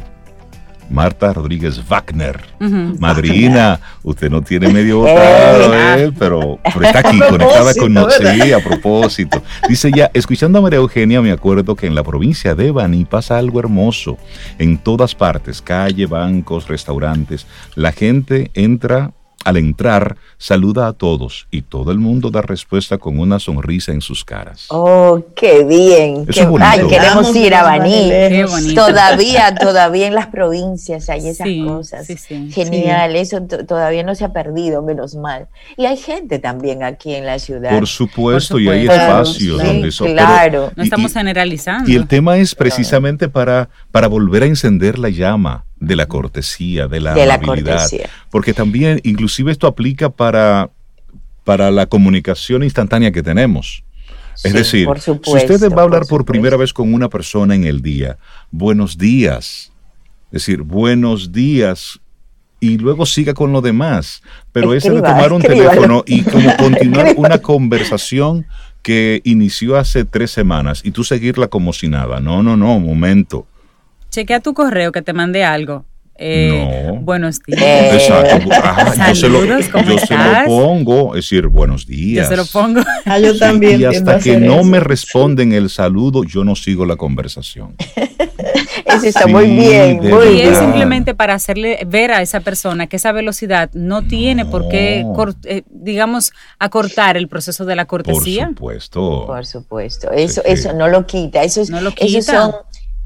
Marta 0.91 1.33
Rodríguez 1.33 1.81
Wagner. 1.89 2.41
Madrina, 2.99 3.81
usted 4.03 4.31
no 4.31 4.43
tiene 4.43 4.69
medio 4.69 4.99
votado, 4.99 5.75
¿eh? 5.75 6.13
pero, 6.19 6.59
está 6.83 6.99
aquí 6.99 7.19
conectada 7.29 7.75
con 7.75 7.95
nosotros. 7.95 8.31
Sí, 8.35 8.53
a 8.53 8.61
propósito. 8.61 9.43
Dice 9.69 9.91
ya, 9.95 10.11
escuchando 10.13 10.59
a 10.59 10.63
María 10.63 10.79
Eugenia, 10.79 11.23
me 11.23 11.33
acuerdo 11.33 11.77
que 11.77 11.87
en 11.87 11.95
la 11.95 12.03
provincia 12.03 12.55
de 12.55 12.71
Bani 12.71 13.05
pasa 13.05 13.39
algo 13.39 13.61
hermoso. 13.61 14.19
En 14.59 14.79
todas 14.79 15.15
partes, 15.15 15.63
calle, 15.63 16.07
bancos, 16.07 16.69
restaurantes, 16.69 17.47
la 17.77 17.93
gente 17.93 18.51
entra 18.55 19.13
al 19.45 19.57
entrar, 19.57 20.17
saluda 20.37 20.87
a 20.87 20.93
todos 20.93 21.47
y 21.51 21.63
todo 21.63 21.93
el 21.93 21.99
mundo 21.99 22.31
da 22.31 22.43
respuesta 22.43 22.99
con 22.99 23.19
una 23.19 23.39
sonrisa 23.39 23.93
en 23.93 24.03
sus 24.03 24.25
caras. 24.25 24.67
Oh, 24.69 25.23
qué 25.35 25.65
bien. 25.65 26.27
ay, 26.61 26.81
queremos 26.89 27.35
ir 27.35 27.55
a 27.55 27.63
Baní. 27.63 28.11
Todavía, 28.75 29.55
todavía 29.55 30.07
en 30.07 30.15
las 30.15 30.27
provincias 30.27 31.09
hay 31.09 31.27
esas 31.27 31.49
cosas. 31.67 32.07
Genial, 32.51 33.17
eso 33.17 33.41
todavía 33.43 34.03
no 34.03 34.15
se 34.15 34.25
ha 34.25 34.33
perdido, 34.33 34.83
menos 34.83 35.15
mal. 35.15 35.49
Y 35.77 35.87
hay 35.87 35.97
gente 35.97 36.39
también 36.39 36.83
aquí 36.83 37.15
en 37.15 37.25
la 37.25 37.39
ciudad. 37.39 37.71
Por 37.71 37.87
supuesto, 37.87 38.59
y 38.59 38.69
hay 38.69 38.87
espacios 38.87 39.63
donde 39.63 39.89
eso. 39.89 40.05
Claro. 40.05 40.71
no 40.77 40.83
estamos 40.83 41.13
generalizando. 41.13 41.91
Y 41.91 41.97
el 41.97 42.07
tema 42.07 42.37
es 42.37 42.55
precisamente 42.55 43.29
para, 43.29 43.71
para 43.91 44.07
volver 44.07 44.43
a 44.43 44.47
encender 44.47 44.99
la 44.99 45.09
llama 45.09 45.65
de 45.81 45.97
la 45.97 46.07
cortesía, 46.07 46.87
de 46.87 47.01
la 47.01 47.13
amabilidad. 47.13 47.89
Porque 48.31 48.53
también, 48.53 49.01
inclusive 49.03 49.51
esto 49.51 49.67
aplica 49.67 50.11
para, 50.11 50.71
para 51.45 51.71
la 51.71 51.87
comunicación 51.87 52.63
instantánea 52.63 53.11
que 53.11 53.23
tenemos. 53.23 53.83
es 54.45 54.53
decir, 54.53 54.87
si 55.01 55.11
usted 55.11 55.73
va 55.73 55.81
a 55.81 55.85
hablar 55.85 56.07
por, 56.07 56.25
primera 56.25 56.57
vez 56.57 56.73
con 56.73 56.93
una 56.93 57.09
persona 57.09 57.55
en 57.55 57.65
el 57.65 57.81
día, 57.81 58.19
buenos 58.51 58.99
días. 58.99 59.73
Es 60.27 60.45
decir, 60.45 60.63
buenos 60.63 61.33
días 61.33 61.99
y 62.61 62.77
luego 62.77 63.07
siga 63.07 63.33
con 63.33 63.53
lo 63.53 63.63
demás. 63.63 64.23
Pero 64.53 64.75
ese 64.75 64.91
de 64.91 65.01
tomar 65.01 65.33
un 65.33 65.41
teléfono 65.43 66.05
y 66.07 66.23
como 66.23 66.55
continuar 66.59 67.15
una 67.17 67.39
conversación 67.39 68.47
que 68.83 69.23
inició 69.25 69.77
hace 69.77 70.05
tres 70.05 70.31
semanas 70.31 70.83
y 70.85 70.91
tú 70.91 71.05
seguirla 71.05 71.49
como 71.49 71.73
si 71.73 71.89
nada. 71.89 72.21
No, 72.21 72.43
no, 72.43 72.57
no, 72.57 72.79
momento 72.79 73.47
chequea 74.11 74.41
tu 74.41 74.55
correo 74.55 74.93
que 74.93 75.03
te 75.03 75.13
mandé 75.13 75.45
algo. 75.45 75.85
Eh, 76.23 76.91
no. 76.93 76.97
Buenos 77.01 77.41
días. 77.41 77.95
Exacto. 77.95 78.47
yo, 79.09 79.15
se 79.15 79.29
lo, 79.31 79.45
yo 79.87 79.99
se 79.99 80.15
lo, 80.15 80.45
pongo, 80.45 81.17
es 81.17 81.25
decir, 81.25 81.47
buenos 81.47 81.87
días. 81.87 82.29
Yo 82.29 82.31
se 82.31 82.37
lo 82.37 82.45
pongo. 82.45 82.83
Ah, 83.07 83.19
yo 83.19 83.39
también. 83.39 83.81
Y 83.81 83.85
hasta 83.85 84.19
que 84.19 84.37
no 84.37 84.63
me 84.63 84.81
responden 84.81 85.53
el 85.53 85.71
saludo, 85.71 86.23
yo 86.25 86.45
no 86.45 86.55
sigo 86.57 86.85
la 86.85 86.97
conversación. 86.97 87.75
Eso 88.85 89.07
está 89.07 89.27
muy 89.27 89.47
bien, 89.47 89.99
muy 89.99 90.29
y 90.29 90.41
es 90.41 90.59
simplemente 90.59 91.15
para 91.15 91.35
hacerle 91.35 91.79
ver 91.87 92.11
a 92.11 92.23
esa 92.23 92.41
persona 92.41 92.87
que 92.87 92.97
esa 92.97 93.13
velocidad 93.13 93.71
no, 93.73 94.03
tiene 94.03 94.45
por 94.45 94.69
qué, 94.69 95.07
eh, 95.45 95.63
digamos, 95.71 96.33
acortar 96.59 97.17
el 97.17 97.29
proceso 97.29 97.65
de 97.65 97.77
la 97.77 97.87
cortesía. 97.87 98.47
Por 98.47 98.55
supuesto. 98.55 99.27
Por 99.27 99.47
supuesto. 99.47 100.11
Eso, 100.11 100.43
eso 100.45 100.73
no 100.73 100.89
lo 100.89 101.07
quita. 101.07 101.43
Eso 101.45 101.63
es, 101.63 101.71
no 101.71 101.81
lo 101.81 101.93
quita. 101.93 102.19
Esos 102.19 102.27
son 102.27 102.53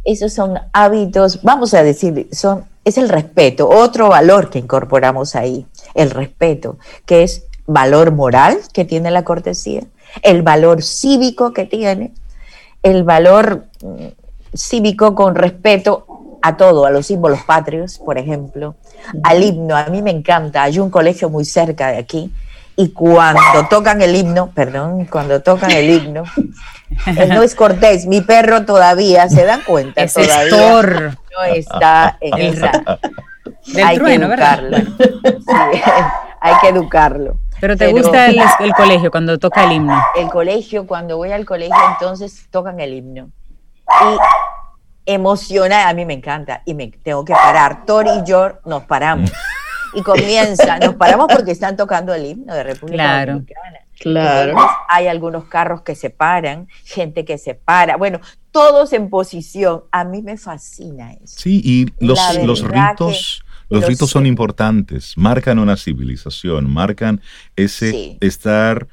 esos 0.05 0.33
son 0.33 0.59
hábitos, 0.73 1.43
vamos 1.43 1.75
a 1.75 1.83
decir, 1.83 2.29
son, 2.33 2.65
es 2.85 2.99
el 2.99 3.09
respeto, 3.09 3.69
otro 3.69 4.09
valor 4.09 4.51
que 4.51 4.59
incorporamos 4.59 5.35
ahí, 5.35 5.67
el 5.95 6.11
respeto, 6.11 6.79
que 7.07 7.23
es 7.23 7.45
valor 7.67 8.13
moral 8.13 8.59
que 8.73 8.85
tiene 8.85 9.11
la 9.11 9.25
cortesía, 9.25 9.83
el 10.23 10.43
valor 10.43 10.83
cívico 10.83 11.53
que 11.53 11.65
tiene, 11.65 12.13
el 12.83 13.05
valor 13.05 13.65
mm, 13.83 14.07
cívico 14.55 15.15
con 15.15 15.35
respeto 15.35 16.07
a 16.43 16.59
todo, 16.59 16.85
a 16.85 16.91
los 16.91 17.07
símbolos 17.07 17.43
patrios, 17.45 17.99
por 17.99 18.19
ejemplo, 18.19 18.75
al 19.23 19.43
himno. 19.43 19.75
A 19.75 19.87
mí 19.87 20.03
me 20.03 20.11
encanta. 20.11 20.63
Hay 20.63 20.79
un 20.79 20.91
colegio 20.91 21.31
muy 21.31 21.47
cerca 21.47 21.89
de 21.89 21.97
aquí 21.97 22.31
y 22.77 22.91
cuando 22.91 23.69
tocan 23.71 24.03
el 24.03 24.15
himno, 24.17 24.51
perdón, 24.51 25.07
cuando 25.07 25.41
tocan 25.41 25.71
el 25.71 25.91
himno, 25.91 26.25
no 27.29 27.43
es 27.43 27.55
cortés, 27.55 28.07
mi 28.07 28.21
perro 28.21 28.65
todavía, 28.65 29.29
¿se 29.29 29.45
dan 29.45 29.63
cuenta? 29.63 30.07
todavía 30.07 31.17
no 31.37 31.45
está 31.45 32.19
en 32.21 32.39
esa. 32.41 32.71
hay 33.85 33.99
que 33.99 34.15
educarlo. 34.15 34.77
hay 36.41 36.55
que 36.61 36.69
educarlo. 36.69 37.37
Pero 37.61 37.77
te 37.77 37.93
gusta 37.93 38.27
el, 38.27 38.75
colegio 38.77 39.11
cuando 39.11 39.39
toca 39.39 39.65
el 39.65 39.73
himno. 39.73 40.03
El 40.17 40.29
colegio, 40.29 40.87
cuando 40.87 41.17
voy 41.17 41.33
al 41.33 41.47
colegio, 41.47 41.77
entonces 41.93 42.49
tocan 42.51 42.81
el 42.81 42.93
himno. 42.93 43.31
Y 43.87 45.13
emociona, 45.13 45.89
a 45.89 45.95
mí 45.95 46.05
me 46.05 46.15
encanta, 46.15 46.63
y 46.65 46.75
me 46.75 46.89
tengo 46.89 47.25
que 47.25 47.33
parar. 47.33 47.87
Tori 47.87 48.11
y 48.11 48.25
yo 48.25 48.55
nos 48.65 48.83
paramos 48.85 49.31
y 49.95 50.03
comienza, 50.03 50.79
nos 50.81 50.95
paramos 50.95 51.27
porque 51.33 51.53
están 51.53 51.77
tocando 51.77 52.15
el 52.15 52.27
himno 52.27 52.55
de 52.55 52.63
República 52.63 53.03
claro. 53.03 53.33
Dominicana. 53.33 53.81
Claro. 53.99 54.57
hay 54.89 55.07
algunos 55.07 55.45
carros 55.45 55.83
que 55.83 55.95
se 55.95 56.11
paran, 56.11 56.69
gente 56.85 57.25
que 57.25 57.39
se 57.39 57.55
para, 57.55 57.97
bueno, 57.97 58.21
todos 58.51 58.93
en 58.93 59.09
posición. 59.09 59.85
A 59.93 60.05
mí 60.05 60.21
me 60.21 60.37
fascina 60.37 61.13
eso. 61.13 61.39
Sí, 61.39 61.61
y 61.65 62.05
los, 62.05 62.19
los 62.45 62.63
ritos, 62.63 63.45
los 63.69 63.87
ritos 63.87 64.11
son 64.11 64.27
importantes, 64.27 65.15
marcan 65.17 65.59
una 65.59 65.77
civilización, 65.77 66.71
marcan 66.73 67.21
ese 67.57 68.19
estar 68.21 68.89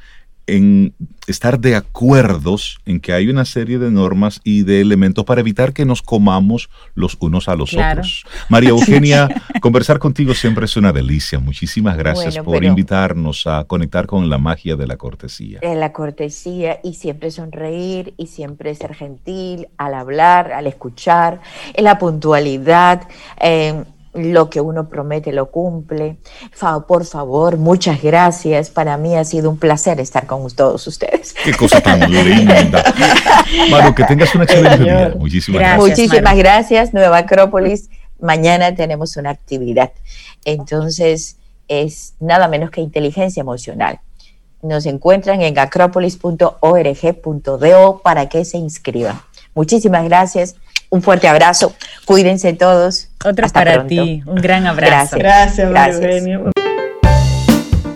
en 0.51 0.93
estar 1.27 1.59
de 1.59 1.75
acuerdos 1.77 2.79
en 2.85 2.99
que 2.99 3.13
hay 3.13 3.29
una 3.29 3.45
serie 3.45 3.79
de 3.79 3.89
normas 3.89 4.41
y 4.43 4.63
de 4.63 4.81
elementos 4.81 5.23
para 5.23 5.39
evitar 5.39 5.71
que 5.71 5.85
nos 5.85 6.01
comamos 6.01 6.69
los 6.93 7.15
unos 7.21 7.47
a 7.47 7.55
los 7.55 7.73
otros. 7.73 8.25
María 8.49 8.69
Eugenia, 8.71 9.29
conversar 9.61 9.97
contigo 9.99 10.33
siempre 10.33 10.65
es 10.65 10.75
una 10.75 10.91
delicia. 10.91 11.39
Muchísimas 11.39 11.97
gracias 11.97 12.37
por 12.39 12.65
invitarnos 12.65 13.47
a 13.47 13.63
conectar 13.63 14.07
con 14.07 14.29
la 14.29 14.37
magia 14.37 14.75
de 14.75 14.87
la 14.87 14.97
cortesía. 14.97 15.59
De 15.61 15.75
la 15.75 15.93
cortesía 15.93 16.79
y 16.83 16.95
siempre 16.95 17.31
sonreír 17.31 18.13
y 18.17 18.27
siempre 18.27 18.75
ser 18.75 18.93
gentil 18.93 19.69
al 19.77 19.93
hablar, 19.93 20.51
al 20.51 20.67
escuchar, 20.67 21.39
en 21.73 21.85
la 21.85 21.97
puntualidad. 21.97 23.07
Eh, 23.39 23.85
lo 24.13 24.49
que 24.49 24.59
uno 24.59 24.89
promete 24.89 25.31
lo 25.31 25.51
cumple. 25.51 26.17
por 26.87 27.05
favor, 27.05 27.57
muchas 27.57 28.01
gracias. 28.01 28.69
Para 28.69 28.97
mí 28.97 29.15
ha 29.15 29.23
sido 29.23 29.49
un 29.49 29.57
placer 29.57 29.99
estar 29.99 30.27
con 30.27 30.49
todos 30.51 30.85
ustedes. 30.87 31.33
Qué 31.43 31.53
cosa 31.53 31.81
tan 31.81 31.99
linda. 32.11 32.83
Manu, 33.71 33.95
que 33.95 34.03
tengas 34.03 34.35
una 34.35 34.43
excelente 34.43 34.83
día. 34.83 35.15
Muchísimas 35.17 35.61
gracias. 35.61 35.89
Muchísimas 35.89 36.35
gracias, 36.35 36.93
Nueva 36.93 37.19
Acrópolis. 37.19 37.89
Mañana 38.19 38.75
tenemos 38.75 39.15
una 39.17 39.31
actividad. 39.31 39.91
Entonces, 40.45 41.37
es 41.67 42.13
nada 42.19 42.47
menos 42.47 42.69
que 42.69 42.81
inteligencia 42.81 43.41
emocional. 43.41 43.99
Nos 44.61 44.85
encuentran 44.85 45.41
en 45.41 45.57
acropolis.org.do 45.57 48.01
para 48.03 48.29
que 48.29 48.45
se 48.45 48.57
inscriban. 48.57 49.19
Muchísimas 49.55 50.03
gracias 50.03 50.55
un 50.91 51.01
fuerte 51.01 51.27
abrazo. 51.27 51.73
Cuídense 52.05 52.53
todos. 52.53 53.07
Otro 53.25 53.47
para 53.49 53.87
ti. 53.87 54.21
Un 54.27 54.35
gran 54.35 54.67
abrazo. 54.67 55.17
Gracias, 55.17 55.69
Gracias. 55.69 56.23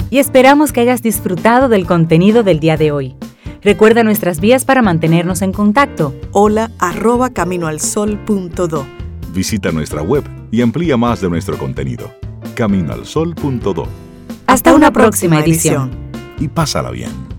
Y 0.09 0.19
esperamos 0.19 0.71
que 0.71 0.81
hayas 0.81 1.03
disfrutado 1.03 1.67
del 1.67 1.85
contenido 1.85 2.41
del 2.41 2.59
día 2.59 2.77
de 2.77 2.91
hoy. 2.91 3.15
Recuerda 3.61 4.03
nuestras 4.03 4.39
vías 4.39 4.63
para 4.63 4.81
mantenernos 4.81 5.41
en 5.41 5.51
contacto. 5.51 6.15
Hola 6.31 6.71
arroba 6.79 7.31
caminoalsol.do. 7.31 8.87
Visita 9.33 9.71
nuestra 9.71 10.01
web 10.01 10.23
y 10.51 10.61
amplía 10.61 10.95
más 10.95 11.19
de 11.19 11.29
nuestro 11.29 11.57
contenido. 11.57 12.09
Caminoalsol.do. 12.55 13.87
Hasta, 14.47 14.73
una, 14.73 14.91
próxima, 14.91 15.41
edición. 15.41 15.91
Y 16.39 16.47
pásala 16.47 16.91
bien. 16.91 17.34